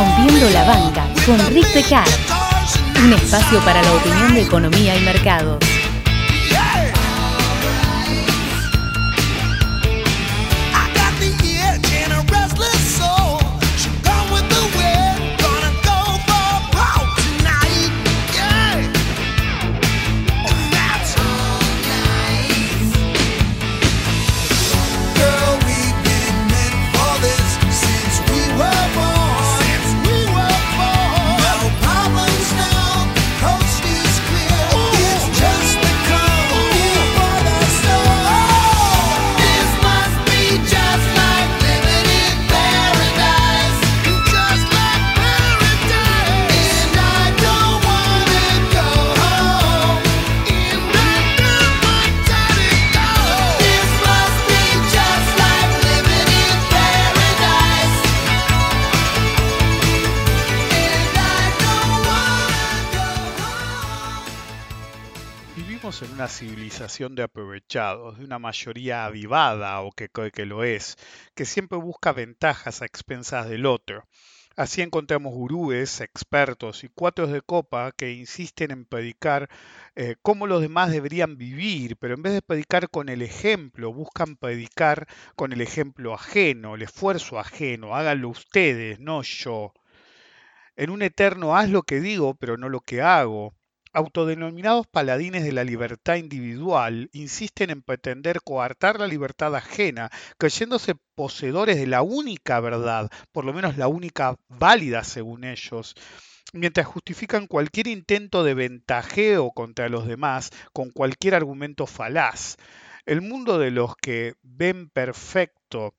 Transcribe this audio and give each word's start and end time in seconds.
Rompiendo 0.00 0.48
la 0.48 0.64
Banca 0.64 1.04
con 1.26 1.38
Rick 1.52 1.68
un 3.04 3.12
espacio 3.12 3.60
para 3.66 3.82
la 3.82 3.92
opinión 3.92 4.32
de 4.32 4.40
economía 4.40 4.96
y 4.96 5.04
mercados. 5.04 5.58
De 66.80 67.22
aprovechados, 67.22 68.16
de 68.16 68.24
una 68.24 68.38
mayoría 68.38 69.04
avivada 69.04 69.82
o 69.82 69.92
que 69.92 70.08
que 70.08 70.46
lo 70.46 70.64
es, 70.64 70.96
que 71.34 71.44
siempre 71.44 71.76
busca 71.76 72.12
ventajas 72.12 72.80
a 72.80 72.86
expensas 72.86 73.50
del 73.50 73.66
otro. 73.66 74.08
Así 74.56 74.80
encontramos 74.80 75.34
gurúes, 75.34 76.00
expertos 76.00 76.82
y 76.82 76.88
cuatros 76.88 77.30
de 77.32 77.42
copa 77.42 77.92
que 77.92 78.12
insisten 78.12 78.70
en 78.70 78.86
predicar 78.86 79.50
eh, 79.94 80.16
cómo 80.22 80.46
los 80.46 80.62
demás 80.62 80.90
deberían 80.90 81.36
vivir, 81.36 81.98
pero 81.98 82.14
en 82.14 82.22
vez 82.22 82.32
de 82.32 82.42
predicar 82.42 82.88
con 82.88 83.10
el 83.10 83.20
ejemplo, 83.20 83.92
buscan 83.92 84.36
predicar 84.36 85.06
con 85.36 85.52
el 85.52 85.60
ejemplo 85.60 86.14
ajeno, 86.14 86.76
el 86.76 86.82
esfuerzo 86.82 87.38
ajeno. 87.38 87.94
Háganlo 87.94 88.30
ustedes, 88.30 89.00
no 89.00 89.20
yo. 89.22 89.74
En 90.76 90.88
un 90.88 91.02
eterno 91.02 91.56
haz 91.56 91.68
lo 91.68 91.82
que 91.82 92.00
digo, 92.00 92.34
pero 92.36 92.56
no 92.56 92.70
lo 92.70 92.80
que 92.80 93.02
hago. 93.02 93.54
Autodenominados 93.92 94.86
paladines 94.86 95.42
de 95.42 95.50
la 95.50 95.64
libertad 95.64 96.14
individual, 96.14 97.10
insisten 97.12 97.70
en 97.70 97.82
pretender 97.82 98.40
coartar 98.40 99.00
la 99.00 99.08
libertad 99.08 99.56
ajena, 99.56 100.10
creyéndose 100.38 100.94
poseedores 101.16 101.76
de 101.76 101.88
la 101.88 102.02
única 102.02 102.60
verdad, 102.60 103.10
por 103.32 103.44
lo 103.44 103.52
menos 103.52 103.76
la 103.76 103.88
única 103.88 104.36
válida 104.48 105.02
según 105.02 105.42
ellos, 105.42 105.96
mientras 106.52 106.86
justifican 106.86 107.48
cualquier 107.48 107.88
intento 107.88 108.44
de 108.44 108.54
ventajeo 108.54 109.50
contra 109.50 109.88
los 109.88 110.06
demás 110.06 110.50
con 110.72 110.90
cualquier 110.90 111.34
argumento 111.34 111.88
falaz. 111.88 112.58
El 113.06 113.22
mundo 113.22 113.58
de 113.58 113.72
los 113.72 113.96
que 113.96 114.34
ven 114.42 114.88
perfecto 114.88 115.96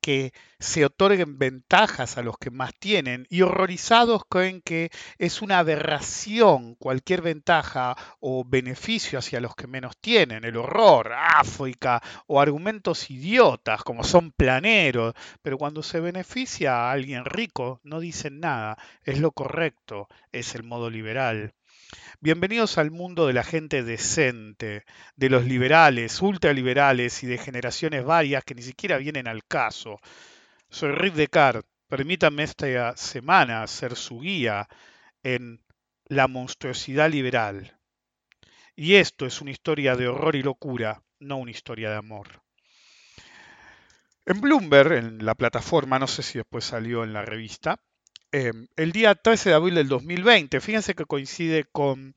que 0.00 0.32
se 0.58 0.84
otorguen 0.84 1.38
ventajas 1.38 2.18
a 2.18 2.22
los 2.22 2.38
que 2.38 2.50
más 2.50 2.72
tienen 2.78 3.26
y 3.30 3.42
horrorizados 3.42 4.22
creen 4.28 4.62
que 4.62 4.90
es 5.18 5.42
una 5.42 5.58
aberración 5.58 6.74
cualquier 6.76 7.22
ventaja 7.22 7.96
o 8.20 8.44
beneficio 8.44 9.18
hacia 9.18 9.40
los 9.40 9.54
que 9.54 9.66
menos 9.66 9.96
tienen, 9.98 10.44
el 10.44 10.56
horror, 10.56 11.12
África 11.12 12.02
o 12.26 12.40
argumentos 12.40 13.10
idiotas 13.10 13.82
como 13.82 14.04
son 14.04 14.32
planeros, 14.32 15.14
pero 15.42 15.58
cuando 15.58 15.82
se 15.82 16.00
beneficia 16.00 16.74
a 16.74 16.92
alguien 16.92 17.24
rico 17.24 17.80
no 17.84 18.00
dicen 18.00 18.40
nada, 18.40 18.76
es 19.04 19.20
lo 19.20 19.32
correcto, 19.32 20.08
es 20.32 20.54
el 20.54 20.62
modo 20.62 20.90
liberal. 20.90 21.54
Bienvenidos 22.20 22.78
al 22.78 22.90
mundo 22.90 23.26
de 23.26 23.32
la 23.32 23.44
gente 23.44 23.82
decente, 23.82 24.84
de 25.16 25.30
los 25.30 25.44
liberales, 25.44 26.20
ultraliberales 26.22 27.22
y 27.22 27.26
de 27.26 27.38
generaciones 27.38 28.04
varias 28.04 28.44
que 28.44 28.54
ni 28.54 28.62
siquiera 28.62 28.98
vienen 28.98 29.28
al 29.28 29.44
caso. 29.44 29.98
Soy 30.68 30.92
Rick 30.92 31.14
Descartes. 31.14 31.70
Permítanme 31.88 32.42
esta 32.42 32.96
semana 32.96 33.64
ser 33.68 33.94
su 33.94 34.20
guía 34.20 34.68
en 35.22 35.62
la 36.06 36.26
monstruosidad 36.26 37.10
liberal. 37.10 37.78
Y 38.74 38.96
esto 38.96 39.24
es 39.24 39.40
una 39.40 39.52
historia 39.52 39.94
de 39.94 40.08
horror 40.08 40.34
y 40.34 40.42
locura, 40.42 41.02
no 41.20 41.36
una 41.36 41.52
historia 41.52 41.90
de 41.90 41.96
amor. 41.96 42.42
En 44.24 44.40
Bloomberg, 44.40 44.92
en 44.92 45.24
la 45.24 45.36
plataforma, 45.36 46.00
no 46.00 46.08
sé 46.08 46.24
si 46.24 46.38
después 46.38 46.64
salió 46.64 47.04
en 47.04 47.12
la 47.12 47.22
revista, 47.24 47.78
Em, 48.38 48.68
el 48.76 48.92
día 48.92 49.14
13 49.14 49.48
de 49.48 49.54
abril 49.54 49.76
del 49.76 49.88
2020. 49.88 50.60
Fíjense 50.60 50.94
que 50.94 51.06
coincide 51.06 51.64
con 51.64 52.14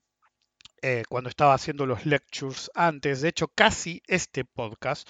eh, 0.82 1.04
cuando 1.08 1.30
estaba 1.30 1.54
haciendo 1.54 1.86
los 1.86 2.06
lectures 2.06 2.70
antes. 2.76 3.22
De 3.22 3.30
hecho, 3.30 3.48
casi 3.48 4.04
este 4.06 4.44
podcast 4.44 5.08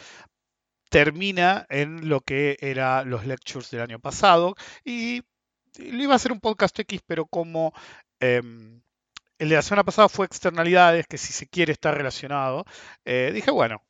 termina 0.92 1.66
en 1.69 2.09
lo 2.09 2.22
que 2.22 2.58
eran 2.62 3.09
los 3.09 3.25
lectures 3.25 3.72
del 3.72 3.81
año 3.81 3.98
pasado. 4.00 4.56
Y 4.86 5.24
le 5.80 6.03
iba 6.03 6.14
a 6.14 6.18
hacer 6.18 6.31
un 6.31 6.42
podcast 6.42 6.78
X, 6.78 7.02
pero 7.08 7.25
como 7.25 7.74
em, 8.19 8.80
el 9.40 9.50
de 9.50 9.56
la 9.56 9.64
semana 9.64 9.84
pasada 9.84 10.09
fue 10.09 10.28
externalidades, 10.28 11.08
que 11.08 11.18
si 11.18 11.34
se 11.34 11.48
quiere 11.48 11.72
está 11.72 11.90
relacionado, 11.92 12.66
eh, 13.03 13.31
dije, 13.34 13.50
bueno, 13.50 13.81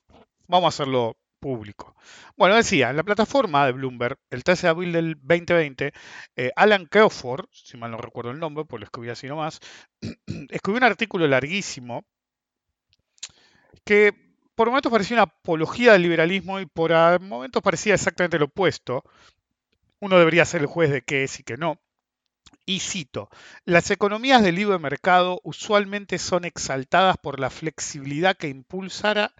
vamos 0.48 0.68
a 0.68 0.70
hacerlo 0.70 1.18
público. 1.40 1.96
Bueno, 2.38 2.56
decía, 2.56 2.90
en 2.90 2.98
la 2.98 3.04
plataforma 3.04 3.66
de 3.66 3.72
Bloomberg, 3.74 4.18
el 4.30 4.44
13 4.44 4.68
de 4.68 4.70
abril 4.70 4.92
del 4.94 5.16
2020, 5.16 5.94
eh, 6.36 6.52
Alan 6.56 6.86
Crawford, 6.86 7.46
si 7.52 7.78
mal 7.78 7.92
no 7.92 7.98
recuerdo 7.98 8.32
el 8.32 8.40
nombre, 8.40 8.66
pues 8.66 8.80
lo 8.82 8.86
escribí 8.86 9.10
así 9.10 9.28
nomás, 9.28 9.60
escribió 10.50 10.78
un 10.78 10.84
artículo 10.84 11.28
larguísimo 11.28 12.06
que 13.84 14.14
por 14.56 14.68
momentos 14.68 14.92
parecía 14.92 15.16
una 15.16 15.24
apología 15.24 15.94
del 15.94 16.02
liberalismo 16.02 16.60
y 16.60 16.66
por 16.66 16.92
momentos 17.22 17.64
parecía 17.64 17.94
exactamente 17.94 18.38
lo 18.38 18.46
opuesto. 18.46 19.04
Uno 20.00 20.18
debería 20.20 20.46
ser 20.46 20.62
el 20.62 20.68
juez 20.68 20.92
de 20.92 21.02
qué 21.02 21.24
es 21.24 21.40
y 21.40 21.44
qué 21.44 21.58
no. 21.58 21.80
Y 22.70 22.82
cito, 22.82 23.32
las 23.66 23.90
economías 23.90 24.44
de 24.44 24.52
libre 24.52 24.78
mercado 24.78 25.42
usualmente 25.44 26.20
son 26.20 26.46
exaltadas 26.46 27.18
por 27.18 27.40
la 27.40 27.50
flexibilidad 27.50 28.38
que 28.38 28.48
impulsará, 28.48 29.34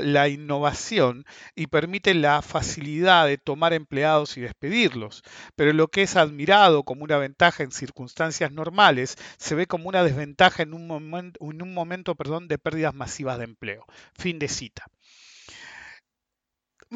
la 0.00 0.26
innovación 0.26 1.26
y 1.54 1.66
permite 1.66 2.14
la 2.14 2.40
facilidad 2.40 3.26
de 3.26 3.36
tomar 3.36 3.74
empleados 3.74 4.38
y 4.38 4.40
despedirlos. 4.40 5.24
Pero 5.56 5.74
lo 5.74 5.88
que 5.88 6.00
es 6.00 6.16
admirado 6.16 6.84
como 6.84 7.04
una 7.04 7.18
ventaja 7.18 7.62
en 7.62 7.70
circunstancias 7.70 8.50
normales 8.50 9.18
se 9.36 9.54
ve 9.54 9.66
como 9.66 9.90
una 9.90 10.02
desventaja 10.02 10.62
en 10.62 10.72
un, 10.72 10.86
momento, 10.86 12.16
de 12.48 12.58
pérdidas 12.58 12.94
masivas 12.94 13.36
de 13.36 13.44
empleo. 13.44 13.84
Fin 14.14 14.38
de 14.38 14.48
cita 14.48 14.86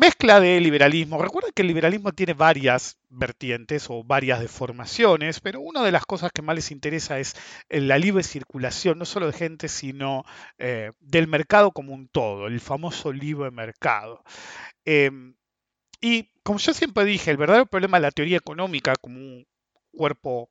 mezcla 0.01 0.41
de 0.41 0.59
liberalismo. 0.61 1.23
Recuerden 1.23 1.53
que 1.55 1.61
el 1.61 1.69
liberalismo 1.69 2.13
tiene 2.13 2.33
varias 2.33 2.99
vertientes 3.11 3.87
o 3.91 4.03
varias 4.03 4.41
deformaciones, 4.41 5.41
pero 5.41 5.61
una 5.61 5.83
de 5.83 5.93
las 5.93 6.07
cosas 6.07 6.33
que 6.33 6.41
más 6.41 6.57
les 6.57 6.71
interesa 6.71 7.19
es 7.19 7.37
eh, 7.69 7.83
la 7.83 7.99
libre 7.99 8.23
circulación, 8.23 8.99
no 8.99 9.05
solo 9.05 9.27
de 9.27 9.35
gente, 9.35 9.69
sino 9.69 10.25
eh, 10.59 10.93
del 11.01 11.29
mercado 11.29 11.73
como 11.73 11.93
un 11.93 12.09
todo, 12.09 12.47
el 12.47 12.61
famoso 12.61 13.13
libre 13.13 13.51
mercado. 13.51 14.25
Em, 14.87 15.35
y 16.01 16.31
como 16.43 16.59
yo 16.59 16.73
siempre 16.73 17.05
dije, 17.05 17.31
el 17.31 17.37
verdadero 17.37 17.67
problema 17.67 17.99
de 17.99 18.03
la 18.03 18.11
teoría 18.11 18.39
económica 18.39 18.95
como 18.97 19.19
un 19.19 19.47
cuerpo 19.93 20.49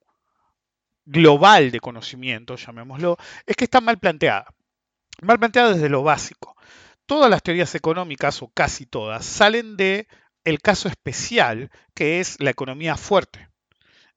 global 1.05 1.71
de 1.71 1.79
conocimiento, 1.79 2.55
llamémoslo, 2.55 3.17
es 3.47 3.55
que 3.55 3.63
está 3.63 3.81
mal 3.81 3.97
planteada. 3.97 4.45
Mal 5.23 5.39
planteada 5.39 5.73
desde 5.73 5.89
lo 5.89 6.03
básico 6.03 6.55
todas 7.09 7.31
las 7.31 7.41
teorías 7.41 7.73
económicas, 7.73 8.43
o 8.43 8.51
casi 8.53 8.85
todas, 8.85 9.25
salen 9.25 9.77
de 9.77 10.07
el 10.45 10.61
caso 10.61 10.87
especial, 10.87 11.71
que 11.95 12.19
es 12.19 12.39
la 12.39 12.51
economía 12.51 12.97
fuerte. 12.97 13.49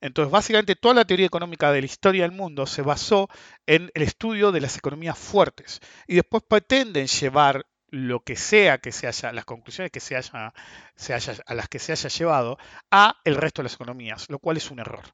Entonces, 0.03 0.31
básicamente 0.31 0.77
toda 0.77 0.97
la 0.97 1.07
teoría 1.07 1.25
económica 1.25 1.73
de 1.73 1.81
la 1.81 1.87
historia 1.87 2.25
del 2.25 2.37
mundo 2.37 2.67
se 2.67 2.83
basó 2.83 3.31
en 3.67 3.91
el 3.95 4.03
estudio 4.03 4.53
de 4.53 4.61
las 4.61 4.77
economías 4.77 5.17
fuertes 5.19 5.81
y 6.07 6.17
después 6.17 6.43
pretenden 6.47 7.07
llevar 7.07 7.65
lo 7.89 8.21
que 8.21 8.37
sea 8.37 8.77
que 8.77 8.93
se 8.93 9.07
haya, 9.07 9.33
las 9.33 9.47
conclusiones 9.47 9.91
que 9.91 10.01
se 10.01 10.15
haya, 10.15 10.53
se 10.95 11.15
haya, 11.15 11.37
a 11.47 11.55
las 11.55 11.69
que 11.69 11.79
se 11.79 11.93
haya 11.93 12.11
llevado 12.11 12.59
a 12.91 13.17
el 13.25 13.37
resto 13.37 13.63
de 13.63 13.65
las 13.65 13.75
economías, 13.75 14.29
lo 14.29 14.39
cual 14.39 14.59
es 14.59 14.71
un 14.71 14.81
error. 14.81 15.05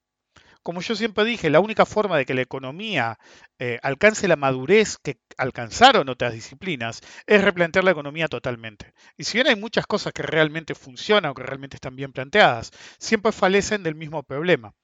Como 0.68 0.82
yo 0.82 0.94
siempre 0.94 1.24
dije, 1.24 1.48
la 1.48 1.60
única 1.60 1.86
forma 1.86 2.18
de 2.18 2.26
que 2.26 2.34
la 2.34 2.42
economía 2.42 3.18
eh, 3.58 3.78
alcance 3.82 4.28
la 4.28 4.36
madurez 4.36 4.98
que 4.98 5.18
alcanzaron 5.38 6.10
otras 6.10 6.34
disciplinas 6.34 7.00
es 7.26 7.42
replantear 7.42 7.86
la 7.86 7.92
economía 7.92 8.28
totalmente. 8.28 8.92
Y 9.16 9.24
si 9.24 9.38
bien 9.38 9.46
hay 9.46 9.56
muchas 9.56 9.86
cosas 9.86 10.12
que 10.12 10.22
realmente 10.22 10.74
funcionan 10.74 11.30
o 11.30 11.34
que 11.34 11.42
realmente 11.42 11.76
están 11.76 11.96
bien 11.96 12.12
planteadas, 12.12 12.70
siempre 12.98 13.32
falecen 13.32 13.82
del 13.82 13.94
mismo 13.94 14.22
problema. 14.22 14.74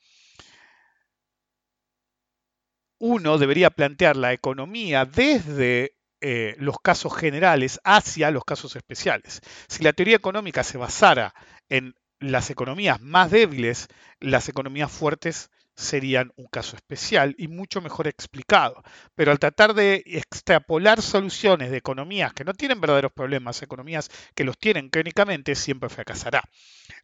Uno 2.98 3.36
debería 3.36 3.68
plantear 3.68 4.16
la 4.16 4.32
economía 4.32 5.04
desde 5.04 5.98
eh, 6.22 6.54
los 6.56 6.78
casos 6.82 7.14
generales 7.14 7.78
hacia 7.84 8.30
los 8.30 8.46
casos 8.46 8.74
especiales. 8.74 9.42
Si 9.68 9.82
la 9.82 9.92
teoría 9.92 10.16
económica 10.16 10.64
se 10.64 10.78
basara 10.78 11.34
en 11.68 11.94
las 12.20 12.48
economías 12.48 13.02
más 13.02 13.30
débiles, 13.30 13.88
las 14.18 14.48
economías 14.48 14.90
fuertes 14.90 15.50
serían 15.76 16.32
un 16.36 16.46
caso 16.46 16.76
especial 16.76 17.34
y 17.38 17.48
mucho 17.48 17.80
mejor 17.80 18.06
explicado. 18.06 18.82
Pero 19.14 19.32
al 19.32 19.38
tratar 19.38 19.74
de 19.74 20.02
extrapolar 20.06 21.02
soluciones 21.02 21.70
de 21.70 21.76
economías 21.76 22.32
que 22.32 22.44
no 22.44 22.54
tienen 22.54 22.80
verdaderos 22.80 23.12
problemas, 23.12 23.62
economías 23.62 24.10
que 24.34 24.44
los 24.44 24.58
tienen 24.58 24.88
clínicamente, 24.88 25.54
siempre 25.54 25.88
fracasará. 25.88 26.42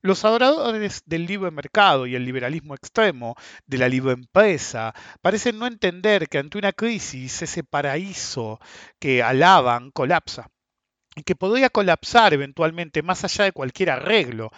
Los 0.02 0.24
adoradores 0.24 1.02
del 1.06 1.26
libre 1.26 1.50
mercado 1.50 2.06
y 2.06 2.14
el 2.14 2.24
liberalismo 2.24 2.74
extremo, 2.74 3.34
de 3.66 3.78
la 3.78 3.88
libre 3.88 4.12
empresa, 4.12 4.94
parecen 5.20 5.58
no 5.58 5.66
entender 5.66 6.28
que 6.28 6.38
ante 6.38 6.58
una 6.58 6.72
crisis 6.72 7.42
ese 7.42 7.64
paraíso 7.64 8.60
que 8.98 9.22
alaban 9.22 9.90
colapsa 9.90 10.50
y 11.16 11.22
que 11.22 11.34
podría 11.34 11.70
colapsar 11.70 12.32
eventualmente 12.34 13.02
más 13.02 13.24
allá 13.24 13.44
de 13.44 13.52
cualquier 13.52 13.90
arreglo. 13.90 14.50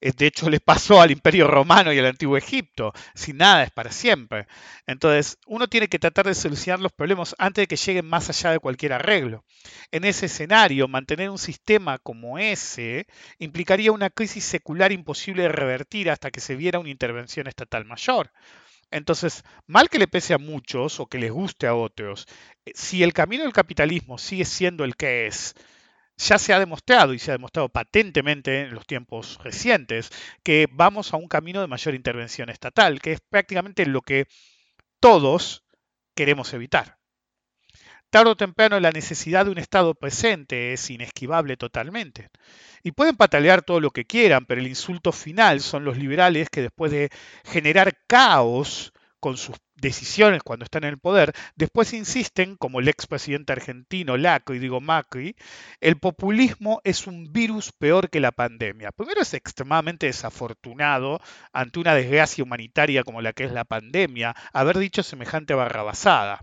Eh, 0.00 0.12
de 0.16 0.26
hecho, 0.26 0.50
le 0.50 0.60
pasó 0.60 1.00
al 1.00 1.10
Imperio 1.10 1.46
Romano 1.48 1.92
y 1.92 1.98
al 1.98 2.06
Antiguo 2.06 2.36
Egipto. 2.36 2.92
Si 3.14 3.32
nada 3.32 3.64
es 3.64 3.70
para 3.70 3.90
siempre. 3.90 4.46
Entonces, 4.86 5.38
uno 5.46 5.68
tiene 5.68 5.88
que 5.88 5.98
tratar 5.98 6.26
de 6.26 6.34
solucionar 6.34 6.80
los 6.80 6.92
problemas 6.92 7.34
antes 7.38 7.62
de 7.62 7.66
que 7.66 7.76
lleguen 7.76 8.06
más 8.06 8.28
allá 8.28 8.50
de 8.52 8.58
cualquier 8.58 8.92
arreglo. 8.92 9.44
En 9.90 10.04
ese 10.04 10.26
escenario, 10.26 10.88
mantener 10.88 11.30
un 11.30 11.38
sistema 11.38 11.98
como 11.98 12.38
ese 12.38 13.06
implicaría 13.38 13.92
una 13.92 14.10
crisis 14.10 14.44
secular 14.44 14.92
imposible 14.92 15.44
de 15.44 15.48
revertir 15.48 16.10
hasta 16.10 16.30
que 16.30 16.40
se 16.40 16.56
viera 16.56 16.78
una 16.78 16.90
intervención 16.90 17.46
estatal 17.46 17.84
mayor. 17.84 18.30
Entonces, 18.90 19.44
mal 19.66 19.88
que 19.88 19.98
le 19.98 20.06
pese 20.08 20.34
a 20.34 20.38
muchos 20.38 21.00
o 21.00 21.06
que 21.06 21.18
les 21.18 21.32
guste 21.32 21.66
a 21.66 21.74
otros, 21.74 22.26
eh, 22.64 22.72
si 22.74 23.02
el 23.02 23.12
camino 23.12 23.42
del 23.42 23.52
capitalismo 23.52 24.18
sigue 24.18 24.44
siendo 24.44 24.84
el 24.84 24.96
que 24.96 25.26
es, 25.26 25.54
ya 26.16 26.38
se 26.38 26.52
ha 26.52 26.58
demostrado 26.58 27.12
y 27.12 27.18
se 27.18 27.30
ha 27.30 27.34
demostrado 27.34 27.68
patentemente 27.68 28.62
en 28.62 28.74
los 28.74 28.86
tiempos 28.86 29.38
recientes 29.42 30.10
que 30.42 30.68
vamos 30.70 31.12
a 31.12 31.16
un 31.16 31.28
camino 31.28 31.60
de 31.60 31.66
mayor 31.66 31.94
intervención 31.94 32.48
estatal, 32.48 33.00
que 33.00 33.12
es 33.12 33.20
prácticamente 33.20 33.84
lo 33.86 34.02
que 34.02 34.26
todos 35.00 35.64
queremos 36.14 36.52
evitar. 36.54 36.98
Tardo 38.10 38.32
o 38.32 38.36
temprano 38.36 38.78
la 38.80 38.92
necesidad 38.92 39.44
de 39.44 39.50
un 39.50 39.58
Estado 39.58 39.94
presente 39.94 40.72
es 40.72 40.88
inesquivable 40.90 41.56
totalmente. 41.56 42.30
Y 42.82 42.92
pueden 42.92 43.16
patalear 43.16 43.62
todo 43.62 43.80
lo 43.80 43.90
que 43.90 44.04
quieran, 44.04 44.46
pero 44.46 44.60
el 44.60 44.68
insulto 44.68 45.12
final 45.12 45.60
son 45.60 45.84
los 45.84 45.98
liberales 45.98 46.48
que 46.48 46.62
después 46.62 46.92
de 46.92 47.10
generar 47.44 47.98
caos 48.06 48.92
con 49.20 49.36
sus 49.36 49.56
decisiones 49.76 50.42
cuando 50.42 50.64
están 50.64 50.84
en 50.84 50.90
el 50.90 50.98
poder, 50.98 51.32
después 51.54 51.92
insisten, 51.92 52.56
como 52.56 52.80
el 52.80 52.88
expresidente 52.88 53.52
argentino 53.52 54.16
Lacro 54.16 54.54
y 54.54 54.58
digo 54.58 54.80
Macri, 54.80 55.36
el 55.80 55.98
populismo 55.98 56.80
es 56.84 57.06
un 57.06 57.32
virus 57.32 57.72
peor 57.72 58.10
que 58.10 58.20
la 58.20 58.32
pandemia. 58.32 58.92
Primero 58.92 59.20
es 59.20 59.34
extremadamente 59.34 60.06
desafortunado 60.06 61.20
ante 61.52 61.78
una 61.78 61.94
desgracia 61.94 62.44
humanitaria 62.44 63.04
como 63.04 63.20
la 63.20 63.32
que 63.32 63.44
es 63.44 63.52
la 63.52 63.64
pandemia, 63.64 64.34
haber 64.52 64.78
dicho 64.78 65.02
semejante 65.02 65.54
barrabasada. 65.54 66.40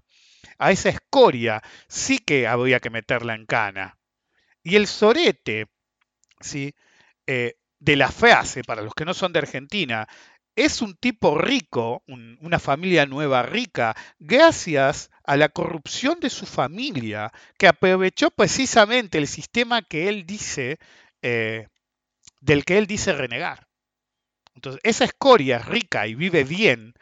A 0.59 0.71
esa 0.71 0.89
escoria 0.89 1.62
sí 1.88 2.19
que 2.19 2.47
habría 2.47 2.80
que 2.80 2.89
meterla 2.89 3.35
en 3.35 3.45
cana. 3.45 3.97
Y 4.63 4.75
el 4.75 4.88
sorete, 4.88 5.68
¿sí? 6.39 6.74
Eh, 7.27 7.56
de 7.80 7.97
la 7.97 8.09
frase, 8.09 8.63
para 8.63 8.81
los 8.81 8.94
que 8.94 9.03
no 9.03 9.13
son 9.13 9.33
de 9.33 9.39
Argentina, 9.39 10.07
es 10.55 10.81
un 10.81 10.95
tipo 10.95 11.38
rico, 11.38 12.03
una 12.07 12.59
familia 12.59 13.05
nueva 13.05 13.44
rica, 13.44 13.95
gracias 14.19 15.09
a 15.23 15.38
la 15.38 15.50
corrupción 15.50 16.19
de 16.19 16.29
su 16.29 16.45
familia, 16.45 17.31
que 17.57 17.67
aprovechó 17.67 18.29
precisamente 18.29 19.17
el 19.17 19.27
sistema 19.27 19.81
que 19.81 20.09
él 20.09 20.25
dice, 20.25 20.77
eh, 21.21 21.67
del 22.41 22.65
que 22.65 22.77
él 22.77 22.88
dice 22.88 23.13
renegar. 23.13 23.67
Entonces, 24.55 24.81
esa 24.83 25.05
escoria 25.05 25.57
es 25.57 25.65
rica 25.65 26.07
y 26.07 26.15
vive 26.15 26.44
bien 26.44 26.94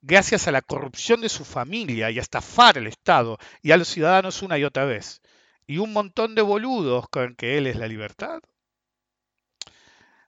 gracias 0.00 0.48
a 0.48 0.52
la 0.52 0.62
corrupción 0.62 1.20
de 1.20 1.28
su 1.28 1.44
familia 1.44 2.10
y 2.10 2.18
a 2.18 2.22
estafar 2.22 2.78
al 2.78 2.86
Estado 2.86 3.38
y 3.62 3.72
a 3.72 3.76
los 3.76 3.88
ciudadanos 3.88 4.42
una 4.42 4.58
y 4.58 4.64
otra 4.64 4.84
vez. 4.84 5.20
Y 5.66 5.78
un 5.78 5.92
montón 5.92 6.34
de 6.34 6.42
boludos 6.42 7.08
con 7.08 7.34
que 7.36 7.58
él 7.58 7.66
es 7.66 7.76
la 7.76 7.86
libertad. 7.86 8.40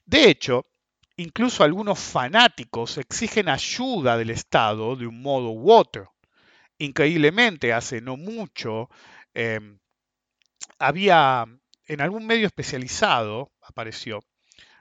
De 0.04 0.28
hecho, 0.28 0.66
Incluso 1.20 1.64
algunos 1.64 1.98
fanáticos 1.98 2.96
exigen 2.96 3.50
ayuda 3.50 4.16
del 4.16 4.30
Estado 4.30 4.96
de 4.96 5.06
un 5.06 5.20
modo 5.20 5.50
u 5.50 5.70
otro. 5.70 6.14
Increíblemente, 6.78 7.74
hace 7.74 8.00
no 8.00 8.16
mucho, 8.16 8.88
em, 9.34 9.78
había 10.78 11.44
en 11.88 12.00
algún 12.00 12.26
medio 12.26 12.46
especializado, 12.46 13.52
apareció, 13.60 14.20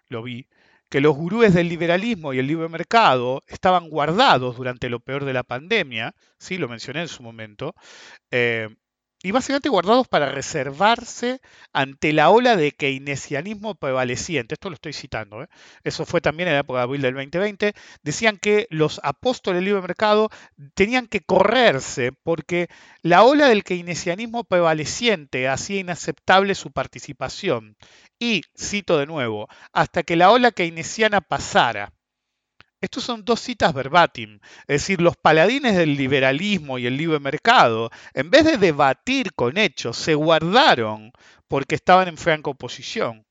lo 0.07 0.23
vi, 0.23 0.47
que 0.89 1.01
los 1.01 1.13
gurúes 1.13 1.53
del 1.53 1.67
liberalismo 1.67 2.33
y 2.33 2.39
el 2.39 2.47
libre 2.47 2.69
mercado 2.69 3.43
estaban 3.47 3.89
guardados 3.89 4.55
durante 4.55 4.89
lo 4.89 5.01
peor 5.01 5.25
de 5.25 5.33
la 5.33 5.43
pandemia, 5.43 6.15
sí, 6.37 6.57
lo 6.57 6.69
mencioné 6.69 7.01
en 7.01 7.09
su 7.09 7.21
momento, 7.21 7.75
eh, 8.31 8.69
y 9.21 9.31
básicamente 9.31 9.69
guardados 9.69 10.07
para 10.07 10.31
reservarse 10.31 11.41
ante 11.73 12.13
la 12.13 12.29
ola 12.29 12.55
de 12.55 12.71
keynesianismo 12.71 13.75
prevaleciente. 13.75 14.53
Esto 14.53 14.69
lo 14.69 14.75
estoy 14.75 14.93
citando, 14.93 15.43
¿eh? 15.43 15.49
eso 15.83 16.05
fue 16.05 16.21
también 16.21 16.47
en 16.47 16.55
la 16.55 16.61
época 16.61 16.79
de 16.79 16.83
abril 16.83 17.01
del 17.01 17.15
2020. 17.15 17.73
Decían 18.01 18.37
que 18.37 18.67
los 18.69 19.01
apóstoles 19.03 19.57
del 19.57 19.65
libre 19.65 19.81
mercado 19.81 20.29
tenían 20.73 21.07
que 21.07 21.19
correrse 21.21 22.13
porque 22.23 22.69
la 23.01 23.23
ola 23.23 23.47
del 23.47 23.63
keynesianismo 23.63 24.45
prevaleciente 24.45 25.49
hacía 25.49 25.81
inaceptable 25.81 26.55
su 26.55 26.71
participación. 26.71 27.75
Y, 28.19 28.43
cito 28.57 28.97
de 28.97 29.05
nuevo, 29.05 29.47
hasta 29.73 30.03
que 30.03 30.15
la 30.15 30.31
ola 30.31 30.51
keynesiana 30.51 31.21
pasara. 31.21 31.93
Estos 32.81 33.03
son 33.03 33.23
dos 33.25 33.39
citas 33.41 33.73
verbatim, 33.73 34.39
es 34.61 34.81
decir, 34.81 35.01
los 35.01 35.17
paladines 35.17 35.75
del 35.75 35.95
liberalismo 35.95 36.77
y 36.77 36.87
el 36.87 36.95
libre 36.97 37.19
mercado, 37.19 37.89
en 38.13 38.29
vez 38.29 38.45
de 38.45 38.57
debatir 38.57 39.33
con 39.33 39.57
hechos, 39.57 39.97
se 39.97 40.15
guardaron 40.15 41.11
porque 41.47 41.75
estaban 41.75 42.07
en 42.07 42.17
franca 42.17 42.49
oposición, 42.51 43.25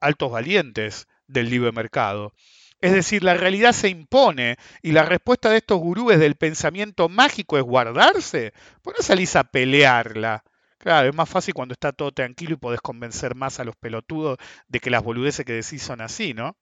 altos 0.00 0.32
valientes 0.32 1.08
del 1.26 1.50
libre 1.50 1.72
mercado. 1.72 2.34
Es 2.80 2.92
decir, 2.92 3.24
la 3.24 3.34
realidad 3.34 3.72
se 3.72 3.88
impone 3.90 4.56
y 4.82 4.92
la 4.92 5.04
respuesta 5.04 5.50
de 5.50 5.58
estos 5.58 5.78
gurúes 5.80 6.18
del 6.18 6.36
pensamiento 6.36 7.08
mágico 7.08 7.58
es 7.58 7.64
guardarse. 7.64 8.52
¿Por 8.82 8.94
qué 8.94 9.02
salís 9.02 9.36
a 9.36 9.44
pelearla? 9.44 10.44
Claro, 10.78 11.08
es 11.10 11.14
más 11.14 11.28
fácil 11.28 11.54
cuando 11.54 11.74
está 11.74 11.92
todo 11.92 12.12
tranquilo 12.12 12.54
y 12.54 12.56
podés 12.58 12.80
convencer 12.80 13.34
más 13.34 13.60
a 13.60 13.64
los 13.64 13.76
pelotudos 13.76 14.38
de 14.68 14.80
que 14.80 14.90
las 14.90 15.02
boludeces 15.04 15.44
que 15.46 15.52
decís 15.54 15.82
son 15.82 16.00
así, 16.00 16.34
¿no? 16.34 16.56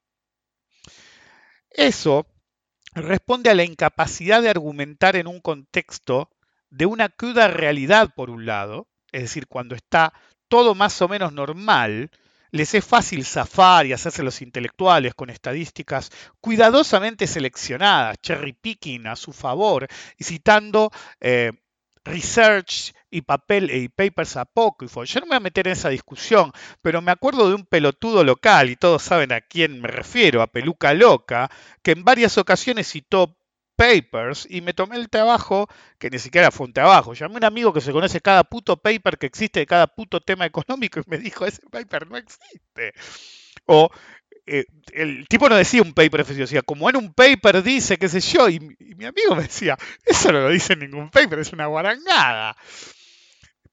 Eso 1.70 2.26
responde 2.94 3.50
a 3.50 3.54
la 3.54 3.64
incapacidad 3.64 4.42
de 4.42 4.50
argumentar 4.50 5.16
en 5.16 5.26
un 5.26 5.40
contexto 5.40 6.30
de 6.70 6.86
una 6.86 7.08
cruda 7.08 7.48
realidad, 7.48 8.10
por 8.14 8.30
un 8.30 8.46
lado, 8.46 8.88
es 9.12 9.22
decir, 9.22 9.46
cuando 9.46 9.74
está 9.74 10.12
todo 10.48 10.74
más 10.74 11.00
o 11.02 11.08
menos 11.08 11.32
normal, 11.32 12.10
les 12.50 12.74
es 12.74 12.84
fácil 12.84 13.24
zafar 13.24 13.86
y 13.86 13.92
hacerse 13.92 14.22
los 14.22 14.40
intelectuales 14.40 15.14
con 15.14 15.30
estadísticas 15.30 16.10
cuidadosamente 16.40 17.26
seleccionadas, 17.26 18.16
cherry 18.22 18.54
picking 18.54 19.06
a 19.06 19.16
su 19.16 19.32
favor 19.32 19.86
y 20.16 20.24
citando 20.24 20.90
eh, 21.20 21.52
research 22.04 22.94
y 23.10 23.22
papel 23.22 23.70
y 23.70 23.88
papers 23.88 24.36
apócrifos. 24.36 25.08
Yo 25.10 25.20
no 25.20 25.26
me 25.26 25.30
voy 25.30 25.36
a 25.38 25.40
meter 25.40 25.66
en 25.66 25.72
esa 25.72 25.88
discusión, 25.88 26.52
pero 26.82 27.02
me 27.02 27.12
acuerdo 27.12 27.48
de 27.48 27.54
un 27.54 27.64
pelotudo 27.64 28.24
local, 28.24 28.70
y 28.70 28.76
todos 28.76 29.02
saben 29.02 29.32
a 29.32 29.40
quién 29.40 29.80
me 29.80 29.88
refiero, 29.88 30.42
a 30.42 30.46
Peluca 30.46 30.94
Loca, 30.94 31.50
que 31.82 31.92
en 31.92 32.04
varias 32.04 32.38
ocasiones 32.38 32.88
citó 32.88 33.36
papers 33.76 34.46
y 34.50 34.60
me 34.60 34.74
tomé 34.74 34.96
el 34.96 35.08
trabajo, 35.08 35.68
que 35.98 36.10
ni 36.10 36.18
siquiera 36.18 36.50
fue 36.50 36.66
un 36.66 36.72
trabajo, 36.72 37.14
llamé 37.14 37.34
a 37.34 37.38
un 37.38 37.44
amigo 37.44 37.72
que 37.72 37.80
se 37.80 37.92
conoce 37.92 38.20
cada 38.20 38.42
puto 38.42 38.76
paper 38.76 39.18
que 39.18 39.26
existe 39.26 39.60
de 39.60 39.66
cada 39.66 39.86
puto 39.86 40.20
tema 40.20 40.46
económico 40.46 40.98
y 40.98 41.04
me 41.06 41.18
dijo, 41.18 41.46
ese 41.46 41.62
paper 41.70 42.08
no 42.08 42.16
existe. 42.16 42.92
O 43.66 43.88
eh, 44.50 44.64
el 44.92 45.28
tipo 45.28 45.48
no 45.48 45.56
decía 45.56 45.82
un 45.82 45.92
paper 45.92 46.24
decía, 46.24 46.62
como 46.62 46.88
en 46.88 46.96
un 46.96 47.12
paper 47.12 47.62
dice, 47.62 47.98
qué 47.98 48.08
sé 48.08 48.20
yo, 48.20 48.48
y, 48.48 48.58
mi 48.58 49.04
amigo 49.04 49.36
me 49.36 49.42
decía, 49.42 49.76
eso 50.04 50.32
no 50.32 50.40
lo 50.40 50.48
dice 50.48 50.74
ningún 50.74 51.10
paper, 51.10 51.38
es 51.38 51.52
una 51.52 51.66
guarangada. 51.66 52.56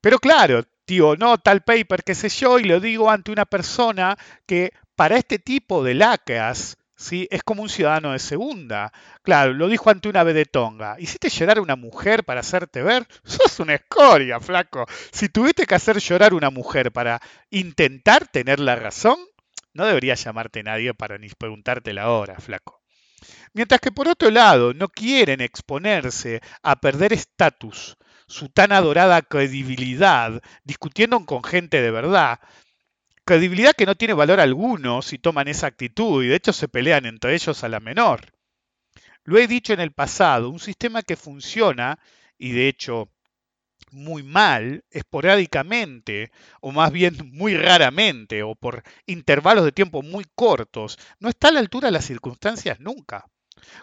Pero 0.05 0.19
claro, 0.19 0.61
tío, 0.85 1.15
no 1.15 1.39
tal 1.39 1.63
paper, 1.63 2.03
qué 2.03 2.13
sé 2.13 2.29
yo, 2.29 2.59
y 2.59 2.65
lo 2.65 2.79
digo 2.79 3.09
ante 3.09 3.31
una 3.31 3.45
persona 3.45 4.15
que 4.45 4.71
para 4.95 5.17
este 5.17 5.39
tipo 5.39 5.83
de 5.83 5.95
lacras 5.95 6.77
¿sí? 6.95 7.27
Es 7.31 7.41
como 7.41 7.63
un 7.63 7.69
ciudadano 7.69 8.11
de 8.11 8.19
segunda. 8.19 8.93
Claro, 9.23 9.53
lo 9.53 9.67
dijo 9.67 9.89
ante 9.89 10.07
una 10.07 10.21
vedetonga. 10.21 10.95
¿Hiciste 10.99 11.29
llorar 11.29 11.57
a 11.57 11.63
una 11.63 11.75
mujer 11.75 12.23
para 12.23 12.41
hacerte 12.41 12.83
ver? 12.83 13.07
Sos 13.23 13.59
una 13.59 13.73
escoria, 13.73 14.39
flaco. 14.39 14.85
Si 15.11 15.27
tuviste 15.29 15.65
que 15.65 15.73
hacer 15.73 15.97
llorar 15.97 16.33
a 16.33 16.35
una 16.35 16.51
mujer 16.51 16.91
para 16.91 17.19
intentar 17.49 18.27
tener 18.27 18.59
la 18.59 18.75
razón, 18.75 19.17
no 19.73 19.87
debería 19.87 20.13
llamarte 20.13 20.61
nadie 20.61 20.93
para 20.93 21.17
ni 21.17 21.29
preguntarte 21.29 21.93
la 21.93 22.11
hora, 22.11 22.35
flaco. 22.35 22.79
Mientras 23.53 23.81
que 23.81 23.91
por 23.91 24.07
otro 24.07 24.29
lado 24.29 24.75
no 24.75 24.87
quieren 24.87 25.41
exponerse 25.41 26.41
a 26.61 26.75
perder 26.75 27.11
estatus, 27.11 27.97
su 28.27 28.49
tan 28.49 28.71
adorada 28.71 29.21
credibilidad, 29.21 30.41
discutiendo 30.63 31.23
con 31.25 31.43
gente 31.43 31.81
de 31.81 31.91
verdad, 31.91 32.39
credibilidad 33.25 33.73
que 33.73 33.85
no 33.85 33.95
tiene 33.95 34.13
valor 34.13 34.39
alguno 34.39 35.01
si 35.01 35.17
toman 35.17 35.47
esa 35.47 35.67
actitud 35.67 36.23
y 36.23 36.27
de 36.27 36.35
hecho 36.35 36.53
se 36.53 36.67
pelean 36.67 37.05
entre 37.05 37.33
ellos 37.35 37.63
a 37.63 37.69
la 37.69 37.79
menor. 37.79 38.21
Lo 39.23 39.37
he 39.37 39.47
dicho 39.47 39.73
en 39.73 39.79
el 39.79 39.91
pasado, 39.91 40.49
un 40.49 40.59
sistema 40.59 41.01
que 41.01 41.15
funciona 41.15 41.99
y 42.37 42.51
de 42.51 42.67
hecho 42.67 43.09
muy 43.91 44.23
mal, 44.23 44.83
esporádicamente, 44.91 46.31
o 46.61 46.71
más 46.71 46.91
bien 46.91 47.15
muy 47.33 47.55
raramente, 47.55 48.43
o 48.43 48.55
por 48.55 48.83
intervalos 49.05 49.63
de 49.65 49.71
tiempo 49.71 50.01
muy 50.01 50.25
cortos, 50.35 50.99
no 51.19 51.29
está 51.29 51.47
a 51.47 51.51
la 51.51 51.59
altura 51.59 51.87
de 51.87 51.93
las 51.93 52.05
circunstancias 52.05 52.79
nunca 52.79 53.25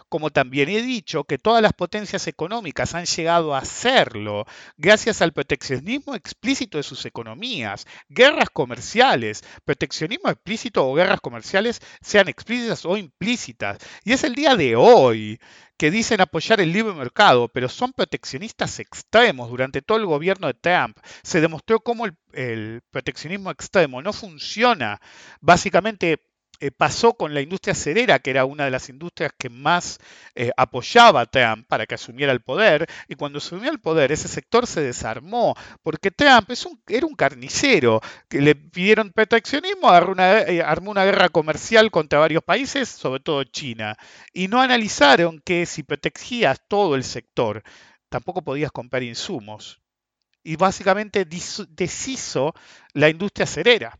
como 0.09 0.29
también 0.29 0.69
he 0.69 0.81
dicho 0.81 1.23
que 1.23 1.37
todas 1.37 1.61
las 1.61 1.73
potencias 1.73 2.27
económicas 2.27 2.95
han 2.95 3.05
llegado 3.05 3.55
a 3.55 3.59
hacerlo 3.59 4.45
gracias 4.77 5.21
al 5.21 5.33
proteccionismo 5.33 6.15
explícito 6.15 6.77
de 6.77 6.83
sus 6.83 7.05
economías, 7.05 7.85
guerras 8.09 8.49
comerciales, 8.51 9.43
proteccionismo 9.65 10.29
explícito 10.29 10.87
o 10.87 10.93
guerras 10.93 11.21
comerciales 11.21 11.81
sean 12.01 12.27
explícitas 12.27 12.85
o 12.85 12.97
implícitas. 12.97 13.77
Y 14.03 14.13
es 14.13 14.23
el 14.23 14.35
día 14.35 14.55
de 14.55 14.75
hoy 14.75 15.39
que 15.77 15.91
dicen 15.91 16.21
apoyar 16.21 16.61
el 16.61 16.71
libre 16.71 16.93
mercado, 16.93 17.49
pero 17.49 17.67
son 17.67 17.93
proteccionistas 17.93 18.79
extremos. 18.79 19.49
Durante 19.49 19.81
todo 19.81 19.97
el 19.97 20.05
gobierno 20.05 20.47
de 20.47 20.53
Trump 20.53 20.97
se 21.23 21.41
demostró 21.41 21.79
cómo 21.79 22.05
el, 22.05 22.15
el 22.33 22.81
proteccionismo 22.91 23.51
extremo 23.51 24.01
no 24.01 24.13
funciona. 24.13 25.01
Básicamente 25.41 26.19
eh, 26.63 26.71
pasó 26.71 27.11
con 27.11 27.33
la 27.33 27.41
industria 27.41 27.75
cerera, 27.75 28.19
que 28.19 28.29
era 28.29 28.45
una 28.45 28.63
de 28.63 28.71
las 28.71 28.87
industrias 28.87 29.33
que 29.37 29.49
más 29.49 29.99
eh, 30.33 30.49
apoyaba 30.55 31.19
a 31.19 31.25
Trump 31.25 31.67
para 31.67 31.85
que 31.85 31.95
asumiera 31.95 32.31
el 32.31 32.39
poder, 32.39 32.87
y 33.09 33.15
cuando 33.15 33.39
asumió 33.39 33.69
el 33.69 33.81
poder 33.81 34.13
ese 34.13 34.29
sector 34.29 34.65
se 34.65 34.79
desarmó, 34.79 35.55
porque 35.81 36.09
Trump 36.09 36.49
era 36.87 37.05
un 37.05 37.15
carnicero, 37.15 37.99
que 38.29 38.39
le 38.39 38.55
pidieron 38.55 39.11
proteccionismo, 39.11 39.89
eh, 40.17 40.61
armó 40.65 40.91
una 40.91 41.03
guerra 41.03 41.27
comercial 41.27 41.91
contra 41.91 42.19
varios 42.19 42.43
países, 42.45 42.87
sobre 42.87 43.19
todo 43.19 43.43
China, 43.43 43.97
y 44.31 44.47
no 44.47 44.61
analizaron 44.61 45.41
que 45.41 45.65
si 45.65 45.83
protegías 45.83 46.61
todo 46.69 46.95
el 46.95 47.03
sector, 47.03 47.61
tampoco 48.07 48.41
podías 48.41 48.71
comprar 48.71 49.03
insumos. 49.03 49.81
Y 50.43 50.55
básicamente 50.55 51.25
deshizo 51.25 52.53
la 52.93 53.09
industria 53.09 53.47
cerera. 53.47 53.99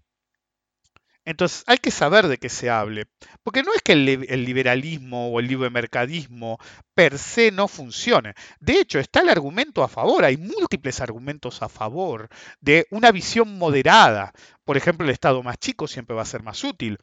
Entonces 1.25 1.63
hay 1.68 1.77
que 1.77 1.92
saber 1.92 2.27
de 2.27 2.38
qué 2.38 2.50
se 2.50 2.70
hable, 2.70 3.06
porque 3.44 3.63
no 3.63 3.74
es 3.74 3.82
que 3.82 3.94
el, 3.94 4.46
liberalismo 4.46 5.30
o 5.32 5.39
el 5.39 5.48
libre 5.48 5.70
mercadismo 5.70 6.58
per 6.94 7.18
se 7.18 7.51
no 7.51 7.70
funcione. 7.70 8.34
De 8.60 8.80
hecho, 8.80 9.00
está 9.00 9.22
el 9.22 9.30
argumento 9.30 9.84
a 9.84 9.88
favor, 9.88 10.25
hay 10.25 10.36
múltiples 10.36 11.00
argumentos 11.00 11.62
a 11.62 11.70
favor 11.70 12.27
de 12.60 12.88
una 12.92 13.12
visión 13.12 13.58
moderada. 13.58 14.34
Por 14.65 14.75
ejemplo, 14.75 15.06
el 15.06 15.12
Estado 15.12 15.42
más 15.44 15.58
chico 15.60 15.88
siempre 15.88 16.15
va 16.15 16.24
a 16.24 16.25
ser 16.25 16.44
más 16.44 16.63
útil. 16.63 16.98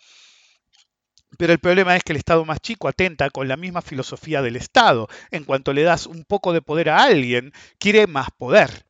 Pero 1.39 1.53
el 1.53 1.59
problema 1.59 1.97
es 1.97 2.05
que 2.05 2.13
el 2.13 2.19
Estado 2.19 2.45
más 2.45 2.61
chico 2.61 2.89
atenta 2.89 3.31
con 3.31 3.49
la 3.49 3.57
misma 3.57 3.81
filosofía 3.81 4.43
del 4.43 4.57
Estado. 4.57 5.09
En 5.31 5.45
cuanto 5.45 5.73
le 5.73 5.83
das 5.83 6.07
un 6.07 6.25
poco 6.25 6.53
de 6.53 6.61
poder 6.61 6.91
a 6.91 7.05
alguien, 7.05 7.53
quiere 7.79 8.07
más 8.07 8.29
poder. 8.37 8.90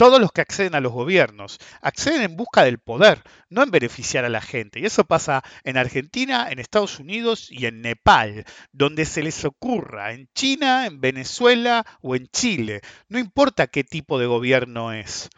Todos 0.00 0.18
los 0.18 0.32
que 0.32 0.40
acceden 0.40 0.74
a 0.74 0.80
los 0.80 0.92
gobiernos 0.92 1.58
acceden 1.82 2.22
en 2.22 2.34
busca 2.34 2.64
del 2.64 2.78
poder, 2.78 3.22
no 3.50 3.62
en 3.62 3.70
beneficiar 3.70 4.24
a 4.24 4.30
la 4.30 4.40
gente. 4.40 4.80
Y 4.80 4.86
eso 4.86 5.04
pasa 5.04 5.44
en 5.62 5.76
Argentina, 5.76 6.48
en 6.50 6.58
Estados 6.58 7.00
Unidos 7.00 7.48
y 7.50 7.66
en 7.66 7.82
Nepal, 7.82 8.46
donde 8.72 9.04
se 9.04 9.22
les 9.22 9.44
ocurra, 9.44 10.14
en 10.14 10.30
China, 10.34 10.86
en 10.86 11.02
Venezuela 11.02 11.84
o 12.00 12.16
en 12.16 12.28
Chile. 12.28 12.80
No 13.10 13.18
importa 13.18 13.66
qué 13.66 13.84
tipo 13.84 14.18
de 14.18 14.24
gobierno 14.24 14.94
es. 14.94 15.28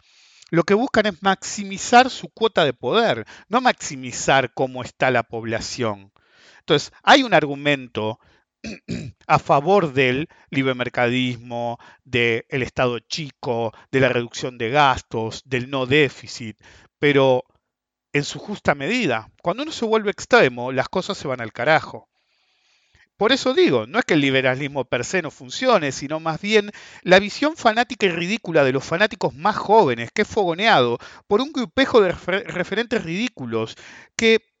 Lo 0.49 0.63
que 0.63 0.75
buscan 0.75 1.07
es 1.07 1.21
maximizar 1.21 2.09
su 2.09 2.29
cuota 2.29 2.63
de 2.63 2.71
poder, 2.71 3.25
no 3.49 3.59
maximizar 3.59 4.53
cómo 4.53 4.81
está 4.81 5.11
la 5.11 5.23
población. 5.23 6.13
Entonces, 6.59 6.93
hay 7.03 7.23
un 7.23 7.33
argumento 7.33 8.17
a 9.27 9.39
favor 9.39 9.93
del 9.93 10.27
libre 10.49 10.73
mercadismo, 10.73 11.77
del 12.03 12.43
Estado 12.49 12.99
chico, 12.99 13.73
de 13.91 13.99
la 13.99 14.09
reducción 14.09 14.57
de 14.57 14.69
gastos, 14.69 15.43
del 15.45 15.69
no 15.69 15.85
déficit, 15.85 16.57
pero 16.99 17.45
en 18.13 18.23
su 18.23 18.39
justa 18.39 18.75
medida. 18.75 19.29
Cuando 19.41 19.63
uno 19.63 19.71
se 19.71 19.85
vuelve 19.85 20.11
extremo, 20.11 20.71
las 20.71 20.89
cosas 20.89 21.17
se 21.17 21.27
van 21.27 21.41
al 21.41 21.51
carajo. 21.51 22.09
Por 23.17 23.31
eso 23.31 23.53
digo, 23.53 23.85
no 23.85 23.99
es 23.99 24.05
que 24.05 24.15
el 24.15 24.21
liberalismo 24.21 24.85
per 24.85 25.05
se 25.05 25.21
no 25.21 25.31
funcione, 25.31 25.91
sino 25.91 26.19
más 26.19 26.41
bien 26.41 26.71
la 27.03 27.19
visión 27.19 27.55
fanática 27.55 28.05
y 28.05 28.09
ridícula 28.09 28.63
de 28.63 28.71
los 28.71 28.83
fanáticos 28.83 29.35
más 29.35 29.55
jóvenes, 29.55 30.09
que 30.11 30.23
es 30.23 30.27
fogoneado 30.27 30.97
por 31.27 31.39
un 31.39 31.53
grupejo 31.53 32.01
de 32.01 32.11
referentes 32.11 33.03
ridículos 33.03 33.75
que 34.15 34.52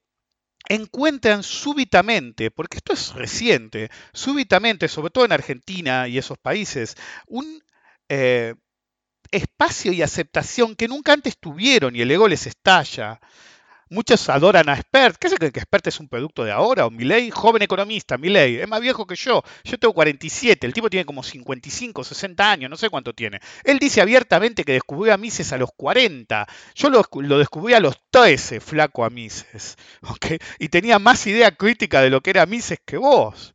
encuentran 0.67 1.43
súbitamente, 1.43 2.51
porque 2.51 2.77
esto 2.77 2.93
es 2.93 3.13
reciente, 3.13 3.89
súbitamente, 4.13 4.87
sobre 4.87 5.11
todo 5.11 5.25
en 5.25 5.31
Argentina 5.31 6.07
y 6.07 6.17
esos 6.17 6.37
países, 6.37 6.95
un 7.27 7.63
eh, 8.09 8.55
espacio 9.31 9.91
y 9.91 10.01
aceptación 10.01 10.75
que 10.75 10.87
nunca 10.87 11.13
antes 11.13 11.37
tuvieron 11.37 11.95
y 11.95 12.01
el 12.01 12.11
ego 12.11 12.27
les 12.27 12.47
estalla. 12.47 13.19
Muchos 13.93 14.27
adoran 14.27 14.69
a 14.69 14.75
Spert. 14.75 15.17
¿Qué 15.17 15.29
se 15.29 15.37
creen 15.37 15.51
que 15.51 15.61
Spert 15.61 15.85
es 15.85 15.99
un 15.99 16.09
producto 16.09 16.43
de 16.43 16.51
ahora? 16.51 16.87
O 16.87 16.89
Milley, 16.89 17.29
joven 17.29 17.61
economista, 17.61 18.17
Milley, 18.17 18.55
es 18.55 18.67
más 18.67 18.81
viejo 18.81 19.05
que 19.05 19.15
yo. 19.15 19.43
Yo 19.63 19.77
tengo 19.77 19.93
47, 19.93 20.65
el 20.65 20.73
tipo 20.73 20.89
tiene 20.89 21.05
como 21.05 21.21
55, 21.21 22.03
60 22.03 22.51
años, 22.51 22.71
no 22.71 22.75
sé 22.75 22.89
cuánto 22.89 23.13
tiene. 23.13 23.39
Él 23.63 23.77
dice 23.77 24.01
abiertamente 24.01 24.63
que 24.63 24.73
descubrió 24.73 25.13
a 25.13 25.17
Mises 25.17 25.53
a 25.53 25.59
los 25.59 25.69
40. 25.77 26.47
Yo 26.73 26.89
lo, 26.89 27.37
descubrí 27.37 27.75
a 27.75 27.79
los 27.79 27.95
13, 28.09 28.59
flaco 28.59 29.05
a 29.05 29.11
Mises. 29.11 29.77
Y 30.57 30.69
tenía 30.69 30.97
más 30.97 31.27
idea 31.27 31.51
crítica 31.51 32.01
de 32.01 32.09
lo 32.09 32.21
que 32.21 32.31
era 32.31 32.47
Mises 32.47 32.79
que 32.83 32.97
vos. 32.97 33.53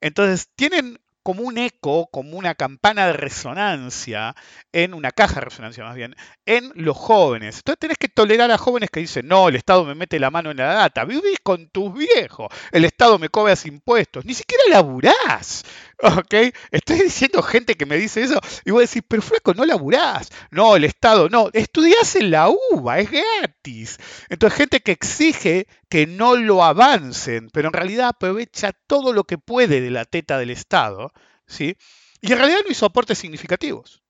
Entonces, 0.00 0.48
tienen 0.56 0.98
como 1.22 1.42
un 1.42 1.58
eco, 1.58 2.08
como 2.10 2.36
una 2.36 2.54
campana 2.54 3.06
de 3.06 3.12
resonancia, 3.12 4.34
en 4.72 4.94
una 4.94 5.10
caja 5.12 5.36
de 5.36 5.40
resonancia 5.42 5.84
más 5.84 5.94
bien, 5.94 6.16
en 6.46 6.72
los 6.74 6.96
jóvenes. 6.96 7.56
Entonces 7.56 7.78
tenés 7.78 7.98
que 7.98 8.08
tolerar 8.08 8.50
a 8.50 8.58
jóvenes 8.58 8.90
que 8.90 9.00
dicen, 9.00 9.28
no, 9.28 9.48
el 9.48 9.56
Estado 9.56 9.84
me 9.84 9.94
mete 9.94 10.18
la 10.18 10.30
mano 10.30 10.50
en 10.50 10.56
la 10.58 10.74
data, 10.74 11.04
vivís 11.04 11.38
con 11.42 11.68
tus 11.68 11.92
viejos, 11.94 12.48
el 12.72 12.84
Estado 12.84 13.18
me 13.18 13.28
cobras 13.28 13.66
impuestos, 13.66 14.24
ni 14.24 14.34
siquiera 14.34 14.64
laburás. 14.70 15.64
¿Ok? 16.02 16.34
Estoy 16.70 17.00
diciendo 17.00 17.42
gente 17.42 17.76
que 17.76 17.86
me 17.86 17.96
dice 17.96 18.22
eso 18.22 18.40
y 18.64 18.70
voy 18.70 18.80
a 18.80 18.88
decir, 18.88 19.04
pero 19.06 19.22
flaco, 19.22 19.54
no 19.54 19.64
laburás. 19.64 20.30
No, 20.50 20.76
el 20.76 20.84
Estado 20.84 21.28
no. 21.28 21.48
Estudiás 21.52 22.16
en 22.16 22.30
la 22.30 22.48
UBA, 22.48 23.00
es 23.00 23.10
gratis. 23.10 23.98
Entonces, 24.28 24.56
gente 24.56 24.80
que 24.80 24.92
exige 24.92 25.66
que 25.88 26.06
no 26.06 26.36
lo 26.36 26.64
avancen, 26.64 27.50
pero 27.52 27.68
en 27.68 27.74
realidad 27.74 28.08
aprovecha 28.08 28.72
todo 28.86 29.12
lo 29.12 29.24
que 29.24 29.38
puede 29.38 29.80
de 29.80 29.90
la 29.90 30.04
teta 30.04 30.38
del 30.38 30.50
Estado, 30.50 31.12
¿sí? 31.46 31.76
Y 32.20 32.32
en 32.32 32.38
realidad 32.38 32.60
no 32.64 32.70
hizo 32.70 32.86
aportes 32.86 33.18
significativos. 33.18 34.02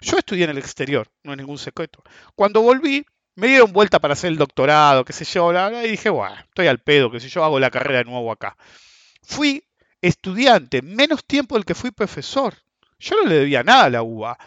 Yo 0.00 0.18
estudié 0.18 0.44
en 0.44 0.50
el 0.50 0.58
exterior, 0.58 1.08
no 1.22 1.32
es 1.32 1.38
ningún 1.38 1.58
secreto. 1.58 2.02
Cuando 2.34 2.60
volví, 2.60 3.06
me 3.34 3.48
dieron 3.48 3.72
vuelta 3.72 3.98
para 4.00 4.12
hacer 4.12 4.30
el 4.30 4.38
doctorado, 4.38 5.04
qué 5.04 5.12
sé 5.12 5.24
yo, 5.24 5.52
y 5.82 5.90
dije, 5.90 6.10
bueno, 6.10 6.36
estoy 6.36 6.66
al 6.66 6.80
pedo, 6.80 7.10
qué 7.10 7.20
sé 7.20 7.28
yo, 7.28 7.44
hago 7.44 7.58
la 7.60 7.70
carrera 7.70 7.98
de 7.98 8.04
nuevo 8.04 8.32
acá. 8.32 8.56
Fui 9.22 9.65
estudiante, 10.06 10.82
menos 10.82 11.24
tiempo 11.24 11.54
del 11.54 11.64
que 11.64 11.74
fui 11.74 11.90
profesor. 11.90 12.54
Yo 12.98 13.16
no 13.16 13.28
le 13.28 13.36
debía 13.36 13.62
nada 13.62 13.84
a 13.84 13.90
la 13.90 14.02
UBA. 14.02 14.38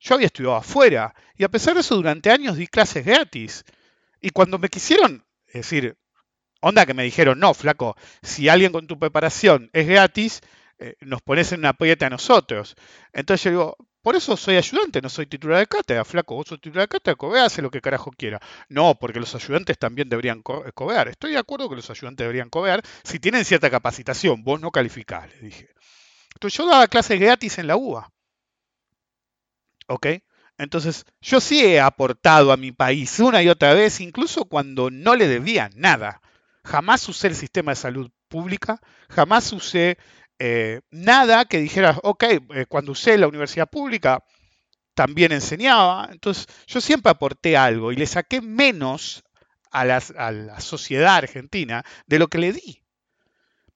Yo 0.00 0.14
había 0.14 0.26
estudiado 0.26 0.56
afuera 0.56 1.14
y 1.36 1.44
a 1.44 1.48
pesar 1.48 1.74
de 1.74 1.80
eso 1.80 1.96
durante 1.96 2.30
años 2.30 2.56
di 2.56 2.66
clases 2.66 3.04
gratis. 3.04 3.64
Y 4.20 4.30
cuando 4.30 4.58
me 4.58 4.68
quisieron, 4.68 5.24
es 5.46 5.54
decir, 5.54 5.96
onda 6.60 6.86
que 6.86 6.94
me 6.94 7.04
dijeron, 7.04 7.38
no, 7.38 7.54
flaco, 7.54 7.96
si 8.22 8.48
alguien 8.48 8.72
con 8.72 8.86
tu 8.86 8.98
preparación 8.98 9.70
es 9.72 9.86
gratis, 9.86 10.40
eh, 10.78 10.96
nos 11.00 11.22
pones 11.22 11.52
en 11.52 11.60
una 11.60 11.70
aprieta 11.70 12.06
a 12.06 12.10
nosotros. 12.10 12.74
Entonces 13.12 13.44
yo 13.44 13.50
digo, 13.50 13.76
por 14.04 14.16
eso 14.16 14.36
soy 14.36 14.56
ayudante, 14.56 15.00
no 15.00 15.08
soy 15.08 15.24
titular 15.24 15.60
de 15.60 15.66
cátedra, 15.66 16.04
flaco, 16.04 16.34
vos 16.34 16.46
sos 16.46 16.60
titular 16.60 16.84
de 16.84 16.88
cátedra, 16.88 17.16
cobra, 17.16 17.46
hace 17.46 17.62
lo 17.62 17.70
que 17.70 17.80
carajo 17.80 18.10
quiera. 18.10 18.38
No, 18.68 18.96
porque 18.96 19.18
los 19.18 19.34
ayudantes 19.34 19.78
también 19.78 20.10
deberían 20.10 20.40
eh, 20.40 20.72
cobrar. 20.74 21.08
Estoy 21.08 21.32
de 21.32 21.38
acuerdo 21.38 21.70
que 21.70 21.76
los 21.76 21.88
ayudantes 21.88 22.22
deberían 22.22 22.50
cobrar 22.50 22.82
si 23.02 23.18
tienen 23.18 23.46
cierta 23.46 23.70
capacitación, 23.70 24.44
vos 24.44 24.60
no 24.60 24.70
calificás, 24.70 25.30
le 25.36 25.46
dije. 25.46 25.70
Entonces 26.34 26.58
yo 26.58 26.68
daba 26.68 26.86
clases 26.86 27.18
gratis 27.18 27.56
en 27.56 27.66
la 27.66 27.76
UBA. 27.76 28.12
¿Ok? 29.86 30.06
Entonces, 30.58 31.06
yo 31.22 31.40
sí 31.40 31.64
he 31.64 31.80
aportado 31.80 32.52
a 32.52 32.58
mi 32.58 32.72
país 32.72 33.18
una 33.20 33.42
y 33.42 33.48
otra 33.48 33.72
vez, 33.72 34.02
incluso 34.02 34.44
cuando 34.44 34.90
no 34.90 35.16
le 35.16 35.28
debía 35.28 35.70
nada. 35.76 36.20
Jamás 36.62 37.08
usé 37.08 37.28
el 37.28 37.36
sistema 37.36 37.72
de 37.72 37.76
salud 37.76 38.10
pública, 38.28 38.82
jamás 39.08 39.50
usé 39.54 39.96
eh, 40.38 40.80
nada 40.90 41.44
que 41.44 41.58
dijera, 41.58 41.98
ok, 42.02 42.24
eh, 42.24 42.66
cuando 42.68 42.92
usé 42.92 43.18
la 43.18 43.28
universidad 43.28 43.68
pública 43.68 44.24
también 44.94 45.32
enseñaba, 45.32 46.08
entonces 46.12 46.46
yo 46.66 46.80
siempre 46.80 47.10
aporté 47.10 47.56
algo 47.56 47.92
y 47.92 47.96
le 47.96 48.06
saqué 48.06 48.40
menos 48.40 49.24
a 49.70 49.84
la, 49.84 50.02
a 50.16 50.30
la 50.30 50.60
sociedad 50.60 51.16
argentina 51.16 51.84
de 52.06 52.18
lo 52.18 52.28
que 52.28 52.38
le 52.38 52.52
di. 52.52 52.82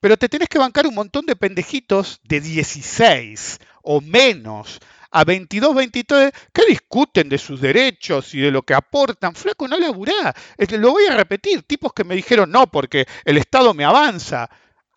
Pero 0.00 0.17
te 0.17 0.29
tenés 0.29 0.49
que 0.49 0.59
bancar 0.59 0.87
un 0.87 0.95
montón 0.95 1.27
de 1.27 1.35
pendejitos 1.35 2.21
de 2.23 2.41
16 2.41 3.59
o 3.83 4.00
menos 4.00 4.79
a 5.11 5.25
22, 5.25 5.75
23 5.75 6.33
que 6.53 6.67
discuten 6.67 7.29
de 7.29 7.38
sus 7.38 7.61
derechos 7.61 8.35
y 8.35 8.41
de 8.41 8.50
lo 8.50 8.62
que 8.62 8.75
aportan. 8.75 9.35
Flaco, 9.35 9.67
no 9.67 9.79
laburá. 9.79 10.35
Lo 10.71 10.93
voy 10.93 11.07
a 11.07 11.17
repetir. 11.17 11.62
Tipos 11.62 11.93
que 11.93 12.05
me 12.05 12.15
dijeron 12.15 12.50
no, 12.50 12.71
porque 12.71 13.07
el 13.25 13.38
Estado 13.38 13.75
me 13.75 13.85
avanza 13.85 14.49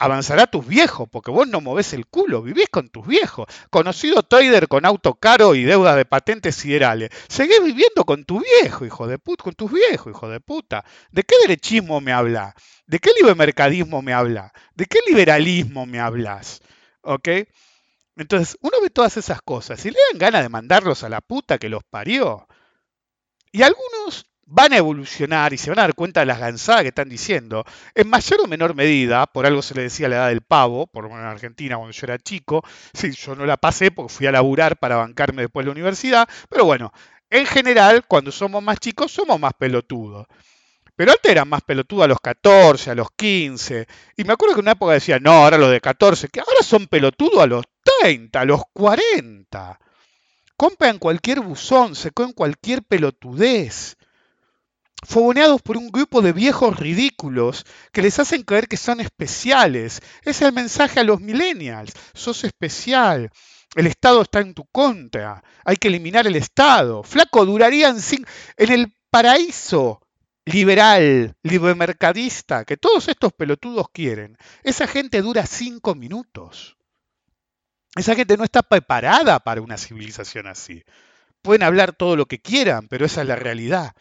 avanzará 0.01 0.47
tus 0.47 0.65
viejos, 0.65 1.07
porque 1.11 1.29
vos 1.29 1.47
no 1.47 1.61
movés 1.61 1.93
el 1.93 2.07
culo, 2.07 2.41
vivís 2.41 2.69
con 2.69 2.89
tus 2.89 3.05
viejos. 3.05 3.45
Conocido 3.69 4.23
trader 4.23 4.67
con 4.67 4.83
auto 4.83 5.13
caro 5.13 5.53
y 5.53 5.63
deuda 5.63 5.95
de 5.95 6.05
patentes 6.05 6.55
siderales. 6.55 7.11
Seguís 7.29 7.63
viviendo 7.63 8.03
con 8.03 8.25
tu 8.25 8.41
viejo, 8.41 8.83
hijo 8.83 9.05
de 9.05 9.19
puta, 9.19 9.43
con 9.43 9.53
tus 9.53 9.71
viejos, 9.71 10.11
hijo 10.11 10.27
de 10.27 10.39
puta. 10.39 10.83
¿De 11.11 11.21
qué 11.21 11.35
derechismo 11.43 12.01
me 12.01 12.13
habla? 12.13 12.55
¿De 12.87 12.97
qué 12.97 13.11
libermercadismo 13.15 14.01
me 14.01 14.11
habla? 14.11 14.51
¿De 14.73 14.87
qué 14.87 14.97
liberalismo 15.07 15.85
me 15.85 15.99
hablas? 15.99 16.61
¿Ok? 17.01 17.29
Entonces, 18.15 18.57
uno 18.61 18.81
ve 18.81 18.89
todas 18.89 19.17
esas 19.17 19.43
cosas 19.43 19.85
y 19.85 19.91
le 19.91 19.99
dan 20.11 20.17
ganas 20.17 20.41
de 20.41 20.49
mandarlos 20.49 21.03
a 21.03 21.09
la 21.09 21.21
puta 21.21 21.59
que 21.59 21.69
los 21.69 21.83
parió. 21.83 22.47
Y 23.51 23.61
algunos 23.61 24.30
van 24.53 24.73
a 24.73 24.77
evolucionar 24.77 25.53
y 25.53 25.57
se 25.57 25.69
van 25.69 25.79
a 25.79 25.83
dar 25.83 25.95
cuenta 25.95 26.19
de 26.19 26.25
las 26.25 26.39
gansadas 26.39 26.81
que 26.81 26.89
están 26.89 27.07
diciendo. 27.07 27.63
En 27.95 28.09
mayor 28.09 28.41
o 28.41 28.47
menor 28.47 28.75
medida, 28.75 29.25
por 29.25 29.45
algo 29.45 29.61
se 29.61 29.73
le 29.73 29.83
decía 29.83 30.09
la 30.09 30.17
edad 30.17 30.27
del 30.27 30.41
pavo, 30.41 30.87
por 30.87 31.05
lo 31.05 31.09
menos 31.09 31.23
en 31.23 31.29
Argentina 31.29 31.77
cuando 31.77 31.93
yo 31.93 32.05
era 32.05 32.19
chico, 32.19 32.61
sí, 32.93 33.11
yo 33.11 33.33
no 33.33 33.45
la 33.45 33.55
pasé 33.55 33.91
porque 33.91 34.13
fui 34.13 34.27
a 34.27 34.31
laburar 34.33 34.77
para 34.77 34.97
bancarme 34.97 35.43
después 35.43 35.63
de 35.63 35.67
la 35.67 35.71
universidad, 35.71 36.27
pero 36.49 36.65
bueno, 36.65 36.91
en 37.29 37.45
general, 37.45 38.03
cuando 38.05 38.29
somos 38.29 38.61
más 38.61 38.77
chicos, 38.79 39.13
somos 39.13 39.39
más 39.39 39.53
pelotudos. 39.53 40.27
Pero 40.97 41.13
antes 41.13 41.31
eran 41.31 41.47
más 41.47 41.61
pelotudos 41.61 42.03
a 42.03 42.07
los 42.09 42.19
14, 42.19 42.91
a 42.91 42.95
los 42.95 43.07
15. 43.15 43.87
Y 44.17 44.25
me 44.25 44.33
acuerdo 44.33 44.55
que 44.55 44.59
en 44.59 44.65
una 44.65 44.73
época 44.73 44.91
decía, 44.91 45.17
no, 45.17 45.31
ahora 45.31 45.57
los 45.57 45.71
de 45.71 45.79
14, 45.79 46.27
que 46.27 46.41
ahora 46.41 46.61
son 46.61 46.87
pelotudos 46.87 47.41
a 47.41 47.47
los 47.47 47.63
30, 48.01 48.41
a 48.41 48.45
los 48.45 48.63
40. 48.73 49.79
Compran 50.57 50.99
cualquier 50.99 51.39
buzón, 51.39 51.95
se 51.95 52.11
cogen 52.11 52.33
cualquier 52.33 52.83
pelotudez 52.83 53.95
fogoneados 55.03 55.61
por 55.61 55.77
un 55.77 55.89
grupo 55.89 56.21
de 56.21 56.33
viejos 56.33 56.77
ridículos 56.77 57.65
que 57.91 58.01
les 58.01 58.19
hacen 58.19 58.43
creer 58.43 58.67
que 58.67 58.77
son 58.77 58.99
especiales. 58.99 60.01
Es 60.23 60.41
el 60.41 60.53
mensaje 60.53 60.99
a 60.99 61.03
los 61.03 61.19
millennials. 61.19 61.93
Sos 62.13 62.43
especial. 62.43 63.31
El 63.75 63.87
Estado 63.87 64.21
está 64.21 64.39
en 64.39 64.53
tu 64.53 64.65
contra. 64.65 65.43
Hay 65.65 65.77
que 65.77 65.87
eliminar 65.87 66.27
el 66.27 66.35
Estado. 66.35 67.03
Flaco, 67.03 67.45
durarían 67.45 67.99
sin... 67.99 68.25
en 68.57 68.71
el 68.71 68.95
paraíso 69.09 70.01
liberal, 70.45 71.35
libermercadista, 71.43 72.65
que 72.65 72.77
todos 72.77 73.07
estos 73.07 73.33
pelotudos 73.33 73.87
quieren. 73.91 74.37
Esa 74.63 74.87
gente 74.87 75.21
dura 75.21 75.45
cinco 75.45 75.95
minutos. 75.95 76.77
Esa 77.95 78.15
gente 78.15 78.37
no 78.37 78.43
está 78.43 78.61
preparada 78.61 79.39
para 79.39 79.61
una 79.61 79.77
civilización 79.77 80.47
así. 80.47 80.83
Pueden 81.41 81.63
hablar 81.63 81.93
todo 81.93 82.15
lo 82.15 82.25
que 82.25 82.39
quieran, 82.39 82.87
pero 82.87 83.05
esa 83.05 83.21
es 83.21 83.27
la 83.27 83.35
realidad 83.35 83.93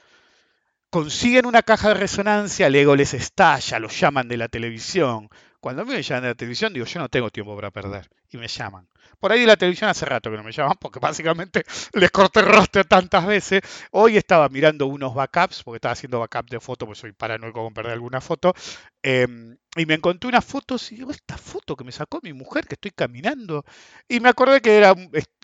consiguen 0.90 1.46
una 1.46 1.62
caja 1.62 1.88
de 1.88 1.94
resonancia, 1.94 2.66
el 2.66 2.74
ego 2.74 2.96
les 2.96 3.14
estalla, 3.14 3.79
los 3.79 3.98
llaman 3.98 4.29
de 4.29 4.37
la 4.37 4.48
televisión. 4.48 5.29
Cuando 5.61 5.83
a 5.83 5.85
mí 5.85 5.92
me 5.92 6.03
llaman 6.03 6.24
de 6.24 6.29
la 6.31 6.35
televisión, 6.35 6.72
digo, 6.72 6.87
yo 6.87 7.00
no 7.00 7.09
tengo 7.09 7.31
tiempo 7.31 7.55
para 7.57 7.70
perder. 7.70 8.11
Y 8.33 8.38
me 8.38 8.49
llaman. 8.49 8.87
Por 9.19 9.33
ahí 9.33 9.40
de 9.40 9.47
la 9.47 9.57
televisión 9.57 9.90
hace 9.90 10.07
rato 10.07 10.31
que 10.31 10.37
no 10.37 10.43
me 10.43 10.53
llaman, 10.53 10.77
porque 10.81 10.99
básicamente 10.99 11.64
les 11.95 12.11
corté 12.11 12.40
el 12.40 12.47
rostro 12.47 12.85
tantas 12.85 13.27
veces. 13.27 13.61
Hoy 13.90 14.16
estaba 14.16 14.49
mirando 14.49 14.87
unos 14.87 15.14
backups, 15.14 15.62
porque 15.62 15.77
estaba 15.77 15.93
haciendo 15.93 16.21
backup 16.21 16.49
de 16.49 16.61
foto, 16.61 16.87
porque 16.87 17.01
soy 17.01 17.12
paranoico 17.12 17.62
con 17.62 17.75
perder 17.75 17.93
alguna 17.93 18.21
foto. 18.21 18.55
Em, 19.03 19.57
y 19.77 19.87
me 19.87 19.95
encontré 19.95 20.29
unas 20.29 20.45
fotos 20.45 20.90
y 20.93 20.97
digo, 20.97 21.11
esta 21.11 21.37
foto 21.37 21.77
que 21.77 21.85
me 21.85 21.93
sacó 21.93 22.21
mi 22.23 22.33
mujer, 22.33 22.66
que 22.66 22.75
estoy 22.75 22.93
caminando. 22.93 23.64
Y 24.09 24.21
me 24.21 24.29
acordé 24.29 24.61
que 24.61 24.77
era, 24.77 24.95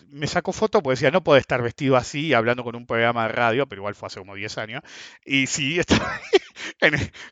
me 0.08 0.26
sacó 0.26 0.52
foto 0.52 0.82
porque 0.82 0.94
decía, 0.94 1.10
no 1.10 1.22
puede 1.22 1.40
estar 1.40 1.62
vestido 1.62 1.96
así, 1.96 2.32
hablando 2.32 2.64
con 2.64 2.76
un 2.76 2.86
programa 2.86 3.24
de 3.26 3.32
radio, 3.32 3.66
pero 3.66 3.80
igual 3.80 3.94
fue 3.94 4.06
hace 4.06 4.20
como 4.20 4.34
10 4.34 4.58
años. 4.58 4.82
Y 5.24 5.46
sí, 5.46 5.78
estaba 5.80 6.18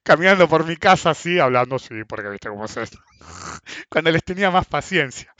caminando 0.03 0.49
por 0.49 0.67
mi 0.67 0.77
casa 0.77 1.11
así, 1.11 1.39
hablando, 1.39 1.79
sí, 1.79 2.05
porque 2.07 2.29
viste 2.29 2.49
cómo 2.49 2.67
es 2.67 2.77
esto. 2.77 2.99
Cuando 3.89 4.11
les 4.11 4.25
tenía 4.25 4.51
más 4.51 4.67
paciencia. 4.67 5.35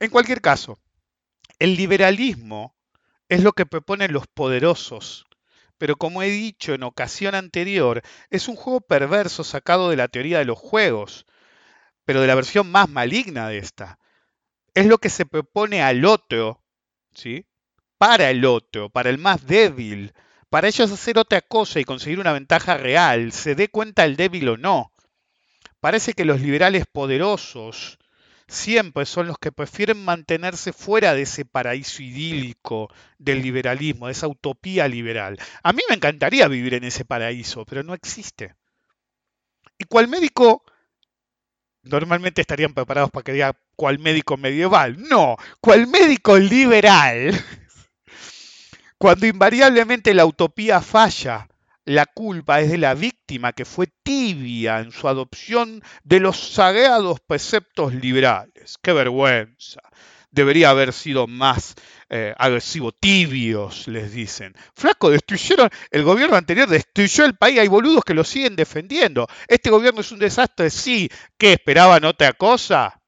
En 0.00 0.08
cualquier 0.08 0.40
caso, 0.40 0.78
el 1.58 1.76
liberalismo 1.76 2.74
es 3.28 3.42
lo 3.42 3.52
que 3.52 3.66
proponen 3.66 4.14
los 4.14 4.26
poderosos, 4.26 5.26
pero 5.76 5.96
como 5.96 6.22
he 6.22 6.30
dicho 6.30 6.72
en 6.72 6.84
ocasión 6.84 7.34
anterior, 7.34 8.02
es 8.30 8.48
un 8.48 8.56
juego 8.56 8.80
perverso 8.80 9.44
sacado 9.44 9.90
de 9.90 9.96
la 9.96 10.08
teoría 10.08 10.38
de 10.38 10.46
los 10.46 10.58
juegos, 10.58 11.26
pero 12.06 12.22
de 12.22 12.26
la 12.26 12.34
versión 12.34 12.70
más 12.70 12.88
maligna 12.88 13.48
de 13.48 13.58
esta. 13.58 13.98
Es 14.72 14.86
lo 14.86 14.96
que 14.96 15.10
se 15.10 15.26
propone 15.26 15.82
al 15.82 16.06
otro, 16.06 16.62
¿sí? 17.14 17.44
Para 17.98 18.30
el 18.30 18.46
otro, 18.46 18.88
para 18.88 19.10
el 19.10 19.18
más 19.18 19.46
débil, 19.46 20.14
para 20.48 20.68
ellos 20.68 20.90
hacer 20.90 21.18
otra 21.18 21.42
cosa 21.42 21.78
y 21.78 21.84
conseguir 21.84 22.20
una 22.20 22.32
ventaja 22.32 22.78
real, 22.78 23.32
se 23.32 23.54
dé 23.54 23.68
cuenta 23.68 24.06
el 24.06 24.16
débil 24.16 24.48
o 24.48 24.56
no. 24.56 24.92
Parece 25.78 26.14
que 26.14 26.24
los 26.24 26.40
liberales 26.40 26.86
poderosos 26.90 27.98
siempre 28.50 29.06
son 29.06 29.28
los 29.28 29.38
que 29.38 29.52
prefieren 29.52 30.04
mantenerse 30.04 30.72
fuera 30.72 31.14
de 31.14 31.22
ese 31.22 31.44
paraíso 31.44 32.02
idílico 32.02 32.92
del 33.18 33.42
liberalismo, 33.42 34.06
de 34.06 34.12
esa 34.12 34.26
utopía 34.26 34.88
liberal. 34.88 35.38
A 35.62 35.72
mí 35.72 35.82
me 35.88 35.94
encantaría 35.94 36.48
vivir 36.48 36.74
en 36.74 36.84
ese 36.84 37.04
paraíso, 37.04 37.64
pero 37.64 37.84
no 37.84 37.94
existe. 37.94 38.56
¿Y 39.78 39.84
cuál 39.84 40.08
médico? 40.08 40.64
Normalmente 41.82 42.40
estarían 42.40 42.74
preparados 42.74 43.10
para 43.10 43.22
que 43.22 43.32
diga 43.32 43.56
cuál 43.76 44.00
médico 44.00 44.36
medieval. 44.36 45.00
No, 45.00 45.36
cuál 45.60 45.86
médico 45.86 46.36
liberal. 46.36 47.32
Cuando 48.98 49.26
invariablemente 49.26 50.12
la 50.12 50.26
utopía 50.26 50.80
falla 50.82 51.49
la 51.90 52.06
culpa 52.06 52.60
es 52.60 52.70
de 52.70 52.78
la 52.78 52.94
víctima 52.94 53.52
que 53.52 53.64
fue 53.64 53.88
tibia 54.04 54.78
en 54.78 54.92
su 54.92 55.08
adopción 55.08 55.82
de 56.04 56.20
los 56.20 56.38
sagrados 56.38 57.18
preceptos 57.18 57.92
liberales. 57.94 58.76
¡Qué 58.80 58.92
vergüenza! 58.92 59.80
Debería 60.30 60.70
haber 60.70 60.92
sido 60.92 61.26
más 61.26 61.74
eh, 62.08 62.32
agresivo, 62.38 62.92
tibios, 62.92 63.88
les 63.88 64.12
dicen. 64.12 64.54
Flaco, 64.72 65.10
destruyeron, 65.10 65.68
el 65.90 66.04
gobierno 66.04 66.36
anterior 66.36 66.68
destruyó 66.68 67.24
el 67.24 67.34
país, 67.34 67.58
hay 67.58 67.66
boludos 67.66 68.04
que 68.04 68.14
lo 68.14 68.22
siguen 68.22 68.54
defendiendo. 68.54 69.26
Este 69.48 69.68
gobierno 69.68 70.02
es 70.02 70.12
un 70.12 70.20
desastre, 70.20 70.70
sí. 70.70 71.10
¿Qué 71.36 71.54
esperaban 71.54 72.04
otra 72.04 72.34
cosa? 72.34 72.99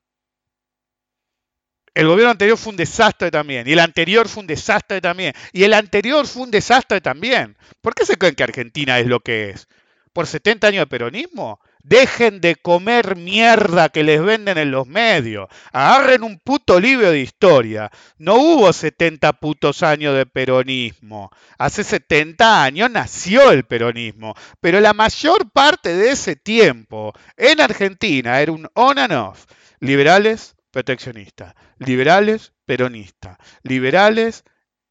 El 1.94 2.07
gobierno 2.07 2.31
anterior 2.31 2.57
fue 2.57 2.70
un 2.70 2.76
desastre 2.76 3.31
también, 3.31 3.68
y 3.68 3.72
el 3.72 3.78
anterior 3.78 4.28
fue 4.28 4.42
un 4.42 4.46
desastre 4.46 5.00
también, 5.00 5.35
y 5.52 5.64
el 5.64 5.74
anterior 5.74 6.26
fue 6.26 6.42
un 6.42 6.50
desastre 6.50 7.00
también. 7.02 7.57
¿Por 7.83 7.94
qué 7.94 8.07
se 8.07 8.16
creen 8.16 8.35
que 8.35 8.44
Argentina 8.44 8.98
es 8.98 9.07
lo 9.07 9.20
que 9.20 9.50
es? 9.50 9.68
¿Por 10.12 10.26
70 10.26 10.66
años 10.68 10.83
de 10.83 10.87
peronismo? 10.87 11.61
Dejen 11.83 12.40
de 12.40 12.57
comer 12.57 13.16
mierda 13.16 13.88
que 13.88 14.05
les 14.05 14.22
venden 14.22 14.57
en 14.57 14.70
los 14.70 14.87
medios. 14.87 15.48
Agarren 15.72 16.22
un 16.22 16.38
puto 16.38 16.78
libro 16.78 17.11
de 17.11 17.20
historia. 17.20 17.90
No 18.18 18.37
hubo 18.37 18.72
70 18.72 19.33
putos 19.35 19.83
años 19.83 20.14
de 20.14 20.26
peronismo. 20.26 21.31
Hace 21.59 21.83
70 21.83 22.62
años 22.62 22.90
nació 22.90 23.50
el 23.50 23.64
peronismo. 23.64 24.35
Pero 24.61 24.81
la 24.81 24.92
mayor 24.92 25.50
parte 25.50 25.94
de 25.94 26.11
ese 26.11 26.37
tiempo 26.37 27.14
en 27.37 27.61
Argentina 27.61 28.40
era 28.40 28.52
un 28.52 28.68
on 28.74 28.98
and 28.98 29.14
off. 29.14 29.46
Liberales, 29.81 30.55
proteccionista. 30.72 31.54
Liberales, 31.78 32.52
peronista. 32.64 33.38
Liberales, 33.62 34.42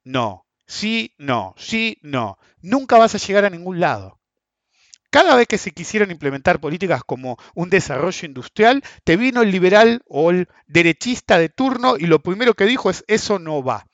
no. 0.05 0.47
Sí, 0.65 1.13
no. 1.17 1.53
Sí, 1.57 1.97
no. 2.01 2.37
Nunca 2.61 2.97
vas 2.97 3.15
a 3.15 3.17
llegar 3.17 3.43
a 3.43 3.49
ningún 3.49 3.81
lado. 3.81 4.21
Cada 5.09 5.35
vez 5.35 5.45
que 5.45 5.57
se 5.57 5.71
quisieron 5.71 6.09
implementar 6.09 6.61
políticas 6.61 7.03
como 7.03 7.37
un 7.53 7.69
desarrollo 7.69 8.25
industrial, 8.25 8.81
te 9.03 9.17
vino 9.17 9.41
el 9.41 9.51
liberal 9.51 10.01
o 10.07 10.31
el 10.31 10.47
derechista 10.67 11.37
de 11.37 11.49
turno 11.49 11.97
y 11.97 12.05
lo 12.05 12.19
primero 12.19 12.53
que 12.53 12.65
dijo 12.65 12.89
es 12.89 13.03
eso 13.07 13.37
no 13.37 13.61
va. 13.61 13.85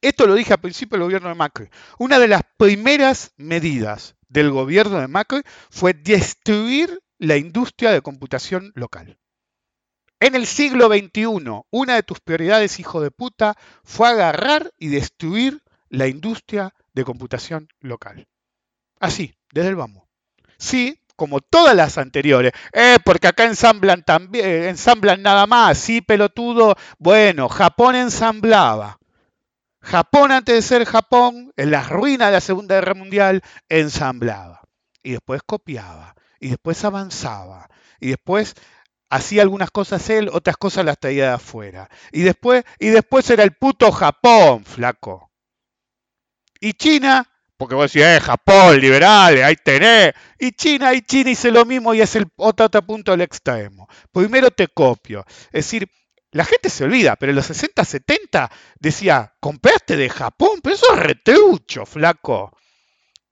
Esto 0.00 0.28
lo 0.28 0.34
dije 0.34 0.52
al 0.52 0.60
principio 0.60 0.96
del 0.96 1.06
gobierno 1.06 1.28
de 1.30 1.34
Macri. 1.34 1.68
Una 1.98 2.20
de 2.20 2.28
las 2.28 2.42
primeras 2.56 3.32
medidas 3.36 4.14
del 4.28 4.52
gobierno 4.52 5.00
de 5.00 5.08
Macri 5.08 5.42
fue 5.70 5.94
destruir 5.94 7.00
la 7.18 7.36
industria 7.36 7.90
de 7.90 8.02
computación 8.02 8.70
local. 8.76 9.18
En 10.18 10.34
el 10.34 10.46
siglo 10.46 10.88
XXI, 10.88 11.62
una 11.70 11.94
de 11.94 12.02
tus 12.02 12.20
prioridades, 12.20 12.80
hijo 12.80 13.02
de 13.02 13.10
puta, 13.10 13.54
fue 13.84 14.08
agarrar 14.08 14.72
y 14.78 14.88
destruir 14.88 15.62
la 15.90 16.06
industria 16.06 16.74
de 16.94 17.04
computación 17.04 17.68
local. 17.80 18.26
Así, 18.98 19.34
desde 19.52 19.68
el 19.68 19.76
vamos. 19.76 20.04
Sí, 20.58 20.98
como 21.16 21.40
todas 21.40 21.74
las 21.76 21.98
anteriores. 21.98 22.52
Eh, 22.72 22.98
porque 23.04 23.28
acá 23.28 23.44
ensamblan 23.44 24.04
también, 24.04 24.64
ensamblan 24.64 25.22
nada 25.22 25.46
más, 25.46 25.78
sí, 25.78 26.00
pelotudo. 26.00 26.76
Bueno, 26.98 27.48
Japón 27.48 27.96
ensamblaba. 27.96 28.98
Japón, 29.80 30.32
antes 30.32 30.54
de 30.54 30.62
ser 30.62 30.84
Japón, 30.84 31.52
en 31.56 31.70
las 31.70 31.88
ruinas 31.88 32.28
de 32.28 32.32
la 32.32 32.40
Segunda 32.40 32.74
Guerra 32.76 32.94
Mundial, 32.94 33.42
ensamblaba. 33.68 34.62
Y 35.02 35.12
después 35.12 35.42
copiaba. 35.44 36.14
Y 36.40 36.48
después 36.48 36.84
avanzaba. 36.84 37.68
Y 38.00 38.08
después 38.08 38.54
hacía 39.10 39.42
algunas 39.42 39.70
cosas 39.70 40.08
él, 40.10 40.28
otras 40.32 40.56
cosas 40.56 40.84
las 40.84 40.98
traía 40.98 41.28
de 41.28 41.34
afuera. 41.34 41.88
Y 42.12 42.22
después, 42.22 42.64
y 42.78 42.88
después 42.88 43.28
era 43.30 43.42
el 43.44 43.52
puto 43.52 43.92
Japón, 43.92 44.64
flaco. 44.64 45.30
Y 46.60 46.72
China, 46.74 47.28
porque 47.56 47.74
vos 47.74 47.92
decís, 47.92 48.06
eh, 48.06 48.20
Japón, 48.20 48.80
liberales, 48.80 49.44
ahí 49.44 49.56
tenés. 49.56 50.12
Y 50.38 50.52
China, 50.52 50.94
y 50.94 51.02
China 51.02 51.30
hice 51.30 51.50
lo 51.50 51.64
mismo 51.64 51.94
y 51.94 52.00
es 52.00 52.16
el 52.16 52.26
otro, 52.36 52.68
punto 52.82 53.12
del 53.12 53.22
extremo. 53.22 53.88
Primero 54.12 54.50
te 54.50 54.68
copio. 54.68 55.24
Es 55.46 55.64
decir, 55.64 55.88
la 56.32 56.44
gente 56.44 56.68
se 56.68 56.84
olvida, 56.84 57.16
pero 57.16 57.30
en 57.30 57.36
los 57.36 57.46
60, 57.46 57.84
70 57.84 58.50
decía, 58.78 59.34
compraste 59.40 59.96
de 59.96 60.10
Japón, 60.10 60.60
pero 60.62 60.74
eso 60.74 60.92
es 60.92 61.00
retrucho, 61.00 61.86
flaco. 61.86 62.56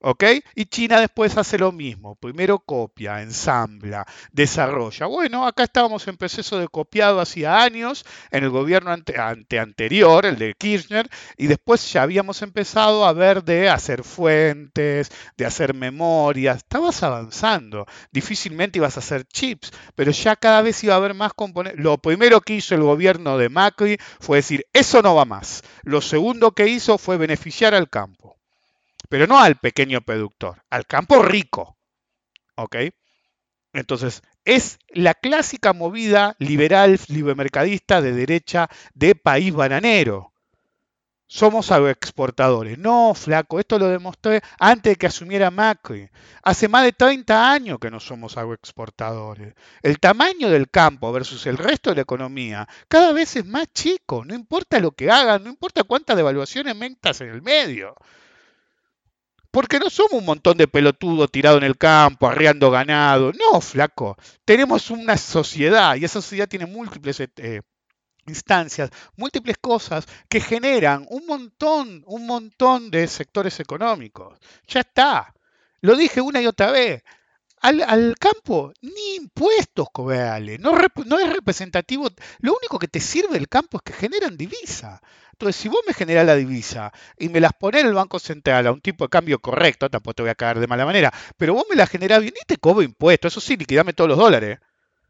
¿Ok? 0.07 0.23
Y 0.53 0.65
China 0.65 0.99
después 0.99 1.35
hace 1.35 1.57
lo 1.57 1.71
mismo. 1.71 2.13
Primero 2.13 2.59
copia, 2.59 3.23
ensambla, 3.23 4.05
desarrolla. 4.31 5.07
Bueno, 5.07 5.47
acá 5.47 5.63
estábamos 5.63 6.07
en 6.07 6.15
proceso 6.15 6.59
de 6.59 6.67
copiado 6.67 7.19
hacía 7.19 7.63
años 7.63 8.05
en 8.29 8.43
el 8.43 8.51
gobierno 8.51 8.91
ante, 8.91 9.57
anterior, 9.57 10.27
el 10.27 10.37
de 10.37 10.53
Kirchner, 10.53 11.09
y 11.37 11.47
después 11.47 11.91
ya 11.91 12.03
habíamos 12.03 12.43
empezado 12.43 13.03
a 13.03 13.13
ver 13.13 13.43
de 13.43 13.67
hacer 13.67 14.03
fuentes, 14.03 15.11
de 15.37 15.45
hacer 15.47 15.73
memorias. 15.73 16.57
Estabas 16.57 17.01
avanzando. 17.01 17.87
Difícilmente 18.11 18.77
ibas 18.77 18.97
a 18.97 18.99
hacer 18.99 19.25
chips, 19.25 19.71
pero 19.95 20.11
ya 20.11 20.35
cada 20.35 20.61
vez 20.61 20.83
iba 20.83 20.93
a 20.93 20.97
haber 20.97 21.15
más 21.15 21.33
componentes. 21.33 21.83
Lo 21.83 21.97
primero 21.97 22.41
que 22.41 22.53
hizo 22.53 22.75
el 22.75 22.83
gobierno 22.83 23.39
de 23.39 23.49
Macri 23.49 23.97
fue 24.19 24.37
decir, 24.37 24.67
eso 24.71 25.01
no 25.01 25.15
va 25.15 25.25
más. 25.25 25.63
Lo 25.81 25.99
segundo 25.99 26.51
que 26.51 26.67
hizo 26.67 26.99
fue 26.99 27.17
beneficiar 27.17 27.73
al 27.73 27.89
campo 27.89 28.24
pero 29.15 29.27
no 29.27 29.39
al 29.39 29.55
pequeño 29.55 30.01
productor, 30.01 30.61
al 30.69 30.85
campo 30.85 31.23
rico. 31.23 31.77
¿Ok? 32.57 32.75
Entonces, 33.71 34.21
es 34.43 34.77
la 34.89 35.13
clásica 35.13 35.71
movida 35.71 36.35
liberal, 36.37 36.99
libermercadista 37.07 38.01
de 38.01 38.11
derecha 38.11 38.69
de 38.93 39.15
país 39.15 39.53
bananero. 39.53 40.33
Somos 41.27 41.71
agroexportadores. 41.71 42.77
No, 42.77 43.13
flaco, 43.15 43.57
esto 43.61 43.79
lo 43.79 43.87
demostré 43.87 44.41
antes 44.59 44.91
de 44.91 44.95
que 44.97 45.07
asumiera 45.07 45.49
Macri. 45.49 46.09
Hace 46.43 46.67
más 46.67 46.83
de 46.83 46.91
30 46.91 47.53
años 47.53 47.79
que 47.79 47.89
no 47.89 48.01
somos 48.01 48.35
agroexportadores. 48.35 49.53
El 49.81 49.97
tamaño 50.01 50.49
del 50.49 50.69
campo 50.69 51.13
versus 51.13 51.45
el 51.45 51.57
resto 51.57 51.91
de 51.91 51.95
la 51.95 52.01
economía 52.01 52.67
cada 52.89 53.13
vez 53.13 53.37
es 53.37 53.45
más 53.45 53.71
chico. 53.73 54.25
No 54.25 54.35
importa 54.35 54.77
lo 54.79 54.91
que 54.91 55.09
hagan, 55.09 55.45
no 55.45 55.51
importa 55.51 55.85
cuántas 55.85 56.17
devaluaciones 56.17 56.75
mentas 56.75 57.21
en 57.21 57.29
el 57.29 57.41
medio. 57.41 57.95
Porque 59.55 59.79
no 59.79 59.89
somos 59.89 60.15
un 60.15 60.25
montón 60.25 60.57
de 60.57 60.67
pelotudos 60.67 61.31
tirados 61.31 61.59
en 61.59 61.63
el 61.63 61.77
campo, 61.77 62.27
arreando 62.27 62.69
ganado. 62.69 63.31
No, 63.31 63.61
flaco. 63.61 64.17
Tenemos 64.43 64.91
una 64.91 65.15
sociedad 65.15 65.95
y 65.95 66.03
esa 66.03 66.21
sociedad 66.21 66.49
tiene 66.49 66.65
múltiples 66.65 67.21
eh, 67.21 67.61
instancias, 68.27 68.89
múltiples 69.15 69.55
cosas 69.61 70.07
que 70.27 70.41
generan 70.41 71.05
un 71.09 71.25
montón, 71.25 72.03
un 72.05 72.27
montón 72.27 72.91
de 72.91 73.07
sectores 73.07 73.57
económicos. 73.61 74.37
Ya 74.67 74.81
está. 74.81 75.33
Lo 75.79 75.95
dije 75.95 76.19
una 76.19 76.41
y 76.41 76.47
otra 76.47 76.71
vez. 76.71 77.01
Al, 77.65 78.15
campo, 78.19 78.73
ni 78.81 79.15
impuestos 79.15 79.87
cobrales, 79.91 80.59
no, 80.59 80.77
es 80.77 81.33
representativo. 81.33 82.09
Lo 82.39 82.55
único 82.55 82.77
que 82.77 82.87
te 82.87 82.99
sirve 82.99 83.37
el 83.37 83.49
campo 83.49 83.77
es 83.77 83.83
que 83.83 83.93
generan 83.93 84.37
divisa. 84.37 85.01
Entonces, 85.31 85.55
si 85.55 85.67
vos 85.67 85.79
me 85.87 85.95
generás 85.95 86.27
la 86.27 86.35
divisa 86.35 86.93
y 87.17 87.27
me 87.29 87.39
las 87.39 87.53
ponés 87.53 87.81
en 87.81 87.87
el 87.87 87.95
Banco 87.95 88.19
Central 88.19 88.67
a 88.67 88.71
un 88.71 88.81
tipo 88.81 89.05
de 89.05 89.09
cambio 89.09 89.39
correcto, 89.39 89.89
tampoco 89.89 90.13
te 90.13 90.21
voy 90.21 90.29
a 90.29 90.35
caer 90.35 90.59
de 90.59 90.67
mala 90.67 90.85
manera, 90.85 91.11
pero 91.37 91.55
vos 91.55 91.65
me 91.67 91.75
las 91.75 91.89
generás 91.89 92.21
bien 92.21 92.35
y 92.39 92.45
te 92.45 92.57
cobro 92.57 92.83
impuestos, 92.83 93.33
eso 93.33 93.41
sí, 93.41 93.57
liquidame 93.57 93.93
todos 93.93 94.09
los 94.09 94.19
dólares. 94.19 94.59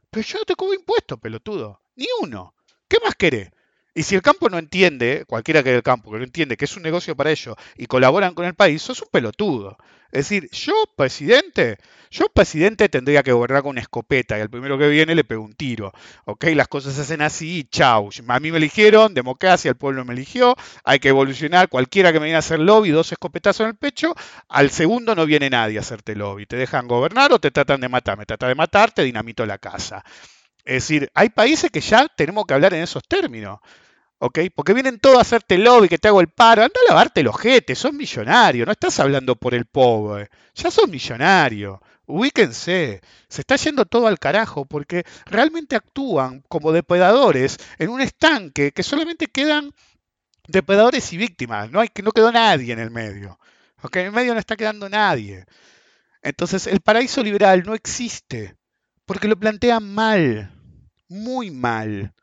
Pero 0.10 0.26
yo 0.26 0.39
no 0.39 0.46
te 0.46 0.56
cobro 0.56 0.74
impuestos, 0.74 1.20
pelotudo, 1.20 1.82
ni 1.96 2.08
uno. 2.22 2.56
¿Qué 2.88 2.98
más 3.04 3.15
querés? 3.15 3.52
Y 3.98 4.04
si 4.04 4.14
el 4.14 4.22
campo 4.22 4.50
no 4.50 4.60
entiende, 4.60 5.24
cualquiera 5.26 5.64
que 5.64 5.74
el 5.74 5.82
campo 5.82 6.12
que 6.12 6.18
no 6.18 6.26
entiende 6.26 6.58
que 6.58 6.66
es 6.66 6.76
un 6.76 6.84
negocio 6.84 7.16
para 7.16 7.32
ellos 7.32 7.56
y 7.78 7.86
colaboran 7.86 8.34
con 8.34 8.44
el 8.46 8.54
país, 8.54 8.82
sos 8.82 9.02
un 9.02 9.08
pelotudo. 9.10 9.78
Es 10.12 10.30
decir, 10.30 10.50
yo, 10.52 10.74
presidente, 10.98 11.78
yo, 12.12 12.28
presidente, 12.28 12.90
tendría 12.90 13.24
que 13.24 13.32
gobernar 13.32 13.64
con 13.64 13.72
una 13.72 13.82
escopeta 13.82 14.38
y 14.38 14.42
al 14.42 14.50
primero 14.50 14.78
que 14.78 14.90
viene 14.90 15.16
le 15.16 15.24
pego 15.24 15.44
un 15.44 15.54
tiro. 15.54 15.94
¿Ok? 16.26 16.44
Las 16.56 16.68
cosas 16.68 16.94
se 16.94 17.02
hacen 17.02 17.22
así 17.22 17.60
y 17.60 17.64
chau. 17.64 18.10
A 18.28 18.40
mí 18.42 18.52
me 18.52 18.58
eligieron, 18.58 19.14
democracia, 19.14 19.70
el 19.70 19.78
pueblo 19.78 20.04
me 20.04 20.14
eligió, 20.14 20.58
hay 20.84 21.00
que 21.00 21.10
evolucionar. 21.10 21.70
Cualquiera 21.70 22.12
que 22.12 22.20
me 22.20 22.26
viene 22.26 22.36
a 22.36 22.40
hacer 22.40 22.60
lobby, 22.60 22.90
dos 22.90 23.14
escopetazos 23.14 23.62
en 23.62 23.68
el 23.68 23.76
pecho, 23.76 24.14
al 24.50 24.72
segundo 24.72 25.16
no 25.16 25.26
viene 25.26 25.50
nadie 25.50 25.78
a 25.78 25.82
hacerte 25.82 26.16
lobby. 26.16 26.46
Te 26.46 26.58
dejan 26.58 26.90
gobernar 26.90 27.32
o 27.32 27.40
te 27.40 27.50
tratan 27.50 27.80
de 27.80 27.88
matar. 27.88 28.18
Me 28.18 28.26
trata 28.26 28.48
de 28.50 28.56
matar, 28.56 28.92
te 28.92 29.04
dinamito 29.04 29.46
la 29.46 29.58
casa. 29.58 30.04
Es 30.66 30.84
decir, 30.84 31.10
hay 31.14 31.30
países 31.30 31.72
que 31.72 31.80
ya 31.80 32.08
tenemos 32.08 32.46
que 32.46 32.54
hablar 32.54 32.74
en 32.74 32.84
esos 32.84 33.04
términos. 33.08 33.60
¿Ok? 34.19 34.39
Porque 34.56 34.73
vienen 34.73 34.99
todos 34.99 35.17
a 35.17 35.21
hacerte 35.21 35.58
lobby, 35.58 35.89
que 35.89 35.97
te 35.97 36.08
hago 36.08 36.21
el 36.21 36.30
paro. 36.30 36.63
Anda 36.63 36.80
a 36.86 36.93
lavarte 36.93 37.23
los 37.23 37.38
jetes, 37.39 37.80
sos 37.80 37.93
millonario, 37.93 38.65
no 38.65 38.71
estás 38.71 38.99
hablando 38.99 39.36
por 39.36 39.54
el 39.54 39.65
pobre. 39.65 40.30
Ya 40.56 40.71
sos 40.71 40.88
millonario. 40.89 41.82
Ubíquense, 42.08 43.01
se 43.28 43.41
está 43.41 43.56
yendo 43.56 43.86
todo 43.86 44.08
al 44.08 44.19
carajo 44.19 44.65
porque 44.65 45.04
realmente 45.25 45.75
actúan 45.75 46.43
como 46.47 46.71
depredadores 46.71 47.58
en 47.80 47.89
un 47.89 48.01
estanque 48.01 48.71
que 48.71 48.84
solamente 48.84 49.28
quedan 49.28 49.71
depredadores 50.47 51.12
y 51.13 51.17
víctimas, 51.17 51.71
no, 51.71 51.80
hay, 51.80 51.89
no 52.04 52.12
quedó 52.12 52.32
nadie 52.32 52.73
en 52.73 52.80
el 52.80 52.91
medio. 52.91 53.39
¿ok? 53.82 53.95
En 53.97 54.06
el 54.08 54.12
medio 54.12 54.34
no 54.34 54.39
está 54.39 54.56
quedando 54.56 54.88
nadie. 54.89 55.45
Entonces 56.21 56.67
el 56.67 56.82
paraíso 56.82 57.23
liberal 57.23 57.63
no 57.65 57.73
existe 57.73 58.56
porque 59.06 59.28
lo 59.28 59.38
plantean 59.38 59.93
mal, 59.93 60.51
muy 61.08 61.51
mal 61.51 62.13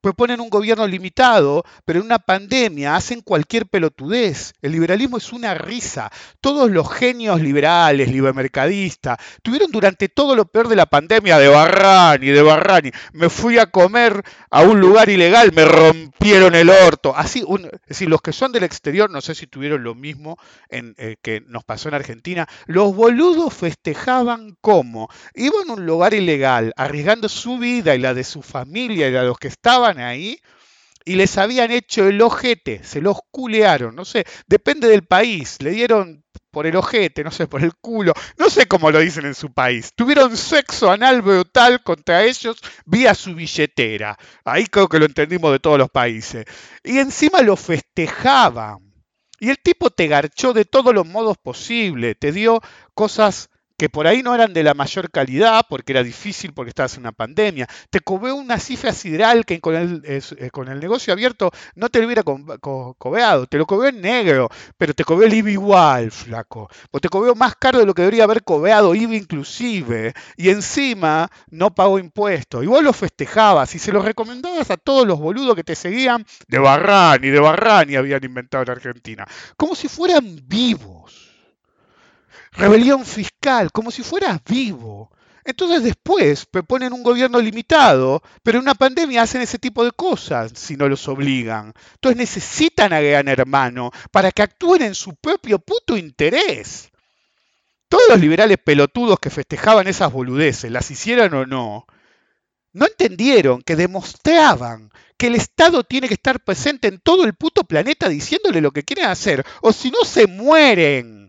proponen 0.00 0.40
un 0.40 0.50
gobierno 0.50 0.86
limitado, 0.86 1.64
pero 1.84 2.00
en 2.00 2.06
una 2.06 2.18
pandemia 2.18 2.96
hacen 2.96 3.20
cualquier 3.20 3.66
pelotudez. 3.66 4.54
El 4.62 4.72
liberalismo 4.72 5.18
es 5.18 5.32
una 5.32 5.54
risa. 5.54 6.10
Todos 6.40 6.70
los 6.70 6.90
genios 6.92 7.40
liberales, 7.40 8.10
libermercadistas, 8.10 9.18
tuvieron 9.42 9.70
durante 9.70 10.08
todo 10.08 10.36
lo 10.36 10.46
peor 10.46 10.68
de 10.68 10.76
la 10.76 10.86
pandemia 10.86 11.38
de 11.38 11.48
Barrani, 11.48 12.28
de 12.28 12.42
Barrani. 12.42 12.90
Me 13.12 13.28
fui 13.28 13.58
a 13.58 13.66
comer 13.66 14.22
a 14.50 14.62
un 14.62 14.80
lugar 14.80 15.08
ilegal, 15.08 15.52
me 15.52 15.64
rompieron 15.64 16.54
el 16.54 16.70
orto. 16.70 17.14
Así, 17.16 17.44
decir, 17.86 18.08
los 18.08 18.20
que 18.20 18.32
son 18.32 18.52
del 18.52 18.64
exterior, 18.64 19.10
no 19.10 19.20
sé 19.20 19.34
si 19.34 19.46
tuvieron 19.46 19.82
lo 19.82 19.94
mismo 19.94 20.36
en, 20.68 20.94
eh, 20.98 21.16
que 21.22 21.42
nos 21.46 21.64
pasó 21.64 21.88
en 21.88 21.94
Argentina, 21.94 22.46
los 22.66 22.94
boludos 22.94 23.54
festejaban 23.54 24.56
como 24.60 25.08
iban 25.34 25.70
a 25.70 25.72
un 25.74 25.86
lugar 25.86 26.14
ilegal, 26.14 26.72
arriesgando 26.76 27.28
su 27.28 27.58
vida 27.58 27.94
y 27.94 27.98
la 27.98 28.14
de 28.14 28.24
su 28.24 28.42
familia 28.42 29.08
y 29.08 29.12
la 29.12 29.22
de 29.22 29.26
los 29.28 29.38
que 29.38 29.48
estaban 29.48 29.97
ahí 30.00 30.40
y 31.04 31.14
les 31.14 31.38
habían 31.38 31.70
hecho 31.70 32.06
el 32.06 32.20
ojete, 32.20 32.84
se 32.84 33.00
los 33.00 33.18
culearon, 33.30 33.96
no 33.96 34.04
sé, 34.04 34.26
depende 34.46 34.88
del 34.88 35.06
país, 35.06 35.56
le 35.62 35.70
dieron 35.70 36.22
por 36.50 36.66
el 36.66 36.76
ojete, 36.76 37.24
no 37.24 37.30
sé, 37.30 37.46
por 37.46 37.62
el 37.62 37.74
culo, 37.76 38.12
no 38.36 38.50
sé 38.50 38.66
cómo 38.66 38.90
lo 38.90 38.98
dicen 38.98 39.24
en 39.24 39.34
su 39.34 39.52
país. 39.52 39.92
Tuvieron 39.94 40.36
sexo 40.36 40.90
anal 40.90 41.22
brutal 41.22 41.82
contra 41.82 42.24
ellos 42.24 42.58
vía 42.84 43.14
su 43.14 43.34
billetera. 43.34 44.18
Ahí 44.44 44.66
creo 44.66 44.88
que 44.88 44.98
lo 44.98 45.06
entendimos 45.06 45.52
de 45.52 45.60
todos 45.60 45.78
los 45.78 45.90
países. 45.90 46.44
Y 46.82 46.98
encima 46.98 47.40
lo 47.40 47.56
festejaban. 47.56 48.78
Y 49.40 49.50
el 49.50 49.58
tipo 49.58 49.90
te 49.90 50.08
garchó 50.08 50.52
de 50.52 50.64
todos 50.64 50.92
los 50.94 51.06
modos 51.06 51.38
posibles, 51.38 52.16
te 52.18 52.32
dio 52.32 52.60
cosas 52.92 53.50
que 53.78 53.88
por 53.88 54.08
ahí 54.08 54.22
no 54.24 54.34
eran 54.34 54.52
de 54.52 54.64
la 54.64 54.74
mayor 54.74 55.10
calidad, 55.10 55.64
porque 55.68 55.92
era 55.92 56.02
difícil, 56.02 56.52
porque 56.52 56.70
estabas 56.70 56.94
en 56.94 57.02
una 57.02 57.12
pandemia. 57.12 57.68
Te 57.90 58.00
cobró 58.00 58.34
una 58.34 58.58
cifra 58.58 58.92
sideral 58.92 59.46
que 59.46 59.60
con 59.60 59.76
el, 59.76 60.02
eh, 60.04 60.50
con 60.50 60.68
el 60.68 60.80
negocio 60.80 61.12
abierto 61.12 61.52
no 61.76 61.88
te 61.88 62.00
lo 62.00 62.06
hubiera 62.06 62.24
cobrado. 62.24 63.46
Te 63.46 63.56
lo 63.56 63.66
cobró 63.66 63.88
en 63.88 64.00
negro, 64.00 64.48
pero 64.76 64.94
te 64.94 65.04
cobró 65.04 65.24
el 65.24 65.32
IVA 65.32 65.50
igual, 65.50 66.10
flaco. 66.10 66.68
O 66.90 66.98
te 66.98 67.08
cobró 67.08 67.36
más 67.36 67.54
caro 67.54 67.78
de 67.78 67.86
lo 67.86 67.94
que 67.94 68.02
debería 68.02 68.24
haber 68.24 68.42
cobrado 68.42 68.96
IVA 68.96 69.14
inclusive. 69.14 70.12
Y 70.36 70.50
encima 70.50 71.30
no 71.50 71.72
pagó 71.72 72.00
impuestos. 72.00 72.64
Y 72.64 72.66
vos 72.66 72.82
lo 72.82 72.92
festejabas 72.92 73.72
y 73.76 73.78
se 73.78 73.92
lo 73.92 74.02
recomendabas 74.02 74.72
a 74.72 74.76
todos 74.76 75.06
los 75.06 75.20
boludos 75.20 75.54
que 75.54 75.62
te 75.62 75.76
seguían 75.76 76.26
de 76.48 76.58
Barrani, 76.58 77.28
de 77.28 77.38
Barrani 77.38 77.94
habían 77.94 78.24
inventado 78.24 78.64
en 78.64 78.70
Argentina. 78.70 79.24
Como 79.56 79.76
si 79.76 79.86
fueran 79.86 80.40
vivos 80.48 81.27
rebelión 82.52 83.04
fiscal, 83.04 83.70
como 83.72 83.90
si 83.90 84.02
fueras 84.02 84.40
vivo. 84.44 85.10
Entonces 85.44 85.82
después 85.82 86.44
proponen 86.46 86.92
un 86.92 87.02
gobierno 87.02 87.40
limitado, 87.40 88.22
pero 88.42 88.58
en 88.58 88.64
una 88.64 88.74
pandemia 88.74 89.22
hacen 89.22 89.40
ese 89.40 89.58
tipo 89.58 89.82
de 89.84 89.92
cosas 89.92 90.52
si 90.54 90.76
no 90.76 90.88
los 90.88 91.08
obligan. 91.08 91.72
Entonces 91.94 92.18
necesitan 92.18 92.92
a 92.92 93.00
Gran 93.00 93.28
Hermano 93.28 93.90
para 94.10 94.30
que 94.30 94.42
actúen 94.42 94.82
en 94.82 94.94
su 94.94 95.14
propio 95.16 95.58
puto 95.58 95.96
interés. 95.96 96.90
todos 97.88 98.04
los 98.08 98.20
liberales 98.20 98.58
pelotudos 98.62 99.18
que 99.18 99.30
festejaban 99.30 99.88
esas 99.88 100.12
boludeces, 100.12 100.70
las 100.70 100.90
hicieran 100.90 101.32
o 101.34 101.46
no, 101.46 101.86
no 102.72 102.86
entendieron 102.86 103.62
que 103.62 103.76
demostraban 103.76 104.90
que 105.16 105.28
el 105.28 105.34
Estado 105.34 105.84
tiene 105.84 106.08
que 106.08 106.14
estar 106.14 106.40
presente 106.44 106.88
en 106.88 107.00
todo 107.00 107.24
el 107.24 107.34
puto 107.34 107.64
planeta 107.64 108.08
diciéndole 108.08 108.60
lo 108.60 108.70
que 108.72 108.84
quieren 108.84 109.06
hacer, 109.06 109.44
o 109.62 109.72
si 109.72 109.90
no 109.90 110.04
se 110.04 110.26
mueren. 110.26 111.27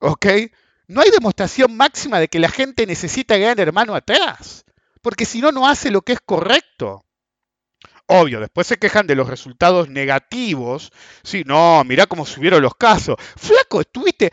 ¿Ok? 0.00 0.26
No 0.88 1.02
hay 1.02 1.10
demostración 1.10 1.76
máxima 1.76 2.18
de 2.18 2.28
que 2.28 2.40
la 2.40 2.48
gente 2.48 2.86
necesita 2.86 3.36
gran 3.36 3.58
hermano 3.60 3.94
atrás, 3.94 4.64
porque 5.02 5.24
si 5.24 5.40
no, 5.40 5.52
no 5.52 5.68
hace 5.68 5.90
lo 5.90 6.02
que 6.02 6.14
es 6.14 6.20
correcto. 6.20 7.04
Obvio, 8.06 8.40
después 8.40 8.66
se 8.66 8.76
quejan 8.76 9.06
de 9.06 9.14
los 9.14 9.28
resultados 9.28 9.88
negativos. 9.88 10.90
Sí, 11.22 11.44
no, 11.46 11.84
mirá 11.84 12.06
cómo 12.06 12.26
subieron 12.26 12.60
los 12.60 12.74
casos. 12.74 13.14
Flaco, 13.36 13.82
estuviste, 13.82 14.32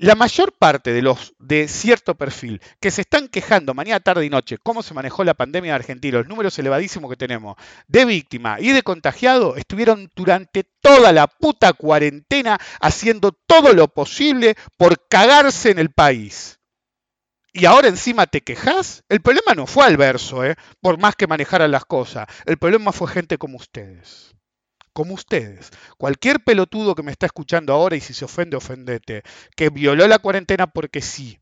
la 0.00 0.14
mayor 0.14 0.54
parte 0.56 0.94
de 0.94 1.02
los 1.02 1.34
de 1.38 1.68
cierto 1.68 2.14
perfil 2.14 2.62
que 2.80 2.90
se 2.90 3.02
están 3.02 3.28
quejando 3.28 3.74
mañana, 3.74 4.00
tarde 4.00 4.24
y 4.24 4.30
noche 4.30 4.56
cómo 4.56 4.82
se 4.82 4.94
manejó 4.94 5.24
la 5.24 5.34
pandemia 5.34 5.70
en 5.70 5.74
Argentina, 5.74 6.18
los 6.18 6.26
números 6.26 6.58
elevadísimos 6.58 7.10
que 7.10 7.18
tenemos 7.18 7.56
de 7.86 8.06
víctima 8.06 8.56
y 8.58 8.70
de 8.72 8.82
contagiado, 8.82 9.56
estuvieron 9.56 10.10
durante 10.16 10.64
toda 10.80 11.12
la 11.12 11.26
puta 11.26 11.74
cuarentena 11.74 12.58
haciendo 12.80 13.32
todo 13.32 13.74
lo 13.74 13.88
posible 13.88 14.54
por 14.78 15.06
cagarse 15.06 15.70
en 15.70 15.78
el 15.78 15.90
país. 15.90 16.60
Y 17.52 17.66
ahora 17.66 17.88
encima 17.88 18.26
te 18.26 18.40
quejas. 18.40 19.04
El 19.10 19.20
problema 19.20 19.54
no 19.54 19.66
fue 19.66 19.84
al 19.84 19.98
verso, 19.98 20.44
¿eh? 20.44 20.56
por 20.80 20.98
más 20.98 21.14
que 21.14 21.26
manejaran 21.26 21.70
las 21.70 21.84
cosas. 21.84 22.26
El 22.46 22.56
problema 22.56 22.92
fue 22.92 23.08
gente 23.08 23.36
como 23.36 23.58
ustedes 23.58 24.34
como 25.00 25.14
ustedes. 25.14 25.70
Cualquier 25.96 26.44
pelotudo 26.44 26.94
que 26.94 27.02
me 27.02 27.10
está 27.10 27.24
escuchando 27.24 27.72
ahora 27.72 27.96
y 27.96 28.02
si 28.02 28.12
se 28.12 28.26
ofende, 28.26 28.58
ofendete, 28.58 29.22
que 29.56 29.70
violó 29.70 30.06
la 30.06 30.18
cuarentena 30.18 30.66
porque 30.66 31.00
sí, 31.00 31.38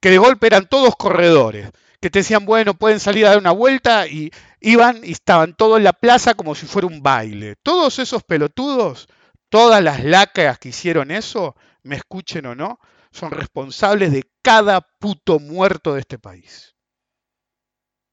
que 0.00 0.08
de 0.08 0.16
golpe 0.16 0.46
eran 0.46 0.66
todos 0.70 0.96
corredores, 0.96 1.70
que 2.00 2.08
te 2.08 2.20
decían, 2.20 2.46
bueno, 2.46 2.72
pueden 2.72 2.98
salir 2.98 3.26
a 3.26 3.28
dar 3.28 3.38
una 3.38 3.50
vuelta 3.50 4.06
y 4.06 4.30
iban 4.58 5.04
y 5.04 5.12
estaban 5.12 5.54
todos 5.54 5.76
en 5.76 5.84
la 5.84 5.92
plaza 5.92 6.32
como 6.32 6.54
si 6.54 6.64
fuera 6.64 6.88
un 6.88 7.02
baile. 7.02 7.56
Todos 7.62 7.98
esos 7.98 8.22
pelotudos, 8.22 9.06
todas 9.50 9.84
las 9.84 10.02
lacras 10.02 10.58
que 10.58 10.70
hicieron 10.70 11.10
eso, 11.10 11.54
me 11.82 11.96
escuchen 11.96 12.46
o 12.46 12.54
no, 12.54 12.78
son 13.10 13.32
responsables 13.32 14.12
de 14.12 14.24
cada 14.40 14.80
puto 14.80 15.40
muerto 15.40 15.92
de 15.92 16.00
este 16.00 16.18
país 16.18 16.71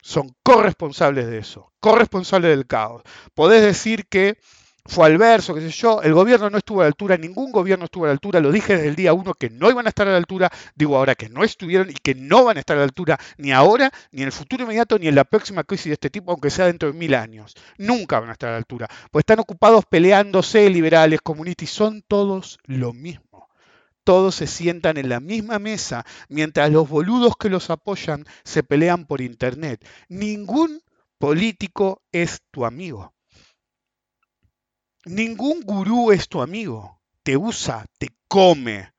son 0.01 0.35
corresponsables 0.43 1.27
de 1.27 1.39
eso, 1.39 1.71
corresponsables 1.79 2.51
del 2.51 2.67
caos. 2.67 3.03
Podés 3.33 3.61
decir 3.61 4.07
que 4.07 4.37
fue 4.89 5.05
al 5.05 5.17
verso, 5.17 5.53
qué 5.53 5.61
sé 5.61 5.69
yo, 5.69 6.01
el 6.01 6.13
gobierno 6.13 6.49
no 6.49 6.57
estuvo 6.57 6.81
a 6.81 6.83
la 6.83 6.87
altura, 6.87 7.15
ningún 7.15 7.51
gobierno 7.51 7.85
estuvo 7.85 8.05
a 8.05 8.07
la 8.07 8.13
altura, 8.13 8.39
lo 8.39 8.51
dije 8.51 8.73
desde 8.73 8.87
el 8.87 8.95
día 8.95 9.13
uno 9.13 9.35
que 9.35 9.49
no 9.49 9.69
iban 9.69 9.85
a 9.85 9.89
estar 9.89 10.07
a 10.07 10.11
la 10.11 10.17
altura, 10.17 10.49
digo 10.73 10.97
ahora 10.97 11.13
que 11.13 11.29
no 11.29 11.43
estuvieron 11.43 11.89
y 11.91 11.93
que 11.93 12.15
no 12.15 12.45
van 12.45 12.57
a 12.57 12.61
estar 12.61 12.75
a 12.75 12.79
la 12.79 12.85
altura 12.85 13.19
ni 13.37 13.51
ahora, 13.51 13.91
ni 14.11 14.21
en 14.21 14.27
el 14.27 14.31
futuro 14.31 14.63
inmediato, 14.63 14.97
ni 14.97 15.07
en 15.07 15.15
la 15.15 15.25
próxima 15.25 15.63
crisis 15.63 15.85
de 15.85 15.93
este 15.93 16.09
tipo, 16.09 16.31
aunque 16.31 16.49
sea 16.49 16.65
dentro 16.65 16.91
de 16.91 16.97
mil 16.97 17.13
años. 17.13 17.55
Nunca 17.77 18.19
van 18.19 18.29
a 18.29 18.33
estar 18.33 18.49
a 18.49 18.53
la 18.53 18.57
altura, 18.57 18.87
pues 19.11 19.21
están 19.21 19.39
ocupados 19.39 19.85
peleándose 19.85 20.69
liberales, 20.69 21.21
comunistas, 21.21 21.69
y 21.69 21.71
son 21.71 22.03
todos 22.07 22.57
lo 22.65 22.93
mismo 22.93 23.28
todos 24.09 24.33
se 24.33 24.47
sientan 24.47 24.97
en 24.97 25.07
la 25.07 25.19
misma 25.19 25.59
mesa 25.59 26.03
mientras 26.29 26.71
los 26.71 26.89
boludos 26.89 27.37
que 27.37 27.47
los 27.47 27.69
apoyan 27.69 28.25
se 28.43 28.63
pelean 28.63 29.05
por 29.05 29.21
internet. 29.21 29.85
Ningún 30.07 30.81
político 31.19 32.01
es 32.11 32.41
tu 32.49 32.65
amigo. 32.65 33.13
Ningún 35.05 35.61
gurú 35.61 36.11
es 36.11 36.27
tu 36.27 36.41
amigo. 36.41 36.99
Te 37.21 37.37
usa, 37.37 37.85
te 37.99 38.07
come 38.27 38.91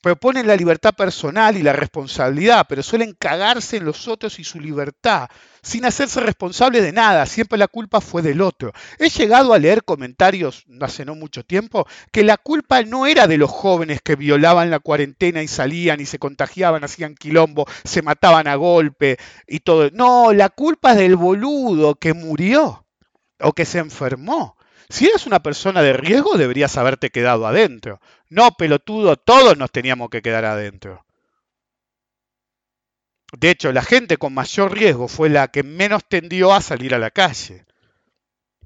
proponen 0.00 0.46
la 0.46 0.56
libertad 0.56 0.94
personal 0.94 1.56
y 1.56 1.62
la 1.62 1.72
responsabilidad, 1.72 2.66
pero 2.68 2.82
suelen 2.82 3.16
cagarse 3.18 3.78
en 3.78 3.84
los 3.84 4.08
otros 4.08 4.38
y 4.38 4.44
su 4.44 4.60
libertad, 4.60 5.28
sin 5.62 5.84
hacerse 5.84 6.20
responsable 6.20 6.80
de 6.80 6.92
nada, 6.92 7.26
siempre 7.26 7.58
la 7.58 7.68
culpa 7.68 8.00
fue 8.00 8.22
del 8.22 8.40
otro. 8.40 8.72
He 8.98 9.08
llegado 9.08 9.52
a 9.52 9.58
leer 9.58 9.84
comentarios 9.84 10.64
hace 10.80 11.04
no 11.04 11.14
mucho 11.14 11.44
tiempo 11.44 11.86
que 12.12 12.24
la 12.24 12.36
culpa 12.36 12.82
no 12.82 13.06
era 13.06 13.26
de 13.26 13.38
los 13.38 13.50
jóvenes 13.50 14.00
que 14.02 14.16
violaban 14.16 14.70
la 14.70 14.78
cuarentena 14.78 15.42
y 15.42 15.48
salían 15.48 16.00
y 16.00 16.06
se 16.06 16.18
contagiaban, 16.18 16.84
hacían 16.84 17.14
quilombo, 17.14 17.66
se 17.84 18.02
mataban 18.02 18.46
a 18.46 18.54
golpe 18.54 19.18
y 19.46 19.60
todo. 19.60 19.90
No, 19.92 20.32
la 20.32 20.48
culpa 20.48 20.92
es 20.92 20.98
del 20.98 21.16
boludo 21.16 21.96
que 21.96 22.14
murió 22.14 22.86
o 23.40 23.52
que 23.52 23.64
se 23.64 23.78
enfermó. 23.78 24.57
Si 24.90 25.06
eres 25.06 25.26
una 25.26 25.42
persona 25.42 25.82
de 25.82 25.92
riesgo, 25.92 26.38
deberías 26.38 26.76
haberte 26.78 27.10
quedado 27.10 27.46
adentro. 27.46 28.00
No, 28.30 28.52
pelotudo, 28.52 29.16
todos 29.16 29.56
nos 29.58 29.70
teníamos 29.70 30.08
que 30.08 30.22
quedar 30.22 30.46
adentro. 30.46 31.04
De 33.32 33.50
hecho, 33.50 33.72
la 33.72 33.82
gente 33.82 34.16
con 34.16 34.32
mayor 34.32 34.72
riesgo 34.72 35.06
fue 35.06 35.28
la 35.28 35.48
que 35.48 35.62
menos 35.62 36.04
tendió 36.08 36.54
a 36.54 36.62
salir 36.62 36.94
a 36.94 36.98
la 36.98 37.10
calle. 37.10 37.66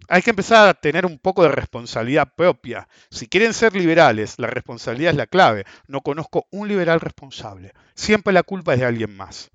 Hay 0.08 0.22
que 0.22 0.30
empezar 0.30 0.68
a 0.68 0.74
tener 0.74 1.06
un 1.06 1.18
poco 1.18 1.42
de 1.42 1.48
responsabilidad 1.48 2.32
propia. 2.36 2.88
Si 3.10 3.26
quieren 3.26 3.54
ser 3.54 3.74
liberales, 3.74 4.38
la 4.38 4.46
responsabilidad 4.46 5.12
es 5.12 5.16
la 5.16 5.26
clave. 5.26 5.64
No 5.88 6.02
conozco 6.02 6.46
un 6.50 6.68
liberal 6.68 7.00
responsable. 7.00 7.72
Siempre 7.94 8.32
la 8.32 8.42
culpa 8.44 8.74
es 8.74 8.80
de 8.80 8.86
alguien 8.86 9.16
más. 9.16 9.50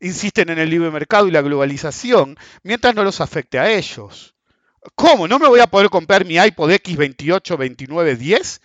Insisten 0.00 0.48
en 0.48 0.58
el 0.58 0.70
libre 0.70 0.90
mercado 0.90 1.28
y 1.28 1.30
la 1.30 1.42
globalización 1.42 2.38
mientras 2.62 2.94
no 2.94 3.04
los 3.04 3.20
afecte 3.20 3.58
a 3.58 3.70
ellos. 3.70 4.34
¿Cómo? 4.94 5.28
¿No 5.28 5.38
me 5.38 5.48
voy 5.48 5.60
a 5.60 5.66
poder 5.66 5.90
comprar 5.90 6.24
mi 6.24 6.36
iPod 6.36 6.70
X28, 6.70 7.56
29, 7.56 8.16
10? 8.16 8.60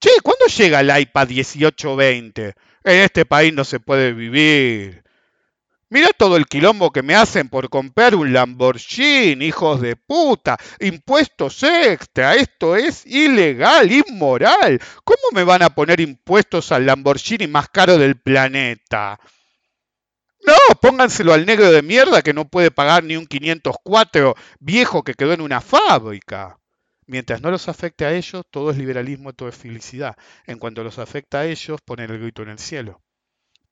Che, 0.00 0.10
¿cuándo 0.22 0.46
llega 0.46 0.80
el 0.80 1.00
iPad 1.00 1.28
1820? 1.28 2.54
En 2.84 3.00
este 3.00 3.24
país 3.24 3.52
no 3.52 3.64
se 3.64 3.80
puede 3.80 4.12
vivir. 4.12 5.02
Mira 5.88 6.10
todo 6.16 6.36
el 6.36 6.46
quilombo 6.46 6.90
que 6.90 7.02
me 7.02 7.14
hacen 7.14 7.48
por 7.48 7.68
comprar 7.68 8.14
un 8.14 8.32
Lamborghini, 8.32 9.46
hijos 9.46 9.80
de 9.80 9.96
puta. 9.96 10.56
Impuestos 10.80 11.62
extra. 11.62 12.34
Esto 12.34 12.74
es 12.76 13.06
ilegal, 13.06 13.90
inmoral. 13.90 14.80
¿Cómo 15.04 15.20
me 15.32 15.44
van 15.44 15.62
a 15.62 15.70
poner 15.70 16.00
impuestos 16.00 16.72
al 16.72 16.86
Lamborghini 16.86 17.46
más 17.46 17.68
caro 17.68 17.98
del 17.98 18.16
planeta? 18.16 19.18
No, 20.46 20.54
pónganselo 20.80 21.32
al 21.32 21.44
negro 21.44 21.72
de 21.72 21.82
mierda 21.82 22.22
que 22.22 22.32
no 22.32 22.48
puede 22.48 22.70
pagar 22.70 23.02
ni 23.02 23.16
un 23.16 23.26
504 23.26 24.34
viejo 24.60 25.02
que 25.02 25.14
quedó 25.14 25.32
en 25.32 25.40
una 25.40 25.60
fábrica. 25.60 26.58
Mientras 27.06 27.42
no 27.42 27.50
los 27.50 27.68
afecte 27.68 28.04
a 28.04 28.12
ellos, 28.14 28.44
todo 28.50 28.70
es 28.70 28.78
liberalismo, 28.78 29.32
todo 29.32 29.48
es 29.48 29.56
felicidad. 29.56 30.16
En 30.46 30.58
cuanto 30.58 30.84
los 30.84 30.98
afecta 30.98 31.40
a 31.40 31.46
ellos, 31.46 31.80
ponen 31.84 32.10
el 32.10 32.20
grito 32.20 32.42
en 32.42 32.50
el 32.50 32.58
cielo. 32.58 33.02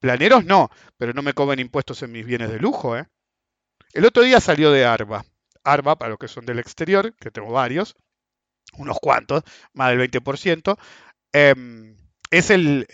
Planeros 0.01 0.45
no, 0.45 0.71
pero 0.97 1.13
no 1.13 1.23
me 1.23 1.33
cobren 1.33 1.61
impuestos 1.61 2.03
en 2.03 2.13
mis 2.13 2.27
bienes 2.27 2.51
de 2.51 2.59
lujo, 2.59 2.97
¿eh? 2.97 3.07
El 3.93 4.05
otro 4.05 4.23
día 4.23 4.41
salió 4.41 4.71
de 4.73 4.85
ARBA. 4.85 5.25
ARBA, 5.63 5.97
para 5.97 6.11
los 6.11 6.19
que 6.19 6.29
son 6.29 6.45
del 6.45 6.59
exterior, 6.59 7.15
que 7.17 7.31
tengo 7.31 7.51
varios, 7.53 7.97
unos 8.77 8.99
cuantos, 9.01 9.43
más 9.73 9.91
del 9.91 9.99
20%, 9.99 10.77
em, 11.33 11.97
es 12.31 12.51
el, 12.51 12.87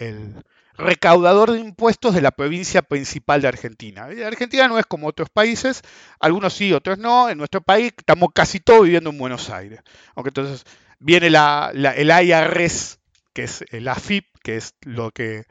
recaudador 0.81 1.53
de 1.53 1.61
impuestos 1.61 2.15
de 2.15 2.23
la 2.23 2.31
provincia 2.31 2.83
principal 2.83 3.41
de 3.43 3.49
Argentina. 3.49 4.09
Argentina 4.27 4.69
no 4.69 4.79
es 4.79 4.87
como 4.87 5.07
otros 5.07 5.31
países, 5.31 5.83
algunos 6.19 6.55
sí, 6.55 6.73
otros 6.73 6.99
no. 6.99 7.29
En 7.29 7.39
nuestro 7.39 7.61
país 7.61 7.93
estamos 7.97 8.31
casi 8.35 8.61
todos 8.61 8.85
viviendo 8.85 9.11
en 9.11 9.19
Buenos 9.19 9.51
Aires. 9.51 9.81
Aunque 10.15 10.31
entonces 10.31 10.65
viene 10.99 11.29
el 11.29 12.11
IRS, 12.11 12.99
que 13.33 13.45
es 13.45 13.65
el 13.71 13.89
AFIP, 13.89 14.27
que 14.43 14.57
es 14.57 14.75
lo 14.83 15.11
que, 15.11 15.45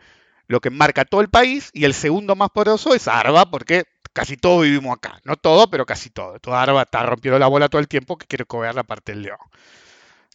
lo 0.47 0.59
que 0.59 0.69
marca 0.69 1.05
todo 1.05 1.21
el 1.21 1.29
país, 1.29 1.69
y 1.73 1.85
el 1.85 1.93
segundo 1.93 2.35
más 2.35 2.49
poderoso 2.49 2.93
es 2.93 3.07
ARBA, 3.07 3.49
porque 3.49 3.85
casi 4.13 4.37
todos 4.37 4.63
vivimos 4.63 4.97
acá. 4.97 5.19
No 5.23 5.35
todo, 5.35 5.69
pero 5.69 5.85
casi 5.85 6.09
todo. 6.09 6.39
Toda 6.39 6.61
ARBA 6.61 6.83
está 6.83 7.03
rompiendo 7.03 7.39
la 7.39 7.47
bola 7.47 7.69
todo 7.69 7.79
el 7.81 7.87
tiempo 7.87 8.17
que 8.17 8.27
quiere 8.27 8.45
cobrar 8.45 8.75
la 8.75 8.83
parte 8.83 9.11
del 9.13 9.23
león. 9.23 9.39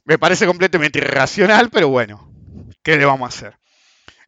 Me 0.04 0.18
parece 0.18 0.46
completamente 0.46 0.98
irracional, 0.98 1.70
pero 1.70 1.88
bueno, 1.88 2.30
¿qué 2.82 2.96
le 2.96 3.04
vamos 3.04 3.26
a 3.26 3.36
hacer? 3.36 3.58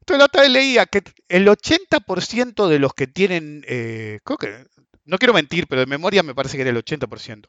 Entonces 0.06 0.20
la 0.20 0.26
otra 0.26 0.42
vez 0.42 0.50
leía 0.52 0.86
que 0.86 1.02
el 1.28 1.48
80% 1.48 2.68
de 2.68 2.78
los 2.78 2.94
que 2.94 3.08
tienen, 3.08 3.64
eh, 3.66 4.20
creo 4.22 4.38
que, 4.38 4.64
no 5.04 5.18
quiero 5.18 5.34
mentir, 5.34 5.66
pero 5.66 5.80
de 5.80 5.86
memoria 5.86 6.22
me 6.22 6.32
parece 6.32 6.56
que 6.56 6.60
era 6.60 6.70
el 6.70 6.76
80%, 6.76 7.48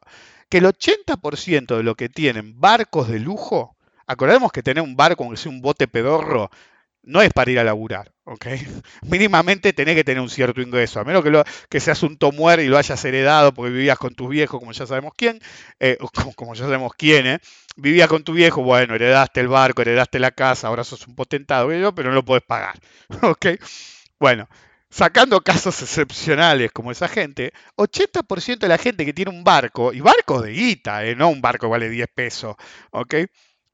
que 0.49 0.57
el 0.57 0.65
80% 0.65 1.77
de 1.77 1.83
los 1.83 1.95
que 1.95 2.09
tienen 2.09 2.59
barcos 2.59 3.09
de 3.09 3.19
lujo, 3.19 3.77
acordemos 4.07 4.51
que 4.51 4.63
tener 4.63 4.83
un 4.83 4.95
barco, 4.95 5.23
aunque 5.23 5.37
sea 5.37 5.51
un 5.51 5.61
bote 5.61 5.87
pedorro, 5.87 6.49
no 7.07 7.21
es 7.21 7.31
para 7.31 7.49
ir 7.49 7.57
a 7.57 7.63
laburar, 7.63 8.11
¿ok? 8.25 8.45
Mínimamente 9.03 9.73
tenés 9.73 9.95
que 9.95 10.03
tener 10.03 10.21
un 10.21 10.29
cierto 10.29 10.61
ingreso, 10.61 10.99
a 10.99 11.05
menos 11.05 11.23
que, 11.23 11.31
lo, 11.31 11.43
seas 11.79 12.03
un 12.03 12.17
tomuer 12.17 12.59
y 12.59 12.67
lo 12.67 12.77
hayas 12.77 13.03
heredado 13.05 13.53
porque 13.53 13.71
vivías 13.71 13.97
con 13.97 14.13
tus 14.13 14.29
viejos, 14.29 14.59
como 14.59 14.73
ya 14.73 14.85
sabemos 14.85 15.13
quién, 15.15 15.39
eh, 15.79 15.97
como, 16.35 16.53
ya 16.53 16.65
sabemos 16.65 16.91
quién, 16.95 17.25
¿eh? 17.25 17.39
Vivías 17.77 18.09
con 18.09 18.23
tu 18.23 18.33
viejo, 18.33 18.61
bueno, 18.61 18.95
heredaste 18.95 19.39
el 19.39 19.47
barco, 19.47 19.81
heredaste 19.81 20.19
la 20.19 20.31
casa, 20.31 20.67
ahora 20.67 20.83
sos 20.83 21.07
un 21.07 21.15
potentado, 21.15 21.69
pero 21.95 22.09
no 22.09 22.15
lo 22.15 22.25
puedes 22.25 22.43
pagar, 22.43 22.75
¿ok? 23.21 23.45
Bueno, 24.19 24.49
sacando 24.89 25.41
casos 25.41 25.81
excepcionales 25.81 26.71
como 26.71 26.91
esa 26.91 27.07
gente, 27.07 27.53
80% 27.77 28.59
de 28.59 28.67
la 28.67 28.77
gente 28.77 29.05
que 29.05 29.13
tiene 29.13 29.31
un 29.31 29.43
barco, 29.45 29.93
y 29.93 30.01
barcos 30.01 30.43
de 30.43 30.51
guita, 30.51 31.05
¿eh? 31.05 31.15
no 31.15 31.29
un 31.29 31.41
barco 31.41 31.67
que 31.67 31.71
vale 31.71 31.89
10 31.89 32.09
pesos, 32.13 32.55
¿ok? 32.91 33.15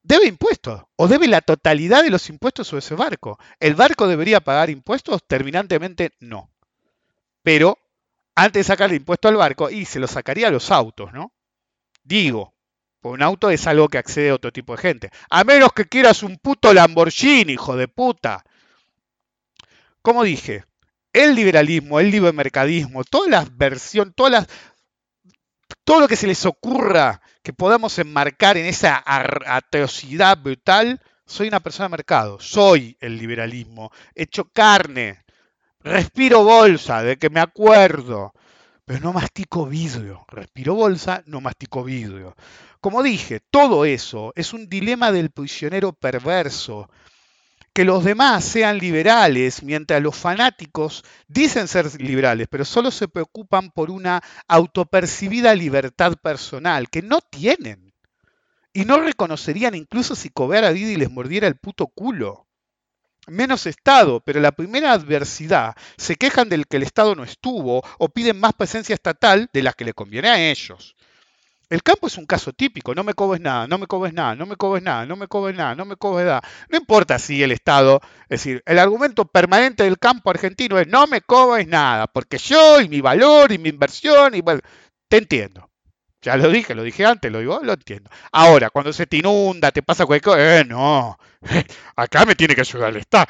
Debe 0.04 0.28
impuestos 0.28 0.84
o 0.96 1.08
debe 1.08 1.28
la 1.28 1.42
totalidad 1.42 2.04
de 2.04 2.10
los 2.10 2.30
impuestos 2.30 2.68
sobre 2.68 2.80
ese 2.80 2.96
barco. 2.96 3.39
¿El 3.60 3.76
barco 3.76 4.08
debería 4.08 4.42
pagar 4.42 4.70
impuestos? 4.70 5.24
Terminantemente 5.26 6.12
no. 6.20 6.52
Pero 7.42 7.80
antes 8.36 8.62
de 8.62 8.63
sacarle 8.63 8.98
impuesto 8.98 9.28
al 9.28 9.38
barco, 9.38 9.70
y 9.70 9.86
se 9.86 10.00
lo 10.00 10.08
sacaría 10.08 10.48
a 10.48 10.52
los 10.52 10.72
autos, 10.72 11.13
¿no? 11.13 11.34
Digo, 12.04 12.54
un 13.02 13.22
auto 13.22 13.50
es 13.50 13.68
algo 13.68 13.89
que 13.89 13.98
accede 13.98 14.30
a 14.30 14.36
otro 14.36 14.52
tipo 14.52 14.76
de 14.76 14.82
gente. 14.82 15.12
A 15.30 15.44
menos 15.44 15.74
que 15.74 15.86
quieras 15.86 16.24
un 16.24 16.38
puto 16.38 16.74
Lamborghini, 16.74 17.54
hijo 17.54 17.76
de 17.76 17.88
puta. 17.88 18.44
Como 20.02 20.24
dije, 20.24 20.66
el 21.13 21.36
liberalismo, 21.36 22.00
el 22.00 22.12
libermercadismo, 22.12 23.04
todas 23.04 23.30
las 23.30 23.58
versiones, 23.58 24.13
todas 24.16 24.32
las, 24.32 24.48
todo 25.84 26.02
lo 26.02 26.08
que 26.08 26.16
se 26.16 26.28
les 26.28 26.46
ocurra 26.46 27.22
que 27.42 27.54
podamos 27.54 27.98
enmarcar 28.00 28.58
en 28.58 28.66
esa 28.66 29.04
atrocidad 29.06 30.38
brutal, 30.38 31.02
soy 31.26 31.48
una 31.48 31.60
persona 31.60 31.88
de 31.88 31.98
mercado, 31.98 32.40
soy 32.40 32.98
el 33.00 33.18
liberalismo, 33.18 33.92
hecho 34.16 34.46
carne, 34.46 35.24
respiro 35.80 36.44
bolsa, 36.44 37.04
de 37.04 37.18
que 37.18 37.30
me 37.30 37.40
acuerdo, 37.40 38.34
pero 38.86 39.00
no 39.00 39.14
mastico 39.14 39.66
vidrio, 39.66 40.26
respiro 40.28 40.76
bolsa, 40.76 41.24
no 41.26 41.42
mastico 41.42 41.84
vidrio. 41.84 42.36
Como 42.82 43.02
dije, 43.02 43.40
todo 43.40 43.86
eso 43.86 44.34
es 44.36 44.54
un 44.54 44.68
dilema 44.68 45.12
del 45.12 45.32
prisionero 45.32 45.94
perverso, 45.94 46.90
que 47.74 47.86
los 47.86 48.04
demás 48.04 48.46
sean 48.46 48.78
liberales, 48.78 49.64
mientras 49.64 50.02
los 50.02 50.16
fanáticos 50.16 51.04
dicen 51.28 51.68
ser 51.68 52.00
liberales, 52.00 52.48
pero 52.50 52.66
solo 52.66 52.92
se 52.92 53.08
preocupan 53.08 53.72
por 53.72 53.90
una 53.90 54.22
autopercibida 54.48 55.56
libertad 55.56 56.14
personal, 56.22 56.90
que 56.90 57.02
no 57.02 57.20
tienen. 57.22 57.94
Y 58.74 58.86
no 58.86 59.00
reconocerían 59.00 59.76
incluso 59.76 60.16
si 60.16 60.30
cobrara 60.30 60.72
y 60.72 60.96
les 60.96 61.12
mordiera 61.12 61.48
el 61.48 61.58
puto 61.58 61.88
culo. 61.88 62.48
Menos 63.28 63.66
Estado, 63.66 64.20
pero 64.20 64.40
la 64.42 64.52
primera 64.52 64.92
adversidad 64.92 65.76
se 65.98 66.16
quejan 66.16 66.50
del 66.50 66.68
que 66.68 66.78
el 66.78 66.84
Estado 66.84 67.16
no 67.16 67.24
estuvo 67.24 67.84
o 67.98 68.10
piden 68.10 68.40
más 68.40 68.54
presencia 68.54 68.94
estatal 68.94 69.50
de 69.54 69.64
las 69.64 69.76
que 69.76 69.86
le 69.86 69.94
conviene 69.94 70.30
a 70.30 70.52
ellos. 70.52 70.96
El 71.74 71.82
campo 71.82 72.06
es 72.06 72.20
un 72.20 72.28
caso 72.28 72.54
típico, 72.54 72.94
no 72.94 73.04
me 73.04 73.16
cobres 73.16 73.42
nada, 73.42 73.66
no 73.66 73.80
me 73.80 73.88
cobres 73.88 74.14
nada, 74.14 74.36
no 74.36 74.46
me 74.46 74.58
cobres 74.58 74.84
nada, 74.84 75.08
no 75.08 75.16
me 75.16 75.26
cobres 75.26 75.58
nada, 75.58 75.74
no 75.74 75.86
me 75.86 75.96
cobres 75.96 76.28
nada. 76.28 76.42
No 76.70 76.78
importa 76.78 77.18
si 77.18 77.42
el 77.42 77.52
Estado, 77.52 78.00
es 78.30 78.44
decir, 78.44 78.62
el 78.68 78.78
argumento 78.78 79.26
permanente 79.26 79.82
del 79.84 79.98
campo 79.98 80.30
argentino 80.30 80.78
es 80.78 80.88
no 80.88 81.08
me 81.08 81.22
cobres 81.22 81.68
nada, 81.68 82.06
porque 82.06 82.38
yo 82.38 82.80
y 82.80 82.90
mi 82.90 83.02
valor 83.02 83.52
y 83.52 83.58
mi 83.58 83.70
inversión 83.70 84.36
y 84.36 84.42
bueno, 84.42 84.62
te 85.08 85.18
entiendo. 85.18 85.68
Ya 86.24 86.38
lo 86.38 86.50
dije, 86.50 86.74
lo 86.74 86.84
dije 86.84 87.06
antes, 87.06 87.30
lo 87.30 87.40
digo, 87.40 87.60
lo 87.62 87.74
entiendo. 87.74 88.10
Ahora, 88.32 88.70
cuando 88.70 88.94
se 88.94 89.06
te 89.08 89.18
inunda, 89.18 89.72
te 89.72 89.84
pasa 89.84 90.06
cualquier 90.06 90.36
cosa, 90.36 90.60
eh, 90.60 90.64
no, 90.64 91.18
acá 91.98 92.26
me 92.26 92.34
tiene 92.34 92.56
que 92.56 92.62
ayudar 92.62 92.92
el 92.92 92.98
Estado. 92.98 93.26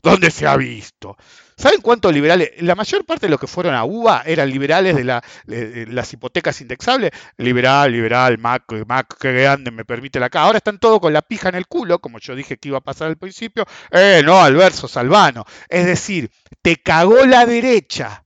¿Dónde 0.00 0.30
se 0.30 0.46
ha 0.46 0.56
visto? 0.56 1.16
¿Saben 1.56 1.80
cuántos 1.80 2.14
liberales? 2.14 2.52
La 2.60 2.76
mayor 2.76 3.04
parte 3.04 3.26
de 3.26 3.30
los 3.30 3.40
que 3.40 3.48
fueron 3.48 3.74
a 3.74 3.84
UBA 3.84 4.22
eran 4.24 4.48
liberales 4.48 4.94
de, 4.94 5.86
las 5.90 6.12
hipotecas 6.12 6.60
indexables. 6.60 7.10
Liberal, 7.36 7.90
liberal, 7.90 8.38
Mac, 8.38 8.62
Mac, 8.86 9.18
que 9.18 9.32
grande, 9.32 9.72
me 9.72 9.84
permite 9.84 10.20
la 10.20 10.26
acá. 10.26 10.42
Ahora 10.42 10.58
están 10.58 10.78
todos 10.78 11.00
con 11.00 11.12
la 11.12 11.22
pija 11.22 11.48
en 11.48 11.56
el 11.56 11.66
culo, 11.66 11.98
como 11.98 12.20
yo 12.20 12.36
dije 12.36 12.58
que 12.58 12.68
iba 12.68 12.78
a 12.78 12.80
pasar 12.80 13.08
al 13.08 13.18
principio. 13.18 13.66
Eh, 13.90 14.22
no, 14.24 14.40
Alverso 14.40 14.86
Salvano. 14.86 15.44
Es 15.68 15.84
decir, 15.84 16.30
te 16.62 16.76
cagó 16.76 17.26
la 17.26 17.44
derecha, 17.44 18.24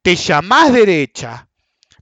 te 0.00 0.14
llamás 0.14 0.72
derecha, 0.72 1.48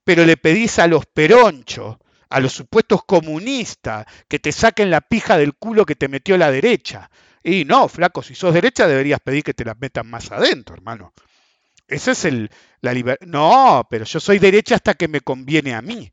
pero 0.05 0.25
le 0.25 0.37
pedís 0.37 0.79
a 0.79 0.87
los 0.87 1.07
peronchos, 1.07 1.97
a 2.29 2.40
los 2.40 2.53
supuestos 2.53 3.05
comunistas, 3.05 4.07
que 4.29 4.38
te 4.38 4.53
saquen 4.53 4.90
la 4.90 5.01
pija 5.01 5.38
del 5.38 5.55
culo 5.55 5.87
que 5.87 5.97
te 5.97 6.09
metió 6.09 6.37
la 6.37 6.51
derecha. 6.51 7.11
Y 7.43 7.64
no, 7.64 7.88
flaco, 7.88 8.23
si 8.23 8.35
sos 8.35 8.55
derecha 8.55 8.87
deberías 8.87 9.21
pedir 9.21 9.43
que 9.43 9.55
te 9.55 9.64
las 9.64 9.79
metan 9.79 10.09
más 10.09 10.31
adentro, 10.31 10.75
hermano. 10.75 11.12
Ese 11.87 12.12
es 12.12 12.25
el, 12.25 12.51
la 12.81 12.93
libertad. 12.93 13.27
No, 13.27 13.87
pero 13.90 14.05
yo 14.05 14.21
soy 14.21 14.38
derecha 14.38 14.77
hasta 14.77 14.95
que 14.95 15.09
me 15.09 15.21
conviene 15.21 15.75
a 15.75 15.83
mí. 15.83 16.12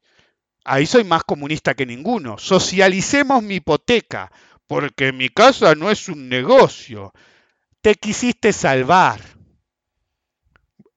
Ahí 0.63 0.85
soy 0.85 1.03
más 1.03 1.23
comunista 1.23 1.73
que 1.73 1.85
ninguno. 1.85 2.37
Socialicemos 2.37 3.41
mi 3.41 3.55
hipoteca, 3.55 4.31
porque 4.67 5.11
mi 5.11 5.29
casa 5.29 5.73
no 5.75 5.89
es 5.89 6.07
un 6.07 6.29
negocio. 6.29 7.13
Te 7.81 7.95
quisiste 7.95 8.53
salvar 8.53 9.21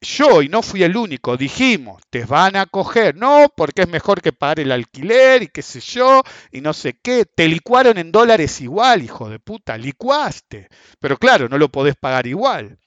yo, 0.04 0.42
y 0.42 0.48
no 0.48 0.62
fui 0.62 0.82
el 0.82 0.96
único, 0.96 1.36
dijimos, 1.36 2.02
te 2.10 2.24
van 2.24 2.56
a 2.56 2.66
coger, 2.66 3.16
no, 3.16 3.52
porque 3.56 3.82
es 3.82 3.88
mejor 3.88 4.22
que 4.22 4.32
pagar 4.32 4.60
el 4.60 4.72
alquiler 4.72 5.42
y 5.42 5.48
qué 5.48 5.62
sé 5.62 5.80
yo, 5.80 6.22
y 6.52 6.60
no 6.60 6.72
sé 6.72 6.98
qué, 7.02 7.24
te 7.24 7.48
licuaron 7.48 7.98
en 7.98 8.12
dólares 8.12 8.60
igual, 8.60 9.02
hijo 9.02 9.28
de 9.28 9.38
puta, 9.38 9.76
licuaste, 9.76 10.68
pero 11.00 11.16
claro, 11.16 11.48
no 11.48 11.58
lo 11.58 11.68
podés 11.70 11.96
pagar 11.96 12.26
igual, 12.26 12.78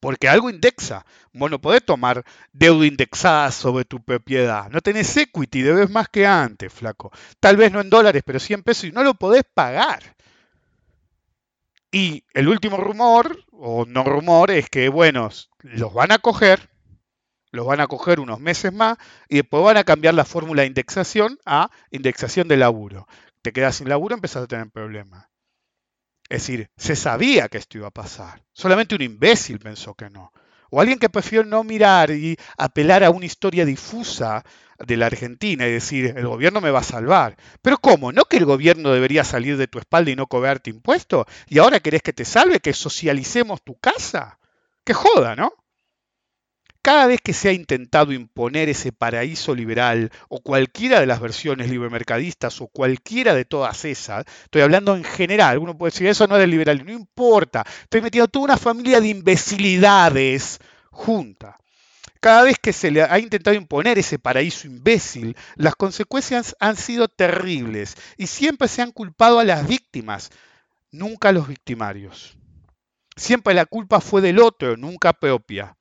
porque 0.00 0.28
algo 0.28 0.50
indexa, 0.50 1.06
vos 1.32 1.50
no 1.50 1.60
podés 1.60 1.84
tomar 1.84 2.24
deuda 2.52 2.86
indexada 2.86 3.50
sobre 3.52 3.84
tu 3.84 4.02
propiedad, 4.02 4.68
no 4.70 4.80
tenés 4.80 5.16
equity, 5.16 5.62
debes 5.62 5.90
más 5.90 6.08
que 6.08 6.26
antes, 6.26 6.72
flaco, 6.72 7.12
tal 7.40 7.56
vez 7.56 7.72
no 7.72 7.80
en 7.80 7.90
dólares, 7.90 8.22
pero 8.26 8.40
100 8.40 8.62
pesos 8.62 8.84
y 8.84 8.92
no 8.92 9.02
lo 9.02 9.14
podés 9.14 9.44
pagar. 9.54 10.15
Y 11.96 12.26
el 12.34 12.48
último 12.48 12.76
rumor, 12.76 13.42
o 13.50 13.86
no 13.86 14.04
rumor, 14.04 14.50
es 14.50 14.68
que, 14.68 14.90
bueno, 14.90 15.30
los 15.62 15.94
van 15.94 16.12
a 16.12 16.18
coger, 16.18 16.68
los 17.52 17.64
van 17.64 17.80
a 17.80 17.86
coger 17.86 18.20
unos 18.20 18.38
meses 18.38 18.70
más 18.70 18.98
y 19.30 19.36
después 19.36 19.64
van 19.64 19.78
a 19.78 19.84
cambiar 19.84 20.12
la 20.12 20.26
fórmula 20.26 20.60
de 20.60 20.68
indexación 20.68 21.38
a 21.46 21.70
indexación 21.90 22.48
de 22.48 22.58
laburo. 22.58 23.08
Te 23.40 23.50
quedas 23.50 23.76
sin 23.76 23.88
laburo, 23.88 24.14
empezás 24.14 24.42
a 24.42 24.46
tener 24.46 24.68
problemas. 24.68 25.28
Es 26.28 26.42
decir, 26.42 26.68
se 26.76 26.96
sabía 26.96 27.48
que 27.48 27.56
esto 27.56 27.78
iba 27.78 27.86
a 27.86 27.92
pasar. 27.92 28.44
Solamente 28.52 28.94
un 28.94 29.00
imbécil 29.00 29.58
pensó 29.58 29.94
que 29.94 30.10
no. 30.10 30.34
O 30.68 30.82
alguien 30.82 30.98
que 30.98 31.08
prefirió 31.08 31.44
no 31.44 31.64
mirar 31.64 32.10
y 32.10 32.36
apelar 32.58 33.04
a 33.04 33.10
una 33.10 33.24
historia 33.24 33.64
difusa 33.64 34.44
de 34.78 34.96
la 34.96 35.06
Argentina 35.06 35.66
y 35.66 35.72
decir, 35.72 36.14
el 36.16 36.26
gobierno 36.26 36.60
me 36.60 36.70
va 36.70 36.80
a 36.80 36.84
salvar. 36.84 37.36
Pero 37.62 37.78
¿cómo? 37.78 38.12
¿No 38.12 38.24
que 38.24 38.36
el 38.36 38.44
gobierno 38.44 38.92
debería 38.92 39.24
salir 39.24 39.56
de 39.56 39.68
tu 39.68 39.78
espalda 39.78 40.10
y 40.10 40.16
no 40.16 40.26
cobrarte 40.26 40.70
impuestos? 40.70 41.26
¿Y 41.48 41.58
ahora 41.58 41.80
querés 41.80 42.02
que 42.02 42.12
te 42.12 42.24
salve, 42.24 42.60
que 42.60 42.72
socialicemos 42.72 43.62
tu 43.62 43.76
casa? 43.76 44.38
¡Qué 44.84 44.94
joda, 44.94 45.34
¿no? 45.34 45.52
Cada 46.86 47.08
vez 47.08 47.20
que 47.20 47.32
se 47.32 47.48
ha 47.48 47.52
intentado 47.52 48.12
imponer 48.12 48.68
ese 48.68 48.92
paraíso 48.92 49.56
liberal 49.56 50.12
o 50.28 50.40
cualquiera 50.40 51.00
de 51.00 51.06
las 51.06 51.18
versiones 51.18 51.68
libermercadistas 51.68 52.60
o 52.60 52.68
cualquiera 52.68 53.34
de 53.34 53.44
todas 53.44 53.84
esas, 53.84 54.24
estoy 54.44 54.62
hablando 54.62 54.94
en 54.94 55.02
general, 55.02 55.58
uno 55.58 55.76
puede 55.76 55.90
decir 55.90 56.06
eso 56.06 56.28
no 56.28 56.36
es 56.36 56.48
liberal, 56.48 56.86
no 56.86 56.92
importa, 56.92 57.64
estoy 57.82 58.02
metiendo 58.02 58.28
toda 58.28 58.44
una 58.44 58.56
familia 58.56 59.00
de 59.00 59.08
imbecilidades 59.08 60.60
junta. 60.92 61.56
Cada 62.20 62.42
vez 62.42 62.58
que 62.58 62.72
se 62.72 62.90
le 62.90 63.02
ha 63.02 63.18
intentado 63.18 63.56
imponer 63.56 63.98
ese 63.98 64.18
paraíso 64.18 64.66
imbécil, 64.66 65.36
las 65.54 65.76
consecuencias 65.76 66.56
han 66.60 66.76
sido 66.76 67.08
terribles 67.08 67.96
y 68.16 68.26
siempre 68.26 68.68
se 68.68 68.82
han 68.82 68.92
culpado 68.92 69.38
a 69.38 69.44
las 69.44 69.66
víctimas, 69.66 70.30
nunca 70.90 71.28
a 71.28 71.32
los 71.32 71.48
victimarios. 71.48 72.36
Siempre 73.16 73.54
la 73.54 73.66
culpa 73.66 74.00
fue 74.00 74.20
del 74.20 74.38
otro, 74.38 74.76
nunca 74.76 75.12
propia. 75.12 75.76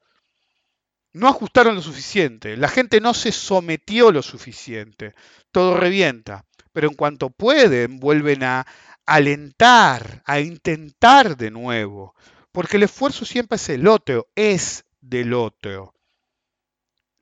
No 1.13 1.27
ajustaron 1.27 1.75
lo 1.75 1.81
suficiente, 1.81 2.57
la 2.57 2.67
gente 2.67 2.99
no 2.99 3.13
se 3.13 3.31
sometió 3.31 4.11
lo 4.11 4.21
suficiente, 4.21 5.15
todo 5.51 5.77
revienta, 5.77 6.45
pero 6.73 6.89
en 6.89 6.95
cuanto 6.95 7.29
pueden 7.29 7.99
vuelven 8.01 8.43
a 8.43 8.67
alentar, 9.05 10.21
a 10.25 10.41
intentar 10.41 11.37
de 11.37 11.51
nuevo, 11.51 12.13
porque 12.51 12.77
el 12.77 12.83
esfuerzo 12.83 13.23
siempre 13.23 13.55
es 13.55 13.69
el 13.69 13.87
otro, 13.87 14.27
es 14.35 14.83
del 14.99 15.33
otro. 15.33 15.94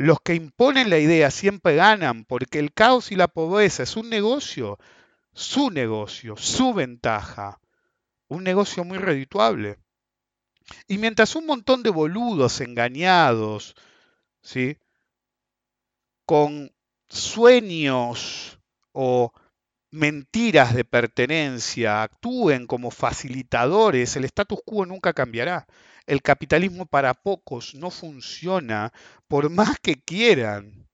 Los 0.03 0.19
que 0.19 0.35
imponen 0.35 0.89
la 0.89 0.97
idea 0.97 1.31
siempre 1.31 1.77
ganan 1.77 2.25
porque 2.25 2.59
el 2.59 2.73
caos 2.73 3.13
y 3.13 3.15
la 3.15 3.29
pobreza 3.29 3.83
es 3.83 3.95
un 3.95 4.09
negocio, 4.09 4.77
su 5.31 5.69
negocio, 5.69 6.35
su 6.35 6.73
ventaja, 6.73 7.61
un 8.27 8.43
negocio 8.43 8.83
muy 8.83 8.97
redituable. 8.97 9.79
Y 10.89 10.97
mientras 10.97 11.37
un 11.37 11.45
montón 11.45 11.83
de 11.83 11.89
boludos 11.89 12.59
engañados, 12.59 13.75
¿sí? 14.41 14.77
con 16.25 16.75
sueños 17.07 18.59
o 18.91 19.31
mentiras 19.93 20.73
de 20.73 20.85
pertenencia 20.85 22.01
actúen 22.01 22.65
como 22.65 22.89
facilitadores, 22.89 24.15
el 24.15 24.25
status 24.25 24.59
quo 24.65 24.87
nunca 24.87 25.13
cambiará. 25.13 25.67
El 26.07 26.23
capitalismo 26.23 26.87
para 26.87 27.13
pocos 27.13 27.75
no 27.75 27.91
funciona 27.91 28.91
por 29.27 29.51
más 29.51 29.77
que 29.79 30.01
quieran. 30.01 30.89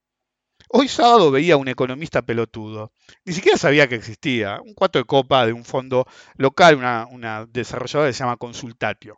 Hoy 0.68 0.90
sábado 0.90 1.32
veía 1.32 1.54
a 1.54 1.58
un 1.58 1.70
economista 1.70 2.22
pelotudo. 2.22 2.92
Ni 3.24 3.34
siquiera 3.34 3.58
sabía 3.58 3.88
que 3.88 3.96
existía. 3.96 4.60
Un 4.62 4.74
cuatro 4.74 5.00
de 5.00 5.06
copa 5.06 5.46
de 5.46 5.54
un 5.54 5.64
fondo 5.64 6.06
local, 6.36 6.76
una, 6.76 7.08
una 7.08 7.46
desarrolladora 7.46 8.10
que 8.10 8.14
se 8.14 8.20
llama 8.20 8.36
Consultatio. 8.36 9.18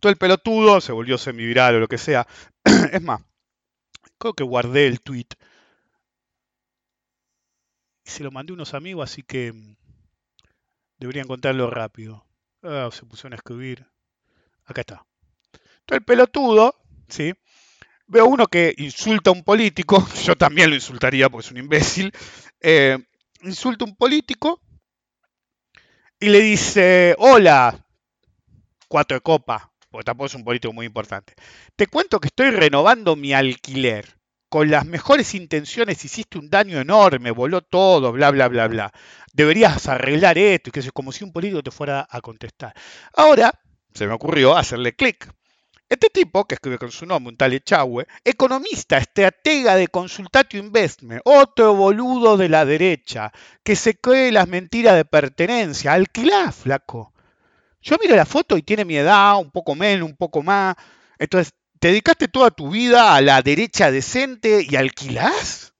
Todo 0.00 0.10
el 0.10 0.16
pelotudo 0.16 0.80
se 0.80 0.92
volvió 0.92 1.18
semiviral 1.18 1.74
o 1.74 1.80
lo 1.80 1.88
que 1.88 1.98
sea. 1.98 2.26
es 2.92 3.02
más, 3.02 3.20
creo 4.18 4.32
que 4.32 4.44
guardé 4.44 4.86
el 4.86 5.00
tweet 5.02 5.28
se 8.04 8.22
lo 8.22 8.30
mandé 8.30 8.52
a 8.52 8.54
unos 8.54 8.74
amigos, 8.74 9.10
así 9.10 9.22
que 9.22 9.52
mm, 9.52 9.76
deberían 10.98 11.26
contarlo 11.26 11.70
rápido. 11.70 12.24
Ah, 12.62 12.88
se 12.92 13.04
pusieron 13.04 13.32
a 13.32 13.36
escribir. 13.36 13.86
Acá 14.64 14.82
está. 14.82 15.06
Entonces 15.52 16.00
el 16.00 16.04
pelotudo, 16.04 16.74
¿sí? 17.08 17.34
Veo 18.06 18.26
uno 18.26 18.46
que 18.46 18.74
insulta 18.78 19.30
a 19.30 19.32
un 19.32 19.42
político, 19.42 20.06
yo 20.24 20.36
también 20.36 20.70
lo 20.70 20.76
insultaría 20.76 21.28
porque 21.28 21.46
es 21.46 21.50
un 21.50 21.58
imbécil, 21.58 22.12
eh, 22.60 22.98
insulta 23.42 23.84
a 23.84 23.88
un 23.88 23.96
político 23.96 24.60
y 26.20 26.28
le 26.28 26.40
dice, 26.40 27.14
hola, 27.18 27.86
cuatro 28.88 29.16
de 29.16 29.20
copa, 29.20 29.72
porque 29.90 30.04
tampoco 30.04 30.26
es 30.26 30.34
un 30.34 30.44
político 30.44 30.72
muy 30.72 30.86
importante. 30.86 31.34
Te 31.76 31.86
cuento 31.86 32.20
que 32.20 32.28
estoy 32.28 32.50
renovando 32.50 33.16
mi 33.16 33.32
alquiler. 33.32 34.16
Con 34.48 34.70
las 34.70 34.86
mejores 34.86 35.34
intenciones 35.34 36.04
hiciste 36.04 36.38
un 36.38 36.48
daño 36.48 36.80
enorme, 36.80 37.30
voló 37.30 37.62
todo, 37.62 38.12
bla, 38.12 38.30
bla, 38.30 38.48
bla, 38.48 38.68
bla. 38.68 38.92
Deberías 39.32 39.88
arreglar 39.88 40.38
esto, 40.38 40.70
y 40.70 40.72
que 40.72 40.80
es 40.80 40.92
como 40.92 41.10
si 41.10 41.24
un 41.24 41.32
político 41.32 41.62
te 41.62 41.70
fuera 41.70 42.06
a 42.08 42.20
contestar. 42.20 42.72
Ahora, 43.14 43.52
se 43.92 44.06
me 44.06 44.14
ocurrió 44.14 44.56
hacerle 44.56 44.94
clic. 44.94 45.32
Este 45.88 46.08
tipo, 46.08 46.46
que 46.46 46.54
escribe 46.54 46.78
con 46.78 46.90
su 46.90 47.04
nombre, 47.04 47.30
un 47.30 47.36
tal 47.36 47.52
Echagüe, 47.52 48.06
economista, 48.24 48.96
estratega 48.96 49.76
de 49.76 49.88
Consultatio 49.88 50.58
Investment, 50.58 51.20
otro 51.24 51.74
boludo 51.74 52.36
de 52.36 52.48
la 52.48 52.64
derecha, 52.64 53.32
que 53.62 53.76
se 53.76 53.94
cree 53.94 54.32
las 54.32 54.48
mentiras 54.48 54.96
de 54.96 55.04
pertenencia. 55.04 55.92
Alquilá, 55.92 56.50
flaco. 56.52 57.12
Yo 57.82 57.96
miro 58.00 58.16
la 58.16 58.24
foto 58.24 58.56
y 58.56 58.62
tiene 58.62 58.84
mi 58.84 58.96
edad, 58.96 59.36
un 59.38 59.50
poco 59.50 59.74
menos, 59.74 60.08
un 60.08 60.16
poco 60.16 60.42
más. 60.42 60.74
Entonces, 61.18 61.52
¿te 61.80 61.88
dedicaste 61.88 62.28
toda 62.28 62.50
tu 62.50 62.70
vida 62.70 63.14
a 63.14 63.20
la 63.20 63.42
derecha 63.42 63.90
decente 63.90 64.66
y 64.68 64.76
alquilás? 64.76 65.74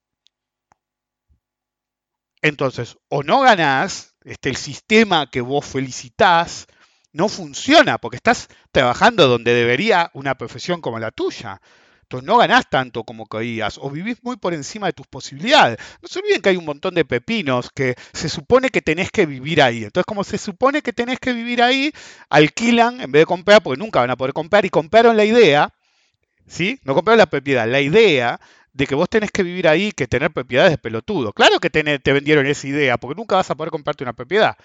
Entonces, 2.42 2.98
o 3.08 3.22
no 3.22 3.40
ganás, 3.40 4.14
este, 4.24 4.50
el 4.50 4.56
sistema 4.56 5.30
que 5.30 5.40
vos 5.40 5.64
felicitás 5.64 6.66
no 7.12 7.28
funciona, 7.28 7.96
porque 7.98 8.16
estás 8.16 8.48
trabajando 8.72 9.28
donde 9.28 9.54
debería 9.54 10.10
una 10.14 10.34
profesión 10.34 10.80
como 10.80 10.98
la 10.98 11.10
tuya. 11.10 11.60
Entonces 12.02 12.26
no 12.26 12.36
ganás 12.36 12.68
tanto 12.68 13.04
como 13.04 13.26
creías 13.26 13.78
o 13.78 13.90
vivís 13.90 14.22
muy 14.22 14.36
por 14.36 14.52
encima 14.52 14.88
de 14.88 14.92
tus 14.92 15.06
posibilidades. 15.06 15.78
No 16.02 16.08
se 16.08 16.18
olviden 16.18 16.42
que 16.42 16.50
hay 16.50 16.56
un 16.56 16.66
montón 16.66 16.94
de 16.94 17.04
pepinos 17.04 17.70
que 17.74 17.94
se 18.12 18.28
supone 18.28 18.68
que 18.68 18.82
tenés 18.82 19.10
que 19.10 19.24
vivir 19.26 19.62
ahí. 19.62 19.84
Entonces 19.84 20.04
como 20.04 20.22
se 20.22 20.36
supone 20.36 20.82
que 20.82 20.92
tenés 20.92 21.18
que 21.18 21.32
vivir 21.32 21.62
ahí, 21.62 21.92
alquilan 22.28 23.00
en 23.00 23.10
vez 23.10 23.22
de 23.22 23.26
comprar, 23.26 23.62
porque 23.62 23.78
nunca 23.80 24.00
van 24.00 24.10
a 24.10 24.16
poder 24.16 24.34
comprar, 24.34 24.66
y 24.66 24.70
compraron 24.70 25.16
la 25.16 25.24
idea, 25.24 25.72
¿sí? 26.46 26.80
No 26.84 26.94
compraron 26.94 27.18
la 27.18 27.26
propiedad, 27.26 27.68
la 27.68 27.80
idea 27.80 28.40
de 28.72 28.86
que 28.86 28.94
vos 28.94 29.08
tenés 29.08 29.30
que 29.30 29.42
vivir 29.42 29.68
ahí, 29.68 29.92
que 29.92 30.06
tener 30.06 30.32
propiedades 30.32 30.72
de 30.72 30.78
pelotudo. 30.78 31.32
Claro 31.32 31.60
que 31.60 31.70
te 31.70 32.12
vendieron 32.12 32.46
esa 32.46 32.66
idea, 32.66 32.98
porque 32.98 33.14
nunca 33.16 33.36
vas 33.36 33.50
a 33.50 33.54
poder 33.54 33.70
comprarte 33.70 34.04
una 34.04 34.12
propiedad. 34.12 34.56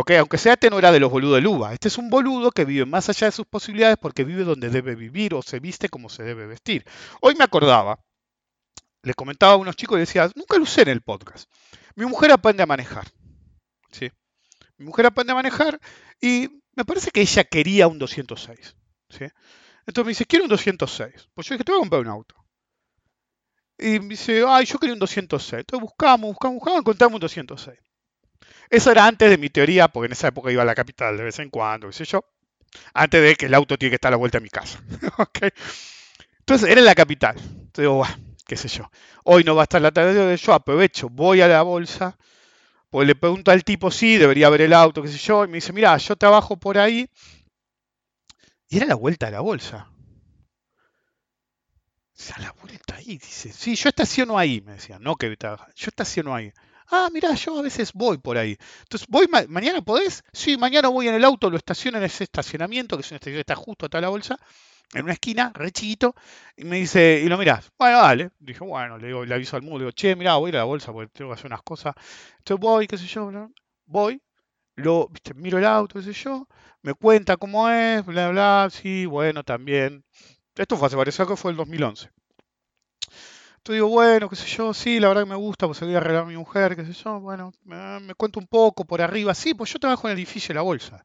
Ok, 0.00 0.12
aunque 0.12 0.38
sea 0.38 0.56
no 0.70 0.78
era 0.78 0.92
de 0.92 1.00
los 1.00 1.10
boludos 1.10 1.36
de 1.36 1.40
Luba. 1.40 1.72
Este 1.72 1.88
es 1.88 1.98
un 1.98 2.08
boludo 2.08 2.52
que 2.52 2.64
vive 2.64 2.86
más 2.86 3.08
allá 3.08 3.26
de 3.26 3.32
sus 3.32 3.46
posibilidades 3.46 3.96
porque 4.00 4.22
vive 4.22 4.44
donde 4.44 4.70
debe 4.70 4.94
vivir 4.94 5.34
o 5.34 5.42
se 5.42 5.58
viste 5.58 5.88
como 5.88 6.08
se 6.08 6.22
debe 6.22 6.46
vestir. 6.46 6.84
Hoy 7.20 7.34
me 7.34 7.42
acordaba, 7.42 7.98
le 9.02 9.14
comentaba 9.14 9.54
a 9.54 9.56
unos 9.56 9.74
chicos 9.74 9.98
decía, 9.98 10.30
nunca 10.36 10.56
lo 10.56 10.66
en 10.82 10.88
el 10.88 11.00
podcast. 11.00 11.50
Mi 11.96 12.06
mujer 12.06 12.30
aprende 12.30 12.62
a 12.62 12.66
manejar. 12.66 13.08
¿sí? 13.90 14.08
Mi 14.76 14.86
mujer 14.86 15.06
aprende 15.06 15.32
a 15.32 15.36
manejar 15.36 15.80
y 16.20 16.48
me 16.76 16.84
parece 16.84 17.10
que 17.10 17.22
ella 17.22 17.42
quería 17.42 17.88
un 17.88 17.98
206. 17.98 18.76
¿sí? 19.08 19.24
Entonces 19.88 20.04
me 20.04 20.10
dice, 20.10 20.26
quiero 20.26 20.44
un 20.44 20.50
206. 20.50 21.30
Pues 21.32 21.46
yo 21.46 21.54
dije, 21.54 21.64
te 21.64 21.72
voy 21.72 21.78
a 21.78 21.80
comprar 21.80 22.02
un 22.02 22.08
auto. 22.08 22.34
Y 23.78 23.98
me 24.00 24.08
dice, 24.08 24.44
ay, 24.46 24.66
yo 24.66 24.78
quería 24.78 24.92
un 24.92 24.98
206. 24.98 25.60
Entonces 25.60 25.82
buscamos, 25.82 26.28
buscamos, 26.28 26.56
buscamos, 26.56 26.80
encontramos 26.80 27.14
un 27.14 27.20
206. 27.20 27.78
Eso 28.68 28.92
era 28.92 29.06
antes 29.06 29.30
de 29.30 29.38
mi 29.38 29.48
teoría, 29.48 29.88
porque 29.88 30.04
en 30.04 30.12
esa 30.12 30.28
época 30.28 30.52
iba 30.52 30.60
a 30.60 30.66
la 30.66 30.74
capital 30.74 31.16
de 31.16 31.24
vez 31.24 31.38
en 31.38 31.48
cuando, 31.48 31.86
qué 31.86 31.94
sé 31.94 32.04
yo. 32.04 32.22
Antes 32.92 33.22
de 33.22 33.34
que 33.34 33.46
el 33.46 33.54
auto 33.54 33.78
tiene 33.78 33.92
que 33.92 33.94
estar 33.94 34.10
a 34.10 34.12
la 34.12 34.16
vuelta 34.18 34.36
de 34.36 34.42
mi 34.42 34.50
casa. 34.50 34.78
Entonces 36.40 36.68
era 36.68 36.80
en 36.80 36.84
la 36.84 36.94
capital. 36.94 37.36
Entonces 37.38 37.72
digo, 37.78 38.04
qué 38.46 38.56
sé 38.58 38.68
yo. 38.68 38.90
Hoy 39.24 39.42
no 39.42 39.54
va 39.54 39.62
a 39.62 39.64
estar 39.64 39.80
la 39.80 39.90
tarde 39.90 40.12
de 40.12 40.36
yo, 40.36 40.52
aprovecho, 40.52 41.08
voy 41.08 41.40
a 41.40 41.48
la 41.48 41.62
bolsa, 41.62 42.18
pues 42.90 43.06
le 43.06 43.14
pregunto 43.14 43.50
al 43.50 43.64
tipo, 43.64 43.90
sí, 43.90 44.18
debería 44.18 44.50
ver 44.50 44.60
el 44.60 44.74
auto, 44.74 45.00
qué 45.00 45.08
sé 45.08 45.16
yo, 45.16 45.46
y 45.46 45.48
me 45.48 45.54
dice, 45.54 45.72
mira, 45.72 45.96
yo 45.96 46.14
trabajo 46.14 46.58
por 46.58 46.76
ahí. 46.76 47.08
Y 48.70 48.76
era 48.78 48.86
la 48.86 48.94
vuelta 48.94 49.26
de 49.26 49.32
la 49.32 49.40
bolsa. 49.40 49.90
O 52.18 52.20
sea, 52.20 52.38
la 52.38 52.52
vuelta 52.60 52.96
ahí, 52.96 53.16
dice, 53.18 53.52
sí, 53.52 53.76
yo 53.76 53.88
estaciono 53.90 54.38
ahí, 54.38 54.60
me 54.60 54.72
decía, 54.72 54.98
no 54.98 55.14
que 55.16 55.36
yo 55.38 55.88
estaciono 55.88 56.34
ahí. 56.34 56.52
Ah, 56.90 57.08
mirá, 57.12 57.34
yo 57.34 57.58
a 57.58 57.62
veces 57.62 57.92
voy 57.92 58.18
por 58.18 58.36
ahí. 58.38 58.56
Entonces, 58.80 59.06
¿voy 59.08 59.28
mañana 59.48 59.82
podés? 59.82 60.24
Sí, 60.32 60.56
mañana 60.56 60.88
voy 60.88 61.06
en 61.08 61.14
el 61.14 61.24
auto, 61.24 61.48
lo 61.48 61.56
estaciono 61.56 61.98
en 61.98 62.04
ese 62.04 62.24
estacionamiento, 62.24 62.96
que 62.96 63.02
es 63.02 63.10
una 63.10 63.16
estación 63.16 63.36
que 63.36 63.40
está 63.40 63.54
justo 63.54 63.86
atrás 63.86 64.00
de 64.00 64.06
la 64.06 64.08
bolsa, 64.08 64.36
en 64.94 65.04
una 65.04 65.12
esquina, 65.12 65.52
re 65.54 65.70
chiquito, 65.70 66.14
y 66.56 66.64
me 66.64 66.78
dice, 66.78 67.20
y 67.24 67.28
lo 67.28 67.38
mirás, 67.38 67.70
bueno, 67.78 67.98
dale. 67.98 68.30
Dije, 68.38 68.64
bueno, 68.64 68.98
le, 68.98 69.08
digo, 69.08 69.24
le 69.24 69.34
aviso 69.34 69.56
al 69.56 69.62
mundo, 69.62 69.78
le 69.78 69.84
digo, 69.84 69.92
che, 69.92 70.16
mirá, 70.16 70.36
voy 70.36 70.48
a 70.48 70.50
ir 70.50 70.56
a 70.56 70.60
la 70.60 70.64
bolsa 70.64 70.92
porque 70.92 71.10
tengo 71.12 71.30
que 71.30 71.34
hacer 71.34 71.46
unas 71.46 71.62
cosas. 71.62 71.94
Entonces 72.38 72.60
voy, 72.60 72.86
qué 72.88 72.98
sé 72.98 73.06
yo, 73.06 73.30
voy, 73.86 74.20
lo, 74.78 75.10
miro 75.36 75.58
el 75.58 75.64
auto, 75.64 75.98
qué 75.98 76.04
sé 76.04 76.12
yo, 76.12 76.46
me 76.82 76.94
cuenta 76.94 77.36
cómo 77.36 77.68
es, 77.68 78.04
bla, 78.06 78.30
bla, 78.30 78.68
sí, 78.70 79.06
bueno, 79.06 79.44
también. 79.44 80.04
Esto 80.54 80.76
fue 80.76 80.86
hace 80.86 80.96
varios 80.96 81.18
años, 81.20 81.38
fue 81.38 81.50
el 81.50 81.56
2011. 81.56 82.10
Entonces 83.58 83.76
digo, 83.76 83.88
bueno, 83.88 84.28
qué 84.28 84.36
sé 84.36 84.46
yo, 84.46 84.72
sí, 84.72 85.00
la 85.00 85.08
verdad 85.08 85.24
que 85.24 85.30
me 85.30 85.36
gusta, 85.36 85.66
pues 85.66 85.80
voy 85.80 85.94
a 85.94 85.98
arreglar 85.98 86.22
a 86.22 86.26
mi 86.26 86.36
mujer, 86.36 86.76
qué 86.76 86.84
sé 86.84 86.92
yo, 86.92 87.20
bueno, 87.20 87.52
me, 87.64 88.14
cuento 88.14 88.40
un 88.40 88.46
poco 88.46 88.84
por 88.84 89.02
arriba, 89.02 89.34
sí, 89.34 89.54
pues 89.54 89.72
yo 89.72 89.78
trabajo 89.78 90.08
en 90.08 90.12
el 90.12 90.18
edificio 90.18 90.48
de 90.48 90.54
la 90.54 90.62
bolsa. 90.62 91.04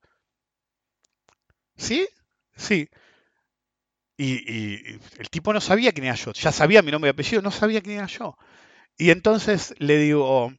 ¿Sí? 1.75 2.07
Sí. 2.55 2.89
Y, 4.17 4.93
el 5.17 5.29
tipo 5.31 5.51
no 5.51 5.59
sabía 5.59 5.91
quién 5.91 6.05
era 6.05 6.15
yo, 6.15 6.31
ya 6.33 6.51
sabía 6.51 6.81
mi 6.81 6.91
nombre 6.91 7.09
y 7.09 7.11
apellido, 7.11 7.41
no 7.41 7.51
sabía 7.51 7.81
quién 7.81 7.97
era 7.97 8.07
yo. 8.07 8.37
Y 8.97 9.09
entonces 9.09 9.73
le 9.79 9.97
digo, 9.97 10.53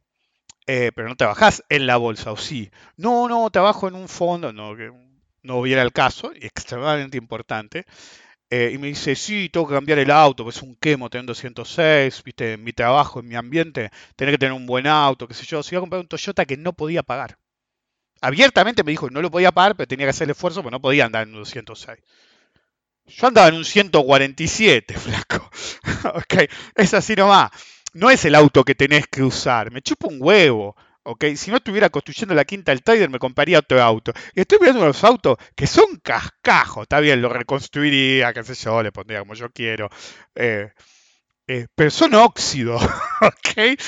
eh, 0.67 0.91
pero 0.95 1.07
no 1.07 1.15
trabajás 1.15 1.63
en 1.69 1.87
la 1.87 1.97
bolsa, 1.97 2.31
¿o 2.31 2.37
sí? 2.37 2.71
No, 2.97 3.27
no, 3.27 3.49
trabajo 3.51 3.87
en 3.87 3.95
un 3.95 4.07
fondo, 4.07 4.53
no, 4.53 4.75
que 4.75 4.91
no 5.43 5.57
hubiera 5.57 5.81
el 5.81 5.91
caso, 5.93 6.31
extremadamente 6.35 7.17
importante. 7.17 7.85
Eh, 8.49 8.71
y 8.73 8.77
me 8.77 8.87
dice, 8.87 9.15
sí, 9.15 9.49
tengo 9.49 9.67
que 9.67 9.73
cambiar 9.73 9.99
el 9.99 10.11
auto, 10.11 10.43
pues 10.43 10.57
es 10.57 10.63
un 10.63 10.75
quemo 10.75 11.09
tener 11.09 11.25
206, 11.25 12.23
viste, 12.23 12.53
en 12.53 12.63
mi 12.63 12.73
trabajo, 12.73 13.19
en 13.19 13.27
mi 13.27 13.35
ambiente, 13.35 13.91
tener 14.15 14.33
que 14.35 14.37
tener 14.37 14.53
un 14.53 14.65
buen 14.67 14.87
auto, 14.87 15.27
qué 15.27 15.33
sé 15.33 15.45
yo. 15.45 15.63
Si 15.63 15.73
iba 15.75 15.79
a 15.79 15.81
comprar 15.81 16.01
un 16.01 16.07
Toyota 16.07 16.45
que 16.45 16.57
no 16.57 16.73
podía 16.73 17.03
pagar. 17.03 17.37
Abiertamente 18.21 18.83
me 18.83 18.91
dijo 18.91 19.09
no 19.09 19.21
lo 19.21 19.31
podía 19.31 19.51
pagar, 19.51 19.75
pero 19.75 19.87
tenía 19.87 20.05
que 20.05 20.11
hacer 20.11 20.25
el 20.25 20.31
esfuerzo, 20.31 20.61
porque 20.63 20.73
no 20.73 20.81
podía 20.81 21.05
andar 21.05 21.23
en 21.23 21.33
un 21.33 21.41
206. 21.41 21.99
Yo 23.07 23.27
andaba 23.27 23.47
en 23.49 23.55
un 23.55 23.65
147, 23.65 24.93
flaco. 24.99 25.49
ok, 26.15 26.49
es 26.75 26.93
así 26.93 27.15
nomás. 27.15 27.51
No 27.95 28.09
es 28.09 28.25
el 28.25 28.35
auto 28.35 28.65
que 28.65 28.75
tenés 28.75 29.07
que 29.07 29.23
usar. 29.23 29.71
Me 29.71 29.81
chupo 29.81 30.09
un 30.09 30.17
huevo. 30.19 30.75
Si 31.37 31.49
no 31.49 31.57
estuviera 31.57 31.89
construyendo 31.89 32.35
la 32.35 32.43
quinta 32.43 32.73
del 32.73 32.83
Tiger, 32.83 33.09
me 33.09 33.19
compraría 33.19 33.59
otro 33.59 33.81
auto. 33.81 34.11
Y 34.33 34.41
estoy 34.41 34.57
viendo 34.61 34.81
unos 34.81 35.01
autos 35.05 35.37
que 35.55 35.65
son 35.65 35.85
cascajos. 36.03 36.83
Está 36.83 36.99
bien, 36.99 37.21
lo 37.21 37.29
reconstruiría, 37.29 38.33
qué 38.33 38.43
sé 38.43 38.53
yo, 38.53 38.83
le 38.83 38.91
pondría 38.91 39.19
como 39.19 39.33
yo 39.33 39.49
quiero. 39.49 39.89
Eh, 40.35 40.73
eh, 41.47 41.67
pero 41.73 41.89
son 41.89 42.15
óxido, 42.15 42.75
¿ok? 43.21 43.79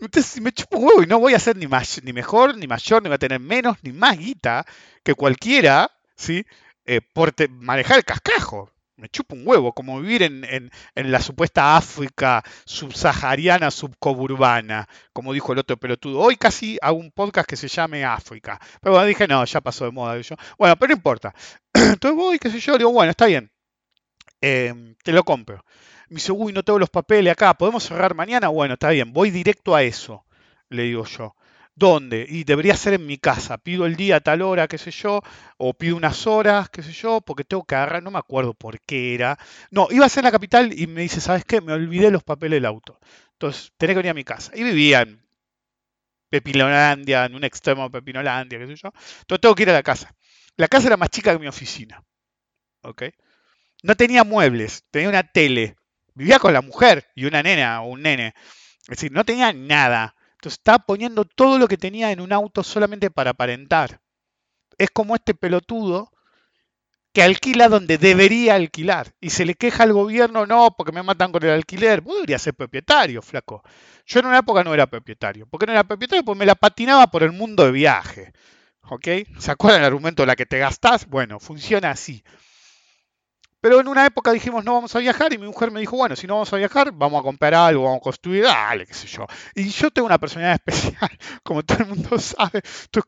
Entonces 0.00 0.40
me 0.40 0.52
chupo 0.52 0.78
un 0.78 0.84
huevo 0.84 1.02
y 1.02 1.06
no 1.06 1.18
voy 1.18 1.34
a 1.34 1.40
ser 1.40 1.56
ni, 1.56 1.66
más, 1.66 2.00
ni 2.04 2.12
mejor, 2.12 2.56
ni 2.56 2.68
mayor, 2.68 3.02
ni 3.02 3.08
voy 3.08 3.16
a 3.16 3.18
tener 3.18 3.40
menos, 3.40 3.78
ni 3.82 3.92
más 3.92 4.16
guita 4.16 4.64
que 5.02 5.14
cualquiera, 5.14 5.90
¿sí? 6.14 6.46
Eh, 6.84 7.00
por 7.00 7.34
manejar 7.50 7.96
el 7.96 8.04
cascajo 8.04 8.70
me 8.96 9.08
chupa 9.08 9.34
un 9.34 9.46
huevo, 9.46 9.72
como 9.72 10.00
vivir 10.00 10.22
en, 10.22 10.70
la 10.94 11.20
supuesta 11.20 11.76
África 11.76 12.42
subsahariana, 12.64 13.70
subcoburbana, 13.70 14.88
como 15.12 15.32
dijo 15.32 15.52
el 15.52 15.58
otro 15.58 15.76
pelotudo. 15.76 16.20
Hoy 16.20 16.36
casi 16.36 16.78
hago 16.80 16.98
un 16.98 17.10
podcast 17.10 17.48
que 17.48 17.56
se 17.56 17.68
llame 17.68 18.04
África. 18.04 18.58
Pero 18.80 18.94
bueno, 18.94 19.06
dije, 19.06 19.28
no, 19.28 19.44
ya 19.44 19.60
pasó 19.60 19.84
de 19.84 19.90
moda. 19.90 20.18
Bueno, 20.58 20.76
pero 20.76 20.88
no 20.88 20.96
importa. 20.96 21.34
Entonces 21.74 22.16
voy, 22.16 22.38
qué 22.38 22.50
sé 22.50 22.58
yo, 22.58 22.78
digo, 22.78 22.92
bueno, 22.92 23.10
está 23.10 23.26
bien. 23.26 23.50
Em, 24.40 24.94
te 25.02 25.12
lo 25.12 25.24
compro. 25.24 25.64
Me 26.08 26.16
dice, 26.16 26.32
uy, 26.32 26.52
no 26.52 26.62
tengo 26.62 26.78
los 26.78 26.90
papeles 26.90 27.32
acá, 27.32 27.54
¿podemos 27.54 27.84
cerrar 27.84 28.14
mañana? 28.14 28.48
Bueno, 28.48 28.74
está 28.74 28.90
bien, 28.90 29.12
voy 29.12 29.30
directo 29.30 29.74
a 29.74 29.82
eso, 29.82 30.24
le 30.68 30.84
digo 30.84 31.04
yo. 31.04 31.34
¿Dónde? 31.78 32.26
Y 32.28 32.44
debería 32.44 32.74
ser 32.74 32.94
en 32.94 33.06
mi 33.06 33.18
casa. 33.18 33.58
Pido 33.58 33.84
el 33.84 33.96
día 33.96 34.16
a 34.16 34.20
tal 34.20 34.40
hora, 34.40 34.66
qué 34.66 34.78
sé 34.78 34.90
yo, 34.90 35.20
o 35.58 35.74
pido 35.74 35.96
unas 35.96 36.26
horas, 36.26 36.70
qué 36.70 36.82
sé 36.82 36.92
yo, 36.92 37.20
porque 37.20 37.44
tengo 37.44 37.64
que 37.64 37.74
agarrar, 37.74 38.02
no 38.02 38.10
me 38.10 38.18
acuerdo 38.18 38.54
por 38.54 38.80
qué 38.80 39.14
era. 39.14 39.38
No, 39.70 39.86
iba 39.90 40.06
a 40.06 40.08
ser 40.08 40.22
en 40.22 40.26
la 40.26 40.32
capital 40.32 40.72
y 40.78 40.86
me 40.86 41.02
dice, 41.02 41.20
¿sabes 41.20 41.44
qué? 41.44 41.60
Me 41.60 41.74
olvidé 41.74 42.10
los 42.10 42.24
papeles 42.24 42.56
del 42.56 42.64
auto. 42.66 42.98
Entonces, 43.32 43.72
tenés 43.76 43.92
que 43.94 43.98
venir 43.98 44.10
a 44.10 44.14
mi 44.14 44.24
casa. 44.24 44.52
Y 44.54 44.62
vivía 44.64 45.02
en 45.02 45.22
Pepinolandia, 46.30 47.24
en 47.26 47.34
un 47.34 47.44
extremo 47.44 47.84
de 47.84 47.90
Pepinolandia, 47.90 48.58
qué 48.58 48.66
sé 48.66 48.76
yo. 48.76 48.92
Entonces 49.20 49.40
tengo 49.40 49.54
que 49.54 49.62
ir 49.64 49.70
a 49.70 49.74
la 49.74 49.82
casa. 49.82 50.14
La 50.56 50.68
casa 50.68 50.86
era 50.86 50.96
más 50.96 51.10
chica 51.10 51.32
que 51.32 51.38
mi 51.38 51.46
oficina. 51.46 52.02
¿Ok? 52.82 53.04
No 53.82 53.96
tenía 53.96 54.24
muebles, 54.24 54.84
tenía 54.90 55.08
una 55.10 55.24
tele. 55.24 55.76
Vivía 56.14 56.38
con 56.38 56.52
la 56.52 56.62
mujer 56.62 57.08
y 57.14 57.26
una 57.26 57.42
nena 57.42 57.82
o 57.82 57.88
un 57.88 58.02
nene. 58.02 58.34
Es 58.82 58.88
decir, 58.98 59.12
no 59.12 59.24
tenía 59.24 59.52
nada 59.52 60.16
Entonces 60.36 60.58
está 60.58 60.78
poniendo 60.78 61.24
todo 61.24 61.58
lo 61.58 61.68
que 61.68 61.76
tenía 61.76 62.12
en 62.12 62.20
un 62.20 62.32
auto 62.32 62.62
solamente 62.62 63.10
para 63.10 63.30
aparentar. 63.30 64.00
Es 64.78 64.90
como 64.90 65.14
este 65.14 65.34
pelotudo 65.34 66.10
que 67.12 67.22
alquila 67.22 67.70
donde 67.70 67.96
debería 67.96 68.56
alquilar 68.56 69.14
y 69.22 69.30
se 69.30 69.46
le 69.46 69.54
queja 69.54 69.84
al 69.84 69.94
gobierno, 69.94 70.44
no, 70.44 70.74
porque 70.76 70.92
me 70.92 71.02
matan 71.02 71.32
con 71.32 71.42
el 71.44 71.50
alquiler. 71.50 72.02
Vos 72.02 72.16
deberías 72.16 72.42
ser 72.42 72.52
propietario, 72.52 73.22
flaco. 73.22 73.62
Yo 74.04 74.20
en 74.20 74.26
una 74.26 74.38
época 74.38 74.62
no 74.62 74.74
era 74.74 74.86
propietario. 74.86 75.46
¿Por 75.46 75.58
qué 75.58 75.66
no 75.66 75.72
era 75.72 75.84
propietario? 75.84 76.22
Porque 76.22 76.38
me 76.38 76.44
la 76.44 76.54
patinaba 76.54 77.06
por 77.06 77.22
el 77.22 77.32
mundo 77.32 77.64
de 77.64 77.72
viaje. 77.72 78.34
¿Ok? 78.82 79.08
¿Se 79.38 79.50
acuerdan 79.50 79.80
el 79.80 79.86
argumento 79.86 80.22
de 80.22 80.26
la 80.26 80.36
que 80.36 80.44
te 80.44 80.58
gastás? 80.58 81.06
Bueno, 81.06 81.40
funciona 81.40 81.90
así. 81.90 82.22
Pero 83.60 83.80
en 83.80 83.88
una 83.88 84.06
época 84.06 84.32
dijimos, 84.32 84.64
no 84.64 84.74
vamos 84.74 84.94
a 84.94 84.98
viajar, 84.98 85.32
y 85.32 85.38
mi 85.38 85.46
mujer 85.46 85.70
me 85.70 85.80
dijo, 85.80 85.96
bueno, 85.96 86.14
si 86.14 86.26
no 86.26 86.34
vamos 86.34 86.52
a 86.52 86.56
viajar, 86.56 86.92
vamos 86.92 87.20
a 87.20 87.22
comprar 87.22 87.54
algo, 87.54 87.84
vamos 87.84 87.98
a 87.98 88.02
construir, 88.02 88.44
dale, 88.44 88.86
qué 88.86 88.94
sé 88.94 89.06
yo. 89.08 89.26
Y 89.54 89.68
yo 89.70 89.90
tengo 89.90 90.06
una 90.06 90.18
personalidad 90.18 90.54
especial, 90.66 91.10
como 91.42 91.62
todo 91.62 91.78
el 91.78 91.86
mundo 91.86 92.18
sabe. 92.18 92.62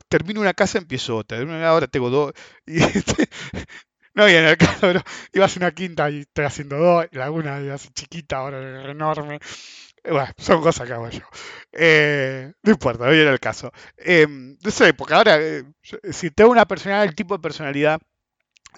termino 0.07 0.41
una 0.41 0.53
casa, 0.53 0.77
empiezo 0.79 1.17
otra. 1.17 1.39
Ahora 1.69 1.87
tengo 1.87 2.09
dos. 2.09 2.33
Y, 2.65 2.83
este, 2.83 3.29
no, 4.15 4.27
y 4.27 4.33
en 4.33 4.45
el 4.45 4.57
caso, 4.57 4.77
pero 4.81 5.01
iba 5.33 5.45
a 5.45 5.49
una 5.57 5.71
quinta 5.71 6.09
y 6.09 6.21
estoy 6.21 6.45
haciendo 6.45 6.77
dos, 6.77 7.07
y 7.11 7.17
la 7.17 7.31
una 7.31 7.61
iba 7.61 7.75
a 7.75 7.77
ser 7.77 7.91
chiquita, 7.93 8.37
ahora 8.37 8.91
enorme. 8.91 9.39
Bueno, 10.03 10.29
son 10.37 10.61
cosas 10.61 10.87
que 10.87 10.93
hago 10.93 11.09
yo. 11.09 11.21
Eh, 11.71 12.51
no 12.63 12.71
importa, 12.71 13.05
no 13.05 13.11
viene 13.11 13.29
el 13.29 13.39
caso. 13.39 13.71
Eh, 13.97 14.27
no 14.27 14.71
sé, 14.71 14.93
porque 14.93 15.13
ahora, 15.13 15.37
eh, 15.39 15.63
si 16.11 16.31
tengo 16.31 16.51
una 16.51 16.65
personalidad, 16.67 17.05
el 17.05 17.15
tipo 17.15 17.35
de 17.35 17.41
personalidad, 17.41 17.99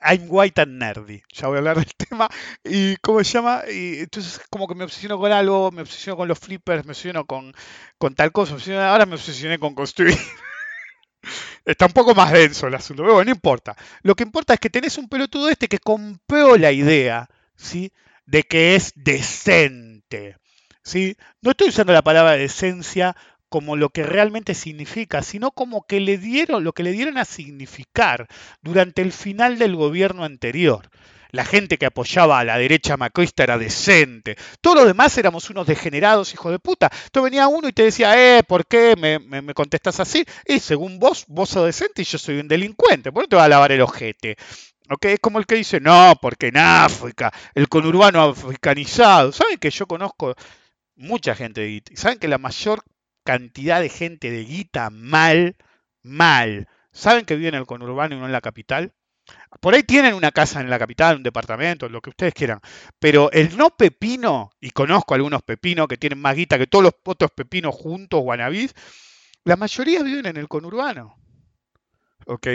I'm 0.02 0.28
white 0.30 0.62
and 0.62 0.82
nerdy. 0.82 1.24
Ya 1.34 1.48
voy 1.48 1.56
a 1.56 1.60
hablar 1.60 1.78
del 1.78 1.94
tema. 2.10 2.30
¿Y 2.64 2.96
cómo 2.98 3.24
se 3.24 3.34
llama? 3.34 3.64
Y 3.72 4.00
entonces, 4.00 4.42
como 4.50 4.68
que 4.68 4.76
me 4.76 4.84
obsesiono 4.84 5.20
con 5.20 5.32
algo, 5.32 5.72
me 5.72 5.82
obsesiono 5.82 6.18
con 6.18 6.28
los 6.28 6.40
flippers, 6.40 6.86
me 6.86 6.92
obsesiono 6.92 7.26
con, 7.26 7.54
con 7.98 8.16
tal 8.16 8.32
cosa. 8.32 8.56
ahora 8.90 9.06
me 9.06 9.16
obsesioné 9.16 9.60
con 9.60 9.76
construir. 9.76 10.18
Está 11.66 11.86
un 11.86 11.94
poco 11.94 12.16
más 12.16 12.32
denso 12.32 12.68
el 12.68 12.76
asunto, 12.76 13.04
pero 13.04 13.16
bueno, 13.16 13.30
no 13.30 13.36
importa. 13.36 13.76
Lo 14.02 14.16
que 14.16 14.24
importa 14.24 14.54
es 14.56 14.60
que 14.60 14.70
tenés 14.70 14.98
un 14.98 15.08
pelotudo 15.08 15.50
este 15.50 15.68
que 15.68 15.80
compró 15.80 16.58
la 16.58 16.72
idea, 16.72 17.30
¿sí? 17.56 17.92
De 18.26 18.44
que 18.44 18.76
es 18.76 18.94
decente, 18.96 20.38
¿sí? 20.84 21.16
No 21.42 21.52
estoy 21.52 21.70
usando 21.70 21.94
la 21.94 22.02
palabra 22.02 22.32
decencia 22.32 23.16
como 23.52 23.76
lo 23.76 23.90
que 23.90 24.04
realmente 24.04 24.56
significa, 24.56 25.22
sino 25.24 25.52
como 25.52 25.86
que 25.86 26.00
le 26.00 26.18
dieron, 26.18 26.64
lo 26.64 26.72
que 26.72 26.84
le 26.84 26.94
dieron 26.94 27.18
a 27.18 27.26
significar 27.26 28.28
durante 28.62 29.02
el 29.02 29.12
final 29.12 29.60
del 29.60 29.76
gobierno 29.76 30.24
anterior 30.24 30.90
la 31.32 31.46
gente 31.46 31.78
que 31.78 31.86
apoyaba 31.86 32.40
a 32.40 32.44
la 32.44 32.58
derecha 32.58 32.98
macrista 32.98 33.44
era 33.44 33.58
decente. 33.58 34.38
Todos 34.60 34.78
los 34.78 34.86
demás 34.86 35.18
éramos 35.18 35.50
unos 35.50 35.66
degenerados, 35.66 36.34
hijos 36.34 36.52
de 36.52 36.60
puta. 36.60 36.90
Entonces 37.06 37.32
venía 37.32 37.48
uno 37.48 37.68
y 37.68 37.74
te 37.74 37.84
decía, 37.84 38.38
eh, 38.38 38.44
¿por 38.44 38.66
qué 38.66 38.96
me, 38.98 39.20
me, 39.20 39.54
contestas 39.54 40.00
así? 40.00 40.26
Y 40.46 40.60
según 40.60 41.00
vos, 41.00 41.26
vos 41.28 41.50
sos 41.50 41.66
decente 41.66 42.02
y 42.02 42.06
yo 42.06 42.18
soy 42.18 42.40
un 42.40 42.48
delincuente. 42.48 43.12
¿Por 43.12 43.24
qué 43.24 43.30
te 43.30 43.36
va 43.38 43.46
a 43.46 43.50
lavar 43.50 43.72
el 43.72 43.82
ojete? 43.82 44.36
¿Ok? 44.90 45.06
Es 45.06 45.20
como 45.20 45.40
el 45.40 45.46
que 45.46 45.56
dice, 45.56 45.80
no, 45.80 46.16
porque 46.22 46.48
en 46.48 46.58
África, 46.58 47.32
el 47.56 47.70
conurbano 47.70 48.22
africanizado. 48.24 49.32
¿Saben 49.32 49.58
que 49.58 49.70
yo 49.70 49.88
conozco 49.88 50.36
mucha 50.96 51.34
gente 51.34 51.62
de? 51.62 51.82
¿Saben 51.96 52.20
que 52.20 52.28
la 52.28 52.38
mayor 52.38 52.84
cantidad 53.32 53.80
de 53.80 53.88
gente 53.88 54.30
de 54.30 54.44
guita 54.44 54.90
mal, 54.90 55.56
mal, 56.04 56.68
¿saben 56.92 57.24
que 57.24 57.38
vive 57.38 57.48
en 57.48 57.56
el 57.56 57.66
conurbano 57.66 58.14
y 58.14 58.20
no 58.20 58.26
en 58.26 58.34
la 58.34 58.42
capital? 58.42 58.94
Por 59.62 59.74
ahí 59.74 59.84
tienen 59.84 60.16
una 60.16 60.32
casa 60.32 60.60
en 60.60 60.70
la 60.70 60.78
capital, 60.78 61.16
un 61.16 61.24
departamento, 61.24 61.88
lo 61.88 62.02
que 62.02 62.10
ustedes 62.10 62.34
quieran. 62.34 62.60
Pero 63.00 63.32
el 63.32 63.56
no 63.56 63.70
pepino, 63.70 64.50
y 64.60 64.72
conozco 64.72 65.14
algunos 65.14 65.44
pepinos 65.44 65.88
que 65.88 65.96
tienen 65.96 66.20
más 66.20 66.36
guita 66.36 66.58
que 66.58 66.68
todos 66.68 66.84
los 66.84 66.94
otros 67.06 67.32
pepinos 67.32 67.74
juntos, 67.74 68.22
guanabís, 68.22 68.74
la 69.46 69.56
mayoría 69.56 70.04
viven 70.04 70.26
en 70.26 70.36
el 70.36 70.50
conurbano. 70.50 71.16
¿Ok? 72.26 72.48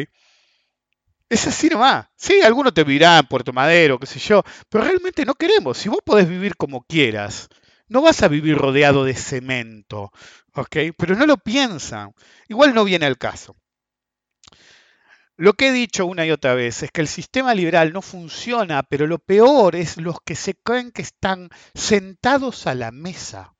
Es 1.30 1.46
así 1.46 1.70
nomás. 1.70 2.06
Sí, 2.16 2.42
algunos 2.42 2.74
te 2.74 2.84
vivirán 2.84 3.20
en 3.20 3.26
Puerto 3.28 3.54
Madero, 3.54 3.98
qué 3.98 4.06
sé 4.06 4.18
yo, 4.18 4.42
pero 4.68 4.84
realmente 4.84 5.24
no 5.24 5.34
queremos. 5.34 5.78
Si 5.78 5.88
vos 5.88 6.00
podés 6.04 6.28
vivir 6.28 6.54
como 6.56 6.82
quieras, 6.82 7.48
no 7.88 8.02
vas 8.02 8.22
a 8.22 8.28
vivir 8.28 8.56
rodeado 8.56 9.04
de 9.04 9.14
cemento, 9.14 10.12
¿ok? 10.54 10.76
Pero 10.96 11.14
no 11.16 11.26
lo 11.26 11.36
piensan. 11.36 12.12
Igual 12.48 12.74
no 12.74 12.84
viene 12.84 13.06
al 13.06 13.18
caso. 13.18 13.56
Lo 15.38 15.52
que 15.52 15.68
he 15.68 15.72
dicho 15.72 16.06
una 16.06 16.24
y 16.24 16.30
otra 16.30 16.54
vez 16.54 16.82
es 16.82 16.90
que 16.90 17.02
el 17.02 17.08
sistema 17.08 17.54
liberal 17.54 17.92
no 17.92 18.00
funciona, 18.00 18.82
pero 18.82 19.06
lo 19.06 19.18
peor 19.18 19.76
es 19.76 19.98
los 19.98 20.16
que 20.24 20.34
se 20.34 20.54
creen 20.54 20.90
que 20.90 21.02
están 21.02 21.50
sentados 21.74 22.66
a 22.66 22.74
la 22.74 22.90
mesa. 22.90 23.54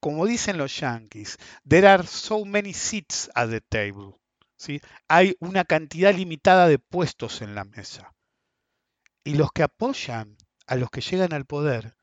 Como 0.00 0.26
dicen 0.26 0.56
los 0.56 0.78
yankees, 0.80 1.38
there 1.68 1.86
are 1.86 2.06
so 2.06 2.44
many 2.44 2.72
seats 2.72 3.30
at 3.34 3.50
the 3.50 3.60
table. 3.60 4.16
¿sí? 4.56 4.80
Hay 5.06 5.36
una 5.38 5.64
cantidad 5.64 6.14
limitada 6.14 6.66
de 6.66 6.78
puestos 6.78 7.42
en 7.42 7.54
la 7.54 7.64
mesa. 7.64 8.14
Y 9.22 9.34
los 9.34 9.52
que 9.52 9.62
apoyan 9.62 10.36
a 10.66 10.76
los 10.76 10.90
que 10.90 11.02
llegan 11.02 11.34
al 11.34 11.44
poder 11.44 11.94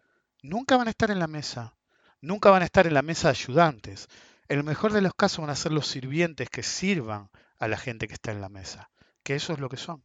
nunca 0.42 0.78
van 0.78 0.88
a 0.88 0.92
estar 0.92 1.12
en 1.12 1.20
la 1.20 1.28
mesa. 1.28 1.76
Nunca 2.22 2.50
van 2.50 2.62
a 2.62 2.66
estar 2.66 2.88
en 2.88 2.94
la 2.94 3.02
mesa 3.02 3.30
de 3.30 3.38
ayudantes. 3.40 4.08
En 4.48 4.60
el 4.60 4.64
mejor 4.64 4.94
de 4.94 5.02
los 5.02 5.14
casos 5.14 5.40
van 5.40 5.50
a 5.50 5.56
ser 5.56 5.72
los 5.72 5.88
sirvientes 5.88 6.50
que 6.50 6.64
sirvan 6.64 7.30
a 7.58 7.68
la 7.68 7.78
gente 7.78 8.08
que 8.08 8.14
está 8.14 8.32
en 8.32 8.42
la 8.42 8.50
mesa, 8.50 8.92
que 9.24 9.36
eso 9.36 9.54
es 9.54 9.60
lo 9.60 9.70
que 9.70 9.78
son. 9.78 10.04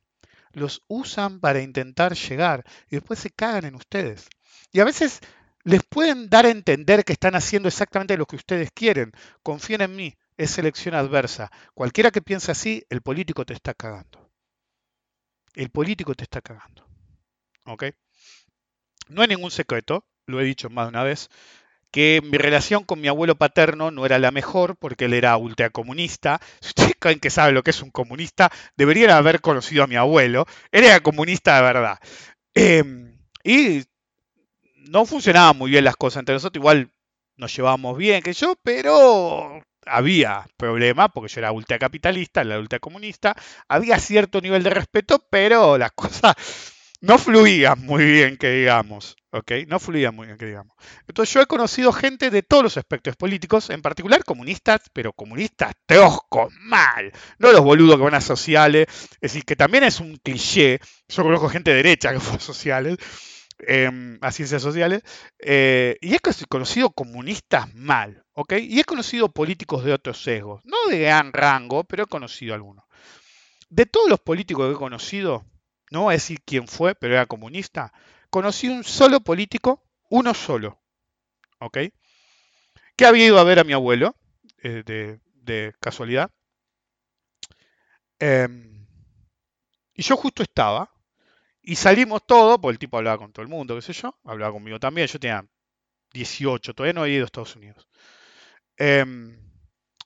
Los 0.52 0.82
usan 0.88 1.40
para 1.40 1.60
intentar 1.60 2.14
llegar 2.14 2.64
y 2.88 2.96
después 2.96 3.18
se 3.18 3.30
cagan 3.30 3.64
en 3.64 3.74
ustedes. 3.74 4.28
Y 4.72 4.80
a 4.80 4.84
veces 4.84 5.20
les 5.64 5.82
pueden 5.82 6.30
dar 6.30 6.46
a 6.46 6.50
entender 6.50 7.04
que 7.04 7.12
están 7.12 7.34
haciendo 7.34 7.68
exactamente 7.68 8.16
lo 8.16 8.26
que 8.26 8.36
ustedes 8.36 8.70
quieren. 8.72 9.12
Confíen 9.42 9.80
en 9.80 9.96
mí, 9.96 10.16
es 10.36 10.52
selección 10.52 10.94
adversa. 10.94 11.50
Cualquiera 11.74 12.10
que 12.10 12.22
piense 12.22 12.52
así, 12.52 12.84
el 12.88 13.02
político 13.02 13.44
te 13.44 13.54
está 13.54 13.74
cagando. 13.74 14.30
El 15.54 15.70
político 15.70 16.14
te 16.14 16.24
está 16.24 16.40
cagando. 16.40 16.86
¿Ok? 17.64 17.84
No 19.08 19.22
hay 19.22 19.28
ningún 19.28 19.50
secreto, 19.50 20.06
lo 20.26 20.40
he 20.40 20.44
dicho 20.44 20.70
más 20.70 20.86
de 20.86 20.90
una 20.90 21.04
vez, 21.04 21.30
que 21.90 22.20
mi 22.22 22.36
relación 22.36 22.84
con 22.84 23.00
mi 23.00 23.08
abuelo 23.08 23.36
paterno 23.36 23.90
no 23.90 24.04
era 24.04 24.18
la 24.18 24.30
mejor 24.30 24.76
porque 24.76 25.06
él 25.06 25.14
era 25.14 25.36
ultracomunista. 25.36 26.40
Si 26.60 26.68
ustedes 26.68 26.94
creen 26.98 27.20
que 27.20 27.30
saben 27.30 27.54
lo 27.54 27.62
que 27.62 27.70
es 27.70 27.82
un 27.82 27.90
comunista, 27.90 28.50
deberían 28.76 29.10
haber 29.10 29.40
conocido 29.40 29.84
a 29.84 29.86
mi 29.86 29.96
abuelo. 29.96 30.46
Él 30.72 30.84
era 30.84 31.00
comunista 31.00 31.56
de 31.56 31.62
verdad. 31.62 31.98
Em, 32.54 33.18
y 33.44 33.84
no 34.88 35.06
funcionaban 35.06 35.56
muy 35.56 35.70
bien 35.70 35.84
las 35.84 35.96
cosas 35.96 36.20
entre 36.20 36.34
nosotros. 36.34 36.60
Igual 36.60 36.90
nos 37.36 37.54
llevábamos 37.54 37.96
bien, 37.96 38.22
que 38.22 38.32
yo, 38.32 38.56
pero 38.62 39.62
había 39.86 40.46
problemas 40.56 41.10
porque 41.14 41.32
yo 41.32 41.40
era 41.40 41.52
ultracapitalista, 41.52 42.42
él 42.42 42.50
era 42.50 42.60
ultracomunista. 42.60 43.34
Había 43.68 43.98
cierto 43.98 44.40
nivel 44.40 44.62
de 44.62 44.70
respeto, 44.70 45.24
pero 45.30 45.78
las 45.78 45.92
cosas 45.94 46.34
no 47.00 47.18
fluían 47.18 47.84
muy 47.84 48.04
bien, 48.04 48.36
que 48.36 48.50
digamos. 48.50 49.16
¿ok? 49.36 49.52
No 49.68 49.78
fluían 49.78 50.14
muy 50.14 50.26
bien, 50.26 50.38
que 50.38 50.46
digamos. 50.46 50.74
Entonces 51.06 51.34
yo 51.34 51.40
he 51.40 51.46
conocido 51.46 51.92
gente 51.92 52.30
de 52.30 52.42
todos 52.42 52.62
los 52.62 52.76
aspectos 52.76 53.16
políticos, 53.16 53.70
en 53.70 53.82
particular 53.82 54.24
comunistas, 54.24 54.80
pero 54.92 55.12
comunistas 55.12 55.74
teoscos, 55.86 56.52
mal. 56.60 57.12
No 57.38 57.52
los 57.52 57.60
boludos 57.60 57.96
que 57.96 58.04
van 58.04 58.14
a 58.14 58.20
sociales. 58.20 58.86
Es 59.20 59.32
decir, 59.32 59.44
que 59.44 59.56
también 59.56 59.84
es 59.84 60.00
un 60.00 60.16
cliché. 60.16 60.80
Yo 61.08 61.22
conozco 61.22 61.48
gente 61.48 61.72
derecha 61.72 62.12
que 62.12 62.20
fue 62.20 62.36
a 62.36 62.40
sociales. 62.40 62.96
Em, 63.58 64.18
a 64.20 64.32
ciencias 64.32 64.60
sociales, 64.60 65.02
eh, 65.38 65.96
y 66.02 66.14
he 66.14 66.20
conocido 66.46 66.90
comunistas 66.90 67.74
mal, 67.74 68.22
¿ok? 68.34 68.52
Y 68.60 68.80
he 68.80 68.84
conocido 68.84 69.30
políticos 69.32 69.82
de 69.82 69.94
otros 69.94 70.22
sesgos, 70.22 70.60
no 70.64 70.76
de 70.90 70.98
gran 70.98 71.32
rango, 71.32 71.84
pero 71.84 72.02
he 72.02 72.06
conocido 72.06 72.52
algunos. 72.54 72.84
De 73.70 73.86
todos 73.86 74.10
los 74.10 74.20
políticos 74.20 74.68
que 74.68 74.74
he 74.74 74.78
conocido, 74.78 75.46
no 75.90 76.02
voy 76.02 76.12
a 76.12 76.16
decir 76.16 76.40
quién 76.44 76.66
fue, 76.68 76.94
pero 76.94 77.14
era 77.14 77.26
comunista, 77.26 77.92
conocí 78.30 78.68
un 78.68 78.84
solo 78.84 79.20
político, 79.20 79.84
uno 80.10 80.34
solo, 80.34 80.80
¿ok? 81.60 81.78
Que 82.96 83.06
había 83.06 83.26
ido 83.26 83.38
a 83.38 83.44
ver 83.44 83.58
a 83.58 83.64
mi 83.64 83.72
abuelo, 83.72 84.16
eh, 84.62 84.82
de, 84.84 85.74
casualidad. 85.80 86.30
Em, 88.18 88.86
y 89.94 90.02
yo 90.02 90.16
justo 90.16 90.42
estaba, 90.42 90.90
y 91.62 91.76
salimos 91.76 92.26
todos, 92.26 92.58
porque 92.58 92.74
el 92.74 92.78
tipo 92.78 92.96
hablaba 92.96 93.18
con 93.18 93.32
todo 93.32 93.42
el 93.42 93.48
mundo, 93.48 93.74
qué 93.76 93.82
sé 93.82 93.92
yo, 93.92 94.18
hablaba 94.24 94.52
conmigo 94.52 94.80
también, 94.80 95.06
yo 95.06 95.18
tenía 95.20 95.46
18, 96.12 96.74
todavía 96.74 96.94
no 96.94 97.02
había 97.02 97.16
ido 97.16 97.24
a 97.24 97.26
Estados 97.26 97.56
Unidos. 97.56 97.88
Em, 98.76 99.38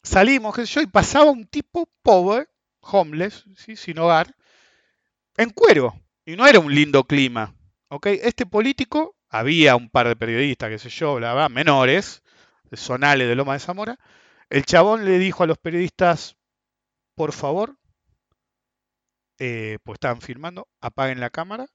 salimos, 0.02 0.54
qué 0.54 0.66
sé 0.66 0.74
yo, 0.74 0.80
y 0.82 0.86
pasaba 0.86 1.30
un 1.30 1.46
tipo 1.46 1.88
pobre, 2.02 2.48
homeless, 2.80 3.44
sin 3.76 3.98
hogar, 3.98 4.34
en 5.42 5.50
cuero. 5.50 5.94
Y 6.24 6.36
no 6.36 6.46
era 6.46 6.60
un 6.60 6.74
lindo 6.74 7.04
clima. 7.04 7.54
¿ok? 7.90 8.06
Este 8.06 8.46
político, 8.46 9.16
había 9.28 9.76
un 9.76 9.90
par 9.90 10.08
de 10.08 10.16
periodistas, 10.16 10.70
qué 10.70 10.78
sé 10.78 10.88
yo, 10.88 11.16
bla, 11.16 11.34
bla, 11.34 11.48
menores, 11.48 12.22
zonales 12.72 13.28
de 13.28 13.34
Loma 13.34 13.54
de 13.54 13.58
Zamora. 13.60 13.98
El 14.48 14.64
chabón 14.64 15.04
le 15.04 15.18
dijo 15.18 15.42
a 15.42 15.46
los 15.46 15.58
periodistas, 15.58 16.36
por 17.14 17.32
favor, 17.32 17.76
eh, 19.38 19.78
pues 19.84 19.96
estaban 19.96 20.20
filmando, 20.20 20.68
apaguen 20.80 21.20
la 21.20 21.30
cámara, 21.30 21.66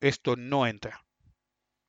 esto 0.00 0.36
no 0.36 0.66
entra. 0.66 1.04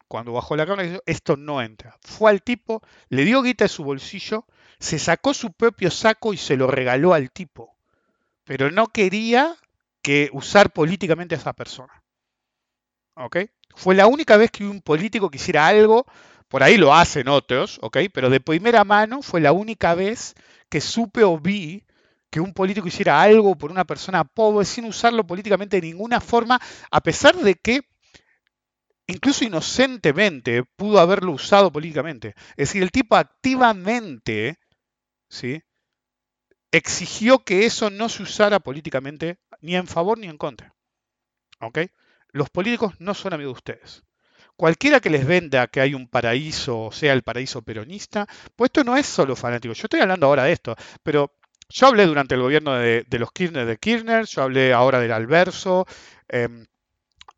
cuando 0.08 0.34
bajó 0.34 0.56
la 0.56 0.68
cámara, 0.68 1.00
esto 1.08 1.38
no 1.38 1.62
entra. 1.62 1.98
Fue 2.02 2.30
al 2.30 2.44
tipo, 2.44 2.82
le 3.10 3.26
dio 3.26 3.42
guita 3.42 3.66
de 3.66 3.70
su 3.70 3.84
bolsillo, 3.84 4.46
se 4.80 5.00
sacó 5.00 5.34
su 5.34 5.54
propio 5.54 5.90
saco 5.90 6.34
y 6.34 6.38
se 6.38 6.56
lo 6.56 6.68
regaló 6.68 7.14
al 7.14 7.32
tipo. 7.32 7.76
Pero 8.44 8.70
no 8.70 8.88
quería 8.88 9.56
que 10.04 10.30
usar 10.34 10.72
políticamente 10.72 11.34
a 11.34 11.40
esa 11.40 11.54
persona. 11.54 12.04
¿Ok? 13.16 13.38
Fue 13.76 13.96
la 13.96 14.06
única 14.06 14.38
vez 14.38 14.52
que 14.52 14.66
un 14.66 14.82
político 14.82 15.32
quisiera 15.32 15.66
algo, 15.66 16.06
por 16.48 16.62
ahí 16.62 16.78
lo 16.78 16.94
hacen 16.94 17.28
otros, 17.28 17.80
¿ok? 17.82 17.98
Pero 18.14 18.30
de 18.30 18.40
primera 18.40 18.84
mano 18.84 19.24
fue 19.24 19.42
la 19.42 19.52
única 19.52 19.96
vez 19.96 20.36
que 20.70 20.82
supe 20.82 21.24
o 21.24 21.40
vi 21.40 21.84
que 22.30 22.40
un 22.40 22.54
político 22.54 22.88
hiciera 22.88 23.22
algo 23.22 23.56
por 23.56 23.72
una 23.72 23.86
persona 23.86 24.24
pobre 24.24 24.66
sin 24.66 24.86
usarlo 24.86 25.26
políticamente 25.26 25.80
de 25.80 25.88
ninguna 25.88 26.20
forma, 26.20 26.60
a 26.92 27.02
pesar 27.02 27.36
de 27.36 27.56
que 27.56 27.82
incluso 29.08 29.46
inocentemente 29.46 30.64
pudo 30.64 31.00
haberlo 31.00 31.32
usado 31.32 31.72
políticamente. 31.72 32.36
Es 32.58 32.70
decir, 32.70 32.84
el 32.84 32.92
tipo 32.92 33.16
activamente 33.16 34.58
¿sí? 35.30 35.62
exigió 36.72 37.40
que 37.40 37.66
eso 37.66 37.90
no 37.90 38.10
se 38.10 38.24
usara 38.24 38.60
políticamente 38.60 39.38
ni 39.64 39.76
en 39.76 39.88
favor 39.88 40.20
ni 40.20 40.28
en 40.28 40.38
contra. 40.38 40.76
¿Ok? 41.60 41.80
Los 42.32 42.50
políticos 42.50 42.94
no 43.00 43.14
son 43.14 43.34
amigos 43.34 43.54
de 43.54 43.58
ustedes. 43.58 44.04
Cualquiera 44.56 45.00
que 45.00 45.10
les 45.10 45.26
venda 45.26 45.68
que 45.68 45.82
hay 45.82 45.96
un 45.96 46.08
paraíso, 46.08 46.90
sea 46.92 47.14
el 47.14 47.24
paraíso 47.24 47.64
peronista, 47.64 48.28
pues 48.56 48.70
esto 48.70 48.84
no 48.84 48.96
es 48.96 49.08
solo 49.08 49.36
fanático. 49.36 49.74
Yo 49.74 49.86
estoy 49.86 50.02
hablando 50.02 50.28
ahora 50.28 50.44
de 50.44 50.52
esto, 50.52 50.76
pero 51.02 51.32
yo 51.70 51.88
hablé 51.88 52.06
durante 52.06 52.36
el 52.36 52.42
gobierno 52.42 52.74
de, 52.76 53.06
los 53.10 53.32
Kirchner 53.32 53.66
de 53.66 53.78
Kirchner, 53.78 54.26
yo 54.26 54.44
hablé 54.44 54.74
ahora 54.74 55.00
del 55.00 55.12
Alverso, 55.12 55.88
em, 56.28 56.68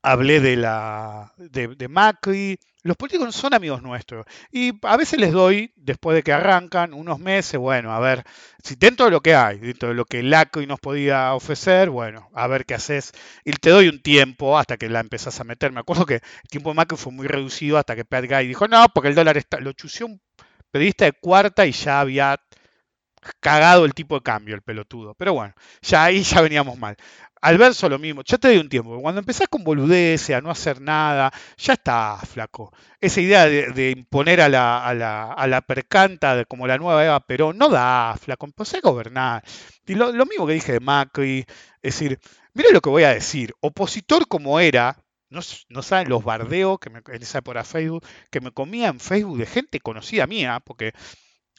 hablé 0.01 0.39
de 0.41 0.57
la 0.57 1.33
de, 1.37 1.87
Macri. 1.87 2.59
Los 2.85 2.97
políticos 2.97 3.35
son 3.35 3.55
amigos 3.55 3.81
nuestros. 3.81 4.27
Y 4.51 4.73
a 4.83 4.95
veces 4.95 5.19
les 5.19 5.31
doy, 5.31 5.73
después 5.75 6.13
de 6.13 6.21
que 6.21 6.31
arrancan, 6.31 6.93
unos 6.93 7.17
meses, 7.17 7.59
bueno, 7.59 7.91
a 7.91 7.99
ver, 7.99 8.23
si 8.63 8.75
dentro 8.75 9.05
de 9.05 9.11
lo 9.11 9.21
que 9.21 9.33
hay, 9.33 9.57
dentro 9.57 9.89
de 9.89 9.95
lo 9.95 10.05
que 10.05 10.19
el 10.19 10.31
ACRI 10.31 10.67
nos 10.67 10.79
podía 10.79 11.33
ofrecer, 11.33 11.89
bueno, 11.89 12.29
a 12.35 12.45
ver 12.45 12.63
qué 12.67 12.75
haces. 12.75 13.11
Y 13.43 13.53
te 13.53 13.71
doy 13.71 13.87
un 13.87 14.03
tiempo 14.03 14.55
hasta 14.59 14.77
que 14.77 14.87
la 14.87 14.99
empezás 14.99 15.39
a 15.39 15.43
meter. 15.43 15.71
Me 15.71 15.79
acuerdo 15.79 16.05
que 16.05 16.15
el 16.15 16.49
tiempo 16.51 16.69
de 16.69 16.75
Macri 16.75 16.95
fue 16.95 17.11
muy 17.11 17.25
reducido 17.25 17.79
hasta 17.79 17.95
que 17.95 18.05
Pat 18.05 18.25
Guy 18.29 18.45
dijo, 18.45 18.67
no, 18.67 18.85
porque 18.93 19.09
el 19.09 19.15
dólar 19.15 19.37
está, 19.37 19.59
lo 19.59 19.73
chució 19.73 20.05
un 20.05 20.21
periodista 20.69 21.05
de 21.05 21.13
cuarta 21.13 21.65
y 21.65 21.71
ya 21.71 21.99
había 22.01 22.39
cagado 23.39 23.85
el 23.85 23.95
tipo 23.95 24.13
de 24.13 24.21
cambio, 24.21 24.53
el 24.53 24.61
pelotudo. 24.61 25.15
Pero 25.15 25.33
bueno, 25.33 25.55
ya 25.81 26.03
ahí 26.03 26.21
ya 26.21 26.39
veníamos 26.39 26.77
mal. 26.77 26.95
Al 27.45 27.59
verso 27.59 27.87
lo 27.87 27.99
mismo, 27.99 28.23
ya 28.23 28.39
te 28.39 28.47
doy 28.47 28.57
un 28.57 28.69
tiempo. 28.69 28.99
Cuando 28.99 29.19
empezás 29.19 29.47
con 29.47 29.63
boludeces, 29.63 30.35
a 30.35 30.41
no 30.41 30.49
hacer 30.49 30.81
nada, 30.81 31.31
ya 31.57 31.73
está, 31.73 32.17
flaco. 32.17 32.73
Esa 32.99 33.21
idea 33.21 33.45
de, 33.45 33.91
imponer 33.91 34.41
a 34.41 34.49
la, 34.49 34.83
a, 34.83 34.95
la, 34.95 35.31
a 35.31 35.45
la, 35.45 35.61
percanta 35.61 36.35
de, 36.35 36.45
como 36.45 36.65
la 36.65 36.79
nueva 36.79 37.05
Eva 37.05 37.19
Perón, 37.19 37.59
no 37.59 37.69
da, 37.69 38.17
flaco. 38.19 38.47
Empecé 38.47 38.77
a 38.77 38.81
gobernar. 38.81 39.43
Y 39.85 39.93
lo, 39.93 40.11
mismo 40.25 40.47
que 40.47 40.53
dije 40.53 40.71
de 40.71 40.79
Macri, 40.79 41.45
es 41.83 41.99
decir, 41.99 42.19
mira 42.55 42.71
lo 42.71 42.81
que 42.81 42.89
voy 42.89 43.03
a 43.03 43.13
decir. 43.13 43.53
Opositor 43.59 44.27
como 44.27 44.59
era, 44.59 44.97
no, 45.29 45.43
saben 45.83 46.09
los 46.09 46.23
bardeos 46.23 46.79
que 46.79 46.89
me, 46.89 47.01
en 47.05 47.21
esa 47.21 47.37
época 47.37 47.63
Facebook, 47.63 48.03
que 48.31 48.41
me 48.41 48.53
comía 48.53 48.87
en 48.87 48.99
Facebook 48.99 49.37
de 49.37 49.45
gente 49.45 49.79
conocida 49.81 50.25
mía, 50.25 50.63
porque 50.65 50.93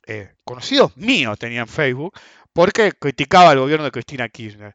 eh, 0.08 0.34
conocidos 0.42 0.96
míos 0.96 1.38
tenían 1.38 1.68
Facebook, 1.68 2.18
porque 2.52 2.90
criticaba 2.92 3.50
al 3.50 3.60
gobierno 3.60 3.84
de 3.84 3.92
Cristina 3.92 4.28
Kirchner. 4.28 4.74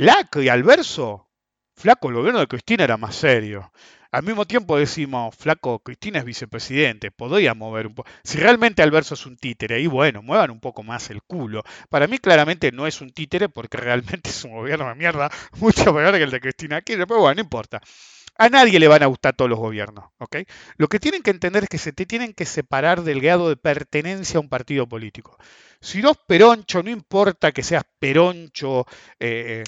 Lacro 0.00 0.40
y 0.40 0.48
Alverso, 0.48 1.28
flaco, 1.74 2.08
el 2.08 2.14
gobierno 2.14 2.38
de 2.38 2.46
Cristina 2.46 2.84
era 2.84 2.96
más 2.96 3.16
serio. 3.16 3.72
Al 4.12 4.22
mismo 4.22 4.46
tiempo 4.46 4.78
decimos, 4.78 5.34
flaco, 5.34 5.80
Cristina 5.80 6.20
es 6.20 6.24
vicepresidente, 6.24 7.10
podría 7.10 7.52
mover 7.54 7.88
un 7.88 7.96
poco. 7.96 8.08
Si 8.22 8.38
realmente 8.38 8.80
Alverso 8.80 9.14
es 9.14 9.26
un 9.26 9.36
títere, 9.36 9.74
ahí 9.74 9.88
bueno, 9.88 10.22
muevan 10.22 10.52
un 10.52 10.60
poco 10.60 10.84
más 10.84 11.10
el 11.10 11.24
culo. 11.24 11.64
Para 11.88 12.06
mí 12.06 12.18
claramente 12.18 12.70
no 12.70 12.86
es 12.86 13.00
un 13.00 13.10
títere 13.10 13.48
porque 13.48 13.76
realmente 13.76 14.30
es 14.30 14.44
un 14.44 14.52
gobierno 14.52 14.88
de 14.88 14.94
mierda 14.94 15.32
mucho 15.58 15.92
peor 15.92 16.14
que 16.14 16.22
el 16.22 16.30
de 16.30 16.40
Cristina 16.40 16.80
Kirchner, 16.80 17.08
pero 17.08 17.18
bueno, 17.18 17.34
no 17.34 17.40
importa. 17.40 17.80
A 18.36 18.48
nadie 18.48 18.78
le 18.78 18.86
van 18.86 19.02
a 19.02 19.06
gustar 19.06 19.34
todos 19.34 19.50
los 19.50 19.58
gobiernos, 19.58 20.12
¿ok? 20.18 20.36
Lo 20.76 20.86
que 20.86 21.00
tienen 21.00 21.22
que 21.24 21.32
entender 21.32 21.64
es 21.64 21.68
que 21.68 21.78
se 21.78 21.92
te 21.92 22.06
tienen 22.06 22.34
que 22.34 22.44
separar 22.46 23.02
del 23.02 23.20
grado 23.20 23.48
de 23.48 23.56
pertenencia 23.56 24.38
a 24.38 24.40
un 24.42 24.48
partido 24.48 24.88
político. 24.88 25.36
Si 25.80 26.00
no 26.02 26.12
es 26.12 26.18
peroncho, 26.24 26.84
no 26.84 26.90
importa 26.90 27.50
que 27.50 27.64
seas 27.64 27.82
peroncho, 27.98 28.86
eh, 29.18 29.64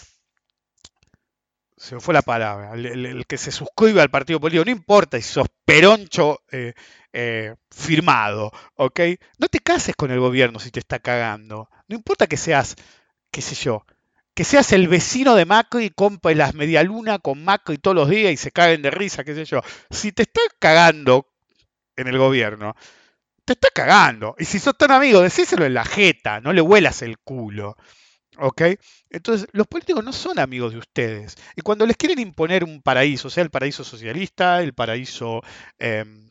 se 1.81 1.95
me 1.95 2.01
fue 2.03 2.12
la 2.12 2.20
palabra, 2.20 2.74
el, 2.74 3.24
que 3.26 3.39
se 3.39 3.51
suscribe 3.51 4.03
al 4.03 4.11
partido 4.11 4.39
político, 4.39 4.66
no 4.66 4.70
importa 4.70 5.16
si 5.16 5.22
sos 5.22 5.47
peroncho 5.64 6.43
eh, 6.53 6.74
eh, 7.11 7.55
firmado, 7.70 8.53
¿ok? 8.74 9.01
No 9.39 9.49
te 9.49 9.61
cases 9.61 9.97
con 9.97 10.11
el 10.11 10.20
gobierno 10.20 10.59
si 10.59 10.70
te 10.70 10.78
está 10.78 10.99
cagando. 10.99 11.70
No 11.89 11.97
importa 11.97 12.26
que 12.26 12.37
seas, 12.37 12.76
qué 13.31 13.41
sé 13.41 13.55
yo, 13.55 13.87
que 14.35 14.45
seas 14.45 14.72
el 14.72 14.89
vecino 14.89 15.35
de 15.35 15.47
Macri 15.47 15.87
y 15.87 15.91
compre 15.91 16.35
las 16.35 16.53
medialunas 16.53 17.20
con 17.22 17.43
Macri 17.43 17.78
todos 17.78 17.95
los 17.95 18.11
días 18.11 18.31
y 18.31 18.37
se 18.37 18.53
caguen 18.53 18.83
de 18.83 18.91
risa, 18.91 19.24
qué 19.24 19.35
sé 19.35 19.47
yo. 19.47 19.62
Si 19.89 20.12
te 20.12 20.24
está 20.24 20.43
cagando 20.59 21.28
en 21.97 22.09
el 22.09 22.18
gobierno, 22.18 22.76
te 23.47 23.55
está 23.55 23.68
cagando. 23.74 24.37
Y 24.39 24.45
si 24.45 24.59
sos 24.59 24.76
tan 24.76 24.91
amigo, 24.91 25.22
decíselo 25.22 25.64
en 25.64 25.72
la 25.72 25.87
jeta, 25.87 26.43
no 26.43 26.53
le 26.53 26.61
huelas 26.61 27.01
el 27.01 27.16
culo. 27.18 27.78
¿Ok? 28.39 28.62
Entonces, 29.11 29.49
los 29.53 29.66
políticos 29.66 30.05
no 30.05 30.12
son 30.12 30.39
amigos 30.39 30.72
de 30.72 30.78
ustedes. 30.78 31.37
Y 31.57 31.62
cuando 31.62 31.85
les 31.87 31.97
quieren 31.97 32.18
imponer 32.20 32.64
un 32.64 32.81
paraíso, 32.81 33.28
sea 33.28 33.43
el 33.43 33.51
paraíso 33.51 33.83
socialista, 33.85 34.62
el 34.62 34.72
paraíso 34.72 35.43
em, 35.78 36.30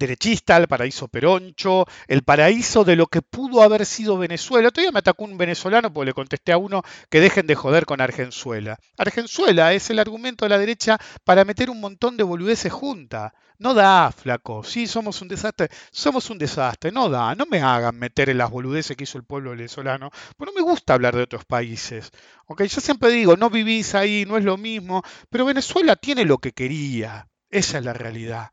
derechista, 0.00 0.56
el 0.56 0.66
paraíso 0.66 1.06
peroncho, 1.06 1.84
el 2.08 2.22
paraíso 2.22 2.82
de 2.82 2.96
lo 2.96 3.06
que 3.06 3.22
pudo 3.22 3.62
haber 3.62 3.86
sido 3.86 4.18
Venezuela. 4.18 4.70
Todavía 4.70 4.90
me 4.90 4.98
atacó 4.98 5.24
un 5.24 5.38
venezolano 5.38 5.92
porque 5.92 6.06
le 6.06 6.14
contesté 6.14 6.52
a 6.52 6.58
uno 6.58 6.82
que 7.08 7.20
dejen 7.20 7.46
de 7.46 7.54
joder 7.54 7.86
con 7.86 8.00
Argenzuela. 8.00 8.78
Argenzuela 8.96 9.72
es 9.74 9.90
el 9.90 9.98
argumento 10.00 10.44
de 10.44 10.48
la 10.48 10.58
derecha 10.58 10.98
para 11.22 11.44
meter 11.44 11.70
un 11.70 11.80
montón 11.80 12.16
de 12.16 12.24
boludeces 12.24 12.72
juntas. 12.72 13.32
No 13.58 13.74
da, 13.74 14.10
flaco. 14.10 14.64
Sí, 14.64 14.86
somos 14.86 15.20
un 15.20 15.28
desastre. 15.28 15.68
Somos 15.92 16.30
un 16.30 16.38
desastre. 16.38 16.90
No 16.90 17.10
da. 17.10 17.34
No 17.34 17.44
me 17.44 17.60
hagan 17.60 17.98
meter 17.98 18.30
en 18.30 18.38
las 18.38 18.50
boludeces 18.50 18.96
que 18.96 19.04
hizo 19.04 19.18
el 19.18 19.24
pueblo 19.24 19.50
venezolano. 19.50 20.10
Pues 20.38 20.50
no 20.50 20.54
me 20.54 20.62
gusta 20.62 20.94
hablar 20.94 21.14
de 21.14 21.22
otros 21.22 21.44
países. 21.44 22.10
¿ok? 22.46 22.62
Yo 22.62 22.80
siempre 22.80 23.10
digo, 23.10 23.36
no 23.36 23.50
vivís 23.50 23.94
ahí, 23.94 24.24
no 24.26 24.38
es 24.38 24.44
lo 24.44 24.56
mismo. 24.56 25.02
Pero 25.28 25.44
Venezuela 25.44 25.94
tiene 25.94 26.24
lo 26.24 26.38
que 26.38 26.52
quería. 26.52 27.28
Esa 27.50 27.78
es 27.78 27.84
la 27.84 27.92
realidad. 27.92 28.50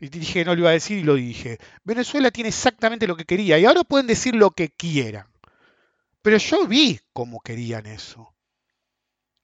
Y 0.00 0.08
dije, 0.08 0.44
no 0.44 0.54
lo 0.54 0.60
iba 0.60 0.70
a 0.70 0.74
decir 0.74 0.98
y 0.98 1.02
lo 1.02 1.14
dije. 1.14 1.58
Venezuela 1.84 2.30
tiene 2.30 2.48
exactamente 2.48 3.06
lo 3.06 3.16
que 3.16 3.24
quería 3.24 3.58
y 3.58 3.64
ahora 3.64 3.84
pueden 3.84 4.06
decir 4.06 4.34
lo 4.34 4.50
que 4.50 4.70
quieran. 4.70 5.26
Pero 6.22 6.36
yo 6.38 6.66
vi 6.66 7.00
cómo 7.12 7.40
querían 7.40 7.86
eso. 7.86 8.34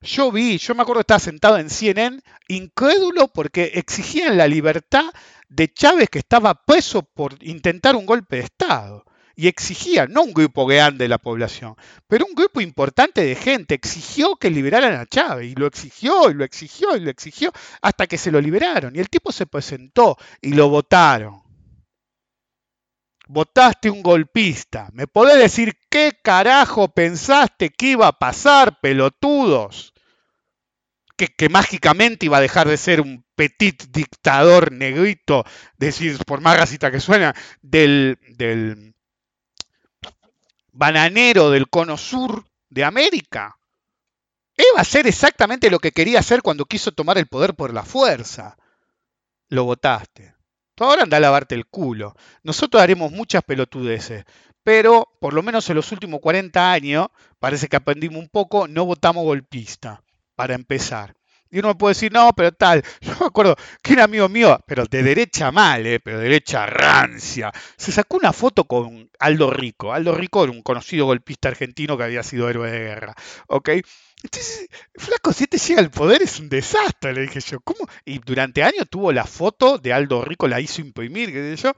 Yo 0.01 0.31
vi, 0.31 0.59
yo 0.59 0.75
me 0.75 0.83
acuerdo 0.83 1.01
que 1.01 1.03
estaba 1.03 1.19
sentado 1.19 1.59
en 1.59 1.71
CNN, 1.71 2.21
incrédulo 2.47 3.29
porque 3.29 3.73
exigían 3.75 4.37
la 4.37 4.47
libertad 4.47 5.07
de 5.49 5.73
Chávez 5.73 6.09
que 6.09 6.21
estaba 6.21 6.55
preso 6.65 7.03
por 7.03 7.43
intentar 7.43 7.97
un 7.97 8.07
golpe 8.07 8.37
de 8.37 8.43
Estado 8.43 9.05
y 9.39 9.47
exigía, 9.47 10.09
no 10.09 10.25
un 10.25 10.33
grupo 10.33 10.67
grande 10.67 11.05
de 11.05 11.09
la 11.09 11.19
población, 11.19 11.77
pero 12.09 12.27
un 12.27 12.35
grupo 12.35 12.61
importante 12.61 13.23
de 13.23 13.37
gente 13.37 13.77
exigió 13.77 14.35
que 14.35 14.51
liberaran 14.51 14.95
a 14.95 15.07
Chávez 15.07 15.53
y 15.53 15.55
lo 15.55 15.69
exigió 15.69 16.29
y 16.29 16.35
lo 16.35 16.43
exigió 16.43 16.97
y 16.97 17.01
lo 17.01 17.09
exigió 17.09 17.53
hasta 17.81 18.09
que 18.09 18.19
se 18.19 18.33
lo 18.33 18.41
liberaron 18.41 18.97
y 18.97 18.99
el 18.99 19.09
tipo 19.09 19.31
se 19.31 19.47
presentó 19.47 20.19
y 20.43 20.55
lo 20.55 20.69
votaron. 20.69 21.41
Votaste 23.29 23.91
un 23.91 24.03
golpista. 24.03 24.89
¿Me 24.93 25.07
podés 25.07 25.39
decir 25.39 25.79
qué 25.89 26.19
carajo 26.21 26.89
pensaste 26.89 27.71
que 27.71 27.91
iba 27.91 28.09
a 28.09 28.19
pasar, 28.19 28.81
pelotudos? 28.81 29.95
Que, 31.17 31.29
que, 31.29 31.49
mágicamente 31.49 32.27
iba 32.27 32.39
a 32.39 32.41
dejar 32.41 32.67
de 32.67 32.77
ser 32.77 33.01
un 33.01 33.25
petit 33.37 33.85
dictador 33.93 34.73
negrito, 34.73 35.45
decir, 35.77 36.19
por 36.27 36.41
más 36.41 36.57
racista 36.57 36.91
que 36.91 36.99
suena, 36.99 37.37
del, 37.63 38.19
del, 38.37 38.97
bananero 40.79 41.51
del 41.51 41.69
cono 41.69 41.97
sur 41.97 42.45
de 42.71 42.85
América. 42.85 43.59
Iba 44.57 44.79
a 44.79 44.83
hacer 44.83 45.09
exactamente 45.09 45.71
lo 45.71 45.81
que 45.81 45.91
quería 45.91 46.21
hacer 46.21 46.41
cuando 46.41 46.67
quiso 46.67 46.93
tomar 46.93 47.19
el 47.19 47.27
poder 47.27 47.55
por 47.55 47.75
la 47.75 47.83
fuerza. 47.83 48.57
Lo 49.49 49.65
votaste. 49.65 50.37
Ahora 50.77 51.03
anda 51.03 51.17
a 51.17 51.21
lavarte 51.21 51.57
el 51.57 51.67
culo. 51.67 52.15
Nosotros 52.45 52.81
haremos 52.81 53.11
muchas 53.11 53.43
pelotudeces, 53.43 54.25
pero 54.63 55.09
por 55.21 55.35
lo 55.35 55.43
menos 55.43 55.69
en 55.69 55.75
los 55.75 55.91
últimos 55.91 56.21
40 56.21 56.71
años, 56.71 57.09
parece 57.41 57.67
que 57.67 57.75
aprendimos 57.75 58.23
un 58.23 58.29
poco, 58.29 58.69
no 58.69 58.85
votamos 58.85 59.25
golpista, 59.25 60.05
para 60.37 60.55
empezar. 60.55 61.17
Y 61.51 61.59
uno 61.61 61.77
puede 61.77 61.95
decir, 61.95 62.13
no, 62.13 62.33
pero 62.37 62.53
tal. 62.53 62.83
Yo 63.01 63.15
me 63.21 63.27
acuerdo 63.27 63.57
que 63.83 63.95
un 63.95 64.01
amigo 64.01 64.29
mío, 64.29 64.59
pero 64.67 64.85
de 64.87 65.03
derecha 65.03 65.51
mal, 65.51 65.87
¿eh? 65.87 66.01
pero 66.01 66.19
de 66.19 66.25
derecha 66.25 66.67
rancia, 66.67 67.53
se 67.77 67.93
sacó 67.93 68.17
una 68.17 68.33
foto 68.33 68.65
con 68.65 69.11
Aldo 69.19 69.51
Rico. 69.51 69.93
Aldo 69.93 70.15
Rico 70.15 70.45
era 70.45 70.53
un 70.53 70.63
conocido 70.63 71.07
golpista 71.07 71.49
argentino 71.49 71.97
que 71.97 72.05
había 72.05 72.23
sido 72.23 72.49
héroe 72.49 72.71
de 72.71 72.79
guerra. 72.79 73.15
¿Ok? 73.49 73.71
Entonces, 74.23 74.69
flaco, 74.97 75.33
si 75.33 75.47
te 75.47 75.59
llega 75.59 75.81
al 75.81 75.91
poder 75.91 76.23
es 76.23 76.41
un 76.41 76.49
desastre, 76.49 77.13
le 77.13 77.23
dije 77.23 77.41
yo. 77.41 77.61
¿Cómo? 77.61 77.89
Y 78.05 78.19
durante 78.19 78.63
años 78.63 78.87
tuvo 78.91 79.13
la 79.13 79.25
foto 79.25 79.79
de 79.79 79.93
Aldo 79.93 80.25
Rico, 80.25 80.49
la 80.49 80.61
hizo 80.61 80.81
imprimir, 80.81 81.33
qué 81.33 81.57
sé 81.57 81.63
yo. 81.63 81.73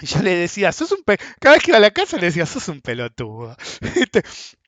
Y 0.00 0.06
yo 0.06 0.20
le 0.22 0.34
decía, 0.34 0.72
sos 0.72 0.90
un 0.92 1.02
pe 1.04 1.16
cada 1.40 1.54
vez 1.54 1.64
que 1.64 1.70
iba 1.70 1.78
a 1.78 1.80
la 1.80 1.92
casa 1.92 2.16
le 2.18 2.26
decía, 2.26 2.46
sos 2.46 2.68
un 2.68 2.80
pelotudo. 2.80 3.56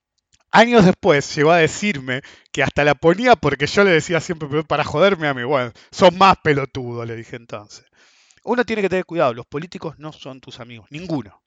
Años 0.55 0.87
después 0.87 1.35
llegó 1.35 1.51
a 1.51 1.57
decirme 1.57 2.23
que 2.53 2.63
hasta 2.63 2.85
la 2.85 2.95
ponía 2.95 3.35
porque 3.35 3.67
yo 3.67 3.83
le 3.83 3.91
decía 3.91 4.21
siempre 4.21 4.63
para 4.63 4.85
joderme 4.85 5.27
a 5.27 5.35
mí. 5.35 5.43
Bueno, 5.43 5.73
son 5.91 6.17
más 6.17 6.37
pelotudo, 6.45 7.05
le 7.05 7.17
dije 7.17 7.35
entonces. 7.35 7.85
Uno 8.45 8.65
tiene 8.65 8.81
que 8.81 8.89
tener 8.89 9.05
cuidado, 9.05 9.35
los 9.35 9.47
políticos 9.47 9.99
no 9.99 10.13
son 10.13 10.41
tus 10.41 10.61
amigos, 10.61 10.87
ninguno. 10.91 11.43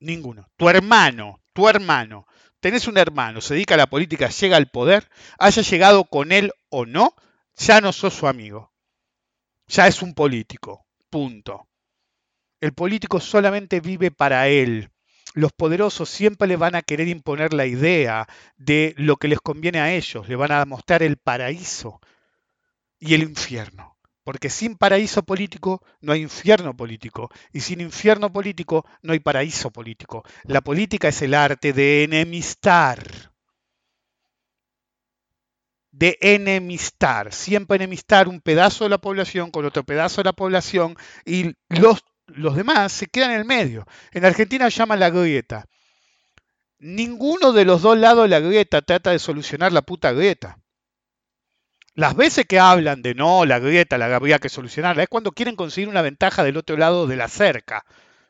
Ninguno. 0.00 0.48
Tu 0.56 0.68
hermano, 0.68 1.40
tu 1.52 1.68
hermano. 1.68 2.26
Tenés 2.58 2.88
un 2.88 2.98
hermano, 2.98 3.40
se 3.40 3.54
dedica 3.54 3.74
a 3.74 3.78
la 3.78 3.86
política, 3.86 4.28
llega 4.28 4.56
al 4.56 4.72
poder, 4.72 5.08
haya 5.38 5.62
llegado 5.62 6.02
con 6.02 6.32
él 6.32 6.50
o 6.68 6.86
no, 6.86 7.14
ya 7.54 7.80
no 7.80 7.92
sos 7.92 8.14
su 8.14 8.26
amigo. 8.26 8.72
Ya 9.68 9.86
es 9.86 10.02
un 10.02 10.14
político. 10.14 10.84
Punto. 11.10 11.68
El 12.60 12.72
político 12.72 13.20
solamente 13.20 13.78
vive 13.78 14.10
para 14.10 14.48
él 14.48 14.90
los 15.34 15.52
poderosos 15.52 16.08
siempre 16.08 16.48
le 16.48 16.56
van 16.56 16.74
a 16.74 16.82
querer 16.82 17.08
imponer 17.08 17.52
la 17.52 17.66
idea 17.66 18.26
de 18.56 18.94
lo 18.96 19.16
que 19.16 19.28
les 19.28 19.40
conviene 19.40 19.80
a 19.80 19.92
ellos, 19.92 20.28
le 20.28 20.36
van 20.36 20.52
a 20.52 20.64
mostrar 20.64 21.02
el 21.02 21.16
paraíso 21.16 22.00
y 22.98 23.14
el 23.14 23.22
infierno. 23.22 23.96
Porque 24.22 24.50
sin 24.50 24.76
paraíso 24.76 25.22
político 25.22 25.82
no 26.00 26.12
hay 26.12 26.22
infierno 26.22 26.76
político. 26.76 27.30
Y 27.52 27.60
sin 27.60 27.80
infierno 27.80 28.32
político 28.32 28.86
no 29.02 29.12
hay 29.12 29.18
paraíso 29.18 29.70
político. 29.70 30.24
La 30.44 30.60
política 30.60 31.08
es 31.08 31.22
el 31.22 31.34
arte 31.34 31.72
de 31.72 32.04
enemistar. 32.04 33.32
De 35.90 36.18
enemistar. 36.20 37.32
Siempre 37.32 37.76
enemistar 37.76 38.28
un 38.28 38.40
pedazo 38.40 38.84
de 38.84 38.90
la 38.90 38.98
población 38.98 39.50
con 39.50 39.64
otro 39.64 39.84
pedazo 39.84 40.20
de 40.20 40.26
la 40.26 40.32
población 40.34 40.96
y 41.24 41.54
los 41.68 42.04
los 42.34 42.56
demás 42.56 42.92
se 42.92 43.06
quedan 43.06 43.32
en 43.32 43.38
el 43.38 43.44
medio. 43.44 43.86
En 44.12 44.24
Argentina 44.24 44.68
llaman 44.68 45.00
la 45.00 45.10
grieta. 45.10 45.66
Ninguno 46.78 47.52
de 47.52 47.64
los 47.64 47.82
dos 47.82 47.98
lados 47.98 48.24
de 48.24 48.28
la 48.28 48.40
grieta 48.40 48.82
trata 48.82 49.10
de 49.10 49.18
solucionar 49.18 49.72
la 49.72 49.82
puta 49.82 50.12
grieta. 50.12 50.58
Las 51.94 52.16
veces 52.16 52.46
que 52.46 52.58
hablan 52.58 53.02
de 53.02 53.14
no, 53.14 53.44
la 53.44 53.58
grieta 53.58 53.98
la 53.98 54.14
habría 54.14 54.38
que 54.38 54.48
solucionarla, 54.48 55.02
es 55.02 55.08
cuando 55.08 55.32
quieren 55.32 55.56
conseguir 55.56 55.88
una 55.88 56.02
ventaja 56.02 56.44
del 56.44 56.56
otro 56.56 56.76
lado 56.76 57.06
de 57.06 57.16
la 57.16 57.28
cerca. 57.28 57.84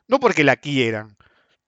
No 0.09 0.19
porque 0.19 0.43
la 0.43 0.57
quieran. 0.57 1.17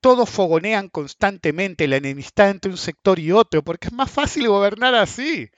Todos 0.00 0.28
fogonean 0.28 0.88
constantemente 0.88 1.86
la 1.86 1.96
enemistad 1.96 2.50
entre 2.50 2.72
un 2.72 2.78
sector 2.78 3.20
y 3.20 3.30
otro, 3.30 3.62
porque 3.62 3.86
es 3.86 3.92
más 3.92 4.10
fácil 4.10 4.48
gobernar 4.48 4.96
así. 4.96 5.48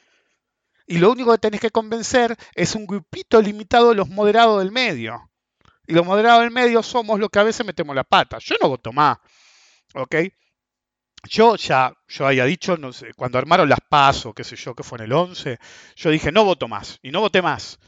Y 0.86 0.98
lo 0.98 1.10
único 1.10 1.32
que 1.32 1.38
tenés 1.38 1.60
que 1.60 1.70
convencer 1.70 2.36
es 2.54 2.74
un 2.74 2.86
grupito 2.86 3.40
limitado 3.40 3.90
de 3.90 3.94
los 3.94 4.10
moderados 4.10 4.58
del 4.58 4.70
medio. 4.72 5.30
Y 5.86 5.92
los 5.92 6.06
moderados 6.06 6.42
del 6.42 6.50
medio 6.50 6.82
somos 6.82 7.20
los 7.20 7.30
que 7.30 7.38
a 7.38 7.44
veces 7.44 7.66
metemos 7.66 7.94
la 7.94 8.04
pata. 8.04 8.38
Yo 8.40 8.56
no 8.60 8.68
voto 8.68 8.92
más. 8.92 9.18
¿Ok? 9.94 10.16
Yo 11.28 11.56
ya, 11.56 11.92
yo 12.06 12.26
había 12.26 12.44
dicho, 12.44 12.76
no 12.76 12.92
sé, 12.92 13.14
cuando 13.14 13.38
armaron 13.38 13.68
las 13.68 13.80
PASO, 13.88 14.34
qué 14.34 14.44
sé 14.44 14.56
yo, 14.56 14.74
que 14.74 14.82
fue 14.82 14.98
en 14.98 15.04
el 15.04 15.12
11, 15.12 15.58
yo 15.96 16.10
dije, 16.10 16.32
no 16.32 16.44
voto 16.44 16.68
más. 16.68 16.98
Y 17.02 17.10
no 17.10 17.20
voté 17.20 17.40
más. 17.42 17.78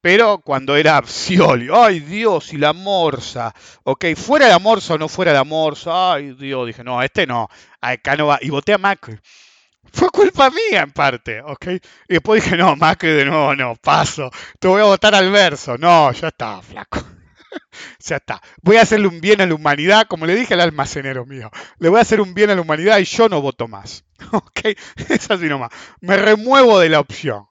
Pero 0.00 0.38
cuando 0.38 0.76
era 0.76 1.02
Scioli, 1.04 1.68
ay 1.72 2.00
Dios, 2.00 2.52
y 2.52 2.58
la 2.58 2.72
morsa, 2.72 3.52
ok, 3.82 4.14
fuera 4.14 4.48
la 4.48 4.58
morsa 4.58 4.94
o 4.94 4.98
no 4.98 5.08
fuera 5.08 5.32
la 5.32 5.44
morsa, 5.44 6.12
ay 6.14 6.32
Dios, 6.34 6.66
dije, 6.66 6.84
no, 6.84 7.02
este 7.02 7.26
no, 7.26 7.48
acá 7.80 8.16
no 8.16 8.28
va, 8.28 8.38
y 8.40 8.50
voté 8.50 8.72
a 8.72 8.78
Macri. 8.78 9.18
Fue 9.92 10.08
culpa 10.10 10.50
mía 10.50 10.82
en 10.82 10.92
parte, 10.92 11.40
¿ok? 11.42 11.66
Y 12.08 12.14
después 12.14 12.44
dije, 12.44 12.56
no, 12.56 12.76
Macri 12.76 13.10
de 13.10 13.24
nuevo, 13.24 13.54
no, 13.56 13.74
paso, 13.76 14.30
te 14.60 14.68
voy 14.68 14.80
a 14.80 14.84
votar 14.84 15.14
al 15.14 15.30
verso. 15.30 15.76
No, 15.78 16.12
ya 16.12 16.28
está, 16.28 16.62
flaco. 16.62 17.15
ya 18.00 18.16
está. 18.16 18.40
Voy 18.62 18.76
a 18.76 18.82
hacerle 18.82 19.08
un 19.08 19.20
bien 19.20 19.40
a 19.40 19.46
la 19.46 19.54
humanidad, 19.54 20.06
como 20.08 20.26
le 20.26 20.34
dije 20.34 20.54
al 20.54 20.60
almacenero 20.60 21.26
mío. 21.26 21.50
Le 21.78 21.88
voy 21.88 21.98
a 21.98 22.02
hacer 22.02 22.20
un 22.20 22.34
bien 22.34 22.50
a 22.50 22.54
la 22.54 22.60
humanidad 22.60 22.98
y 22.98 23.04
yo 23.04 23.28
no 23.28 23.40
voto 23.40 23.68
más. 23.68 24.04
¿Ok? 24.32 24.60
Es 25.08 25.30
así 25.30 25.46
nomás. 25.46 25.70
Me 26.00 26.16
remuevo 26.16 26.78
de 26.78 26.88
la 26.88 27.00
opción. 27.00 27.46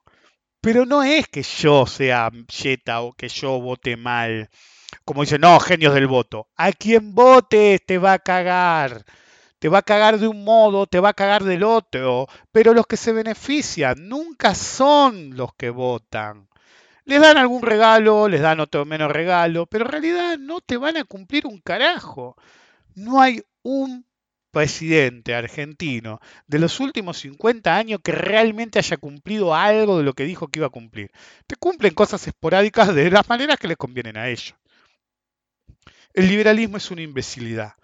Pero 0.60 0.84
no 0.84 1.02
es 1.02 1.28
que 1.28 1.42
yo 1.42 1.86
sea 1.86 2.30
yeta 2.62 3.00
o 3.02 3.12
que 3.12 3.28
yo 3.28 3.60
vote 3.60 3.96
mal. 3.96 4.50
Como 5.04 5.22
dicen, 5.22 5.40
no, 5.42 5.60
genios 5.60 5.94
del 5.94 6.08
voto. 6.08 6.48
A 6.56 6.72
quien 6.72 7.14
vote 7.14 7.78
te 7.86 7.98
va 7.98 8.14
a 8.14 8.18
cagar. 8.18 9.04
Te 9.58 9.68
va 9.68 9.78
a 9.78 9.82
cagar 9.82 10.18
de 10.18 10.28
un 10.28 10.44
modo, 10.44 10.86
te 10.86 11.00
va 11.00 11.10
a 11.10 11.14
cagar 11.14 11.44
del 11.44 11.62
otro. 11.62 12.26
Pero 12.52 12.74
los 12.74 12.86
que 12.86 12.96
se 12.96 13.12
benefician 13.12 14.08
nunca 14.08 14.54
son 14.54 15.36
los 15.36 15.54
que 15.54 15.70
votan. 15.70 16.45
Les 17.06 17.20
dan 17.20 17.36
algún 17.36 17.62
regalo, 17.62 18.28
les 18.28 18.40
dan 18.40 18.58
otro 18.60 18.84
menos 18.84 19.10
regalo, 19.10 19.66
pero 19.66 19.84
en 19.84 19.92
realidad 19.92 20.38
no 20.38 20.60
te 20.60 20.76
van 20.76 20.96
a 20.96 21.04
cumplir 21.04 21.46
un 21.46 21.60
carajo. 21.60 22.36
No 22.94 23.20
hay 23.20 23.42
un 23.62 24.04
presidente 24.50 25.34
argentino 25.34 26.18
de 26.46 26.58
los 26.58 26.80
últimos 26.80 27.18
50 27.18 27.76
años 27.76 28.00
que 28.02 28.10
realmente 28.10 28.80
haya 28.80 28.96
cumplido 28.96 29.54
algo 29.54 29.98
de 29.98 30.04
lo 30.04 30.14
que 30.14 30.24
dijo 30.24 30.48
que 30.48 30.58
iba 30.58 30.66
a 30.66 30.70
cumplir. 30.70 31.12
Te 31.46 31.54
cumplen 31.56 31.94
cosas 31.94 32.26
esporádicas 32.26 32.92
de 32.92 33.10
las 33.10 33.28
maneras 33.28 33.58
que 33.58 33.68
les 33.68 33.76
convienen 33.76 34.16
a 34.16 34.28
ellos. 34.28 34.54
El 36.12 36.28
liberalismo 36.28 36.78
es 36.78 36.90
una 36.90 37.02
imbecilidad. 37.02 37.74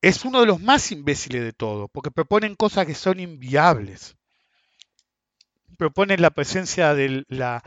Es 0.00 0.24
uno 0.24 0.40
de 0.40 0.46
los 0.46 0.60
más 0.60 0.90
imbéciles 0.90 1.42
de 1.42 1.52
todo, 1.52 1.88
porque 1.88 2.10
proponen 2.10 2.54
cosas 2.54 2.86
que 2.86 2.94
son 2.94 3.20
inviables. 3.20 4.16
Proponen 5.76 6.22
la 6.22 6.30
presencia 6.30 6.94
de 6.94 7.24
la 7.28 7.62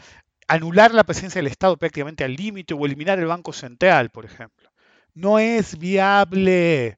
anular 0.48 0.94
la 0.94 1.04
presencia 1.04 1.40
del 1.40 1.52
Estado 1.52 1.78
prácticamente 1.78 2.24
al 2.24 2.36
límite 2.36 2.74
o 2.74 2.86
eliminar 2.86 3.20
el 3.20 3.26
Banco 3.26 3.54
Central, 3.54 4.10
por 4.10 4.26
ejemplo. 4.26 4.70
No 5.14 5.40
es 5.40 5.78
viable. 5.78 6.98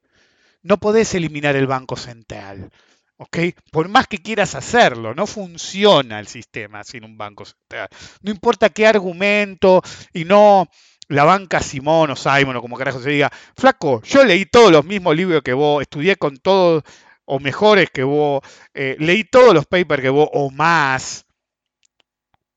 No 0.62 0.78
podés 0.78 1.14
eliminar 1.14 1.56
el 1.56 1.66
Banco 1.66 1.96
Central. 1.96 2.70
¿ok? 3.18 3.38
Por 3.70 3.88
más 3.88 4.06
que 4.06 4.18
quieras 4.18 4.54
hacerlo, 4.54 5.14
no 5.14 5.26
funciona 5.26 6.18
el 6.18 6.26
sistema 6.26 6.84
sin 6.84 7.04
un 7.04 7.18
Banco 7.18 7.44
Central. 7.44 7.88
No 8.22 8.30
importa 8.30 8.70
qué 8.70 8.86
argumento 8.86 9.82
y 10.12 10.24
no 10.24 10.68
la 11.08 11.24
banca 11.24 11.60
Simón 11.60 12.10
o 12.10 12.16
Simon 12.16 12.56
o 12.56 12.60
como 12.60 12.76
carajo 12.76 13.00
se 13.00 13.10
diga, 13.10 13.32
flaco, 13.56 14.02
yo 14.02 14.24
leí 14.24 14.44
todos 14.46 14.70
los 14.70 14.84
mismos 14.84 15.16
libros 15.16 15.42
que 15.42 15.54
vos, 15.54 15.82
estudié 15.82 16.16
con 16.16 16.36
todos 16.36 16.82
o 17.24 17.40
mejores 17.40 17.90
que 17.90 18.02
vos, 18.04 18.42
eh, 18.74 18.96
leí 18.98 19.24
todos 19.24 19.54
los 19.54 19.66
papers 19.66 20.02
que 20.02 20.10
vos 20.10 20.28
o 20.32 20.50
más, 20.50 21.24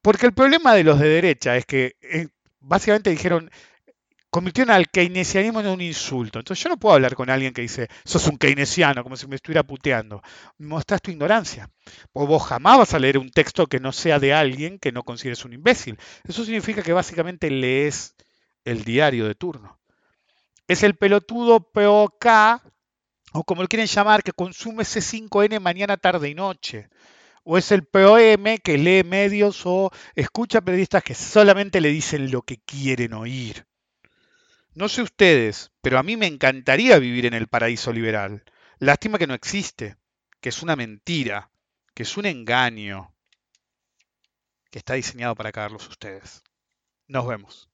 porque 0.02 0.26
el 0.26 0.34
problema 0.34 0.74
de 0.74 0.84
los 0.84 1.00
de 1.00 1.10
derecha 1.10 1.56
es 1.58 1.66
que 1.66 1.96
eh, 2.02 2.28
básicamente 2.60 3.10
dijeron, 3.10 3.52
convirtieron 4.32 4.74
al 4.74 4.90
keynesianismo 4.90 5.60
en 5.60 5.68
un 5.68 5.82
insulto. 5.82 6.40
Entonces 6.40 6.64
yo 6.64 6.70
no 6.70 6.78
puedo 6.78 6.96
hablar 6.96 7.16
con 7.16 7.30
alguien 7.30 7.54
que 7.54 7.62
dice, 7.62 7.90
sos 8.06 8.28
un 8.28 8.38
keynesiano, 8.38 9.04
como 9.04 9.18
si 9.18 9.28
me 9.28 9.36
estuviera 9.36 9.64
puteando. 9.64 10.22
Mostrás 10.58 11.02
tu 11.02 11.12
ignorancia. 11.12 11.70
O 12.14 12.26
vos 12.26 12.48
jamás 12.48 12.78
vas 12.80 12.94
a 12.94 13.00
leer 13.00 13.18
un 13.18 13.30
texto 13.30 13.68
que 13.68 13.80
no 13.80 13.92
sea 13.92 14.20
de 14.20 14.34
alguien 14.34 14.80
que 14.80 14.92
no 14.92 15.04
consideres 15.04 15.44
un 15.46 15.54
imbécil. 15.54 15.98
Eso 16.24 16.46
significa 16.46 16.82
que 16.82 16.94
básicamente 16.94 17.52
lees 17.52 18.16
el 18.64 18.84
diario 18.84 19.28
de 19.28 19.36
turno. 19.36 19.80
Es 20.68 20.84
el 20.84 20.96
pelotudo 20.96 21.70
POK, 21.72 22.26
o 23.34 23.44
como 23.44 23.62
lo 23.62 23.68
quieren 23.68 23.88
llamar, 23.88 24.24
que 24.24 24.32
consume 24.32 24.84
C5N 24.84 25.60
mañana, 25.60 25.98
tarde 25.98 26.30
y 26.30 26.36
noche 26.36 26.90
o 27.44 27.58
es 27.58 27.72
el 27.72 27.86
POM 27.86 28.58
que 28.64 28.78
lee 28.78 29.04
medios 29.04 29.62
o 29.66 29.92
escucha 30.16 30.62
periodistas 30.62 31.04
que 31.04 31.16
solamente 31.16 31.82
le 31.82 31.90
dicen 31.90 32.32
lo 32.32 32.44
que 32.44 32.60
quieren 32.60 33.14
oír. 33.14 33.66
No 34.74 34.88
sé 34.88 35.02
ustedes, 35.02 35.72
pero 35.82 36.00
a 36.00 36.04
mí 36.04 36.16
me 36.18 36.28
encantaría 36.28 36.98
vivir 37.00 37.26
en 37.26 37.34
el 37.34 37.48
paraíso 37.48 37.92
liberal. 37.92 38.44
Lástima 38.80 39.18
que 39.18 39.28
no 39.28 39.34
existe, 39.34 39.98
que 40.40 40.50
es 40.50 40.64
una 40.64 40.76
mentira, 40.76 41.52
que 41.94 42.04
es 42.04 42.18
un 42.18 42.26
engaño, 42.26 43.14
que 44.70 44.80
está 44.80 44.94
diseñado 44.94 45.36
para 45.36 45.52
cagarlos 45.52 45.88
ustedes. 45.90 46.44
Nos 47.08 47.28
vemos. 47.28 47.71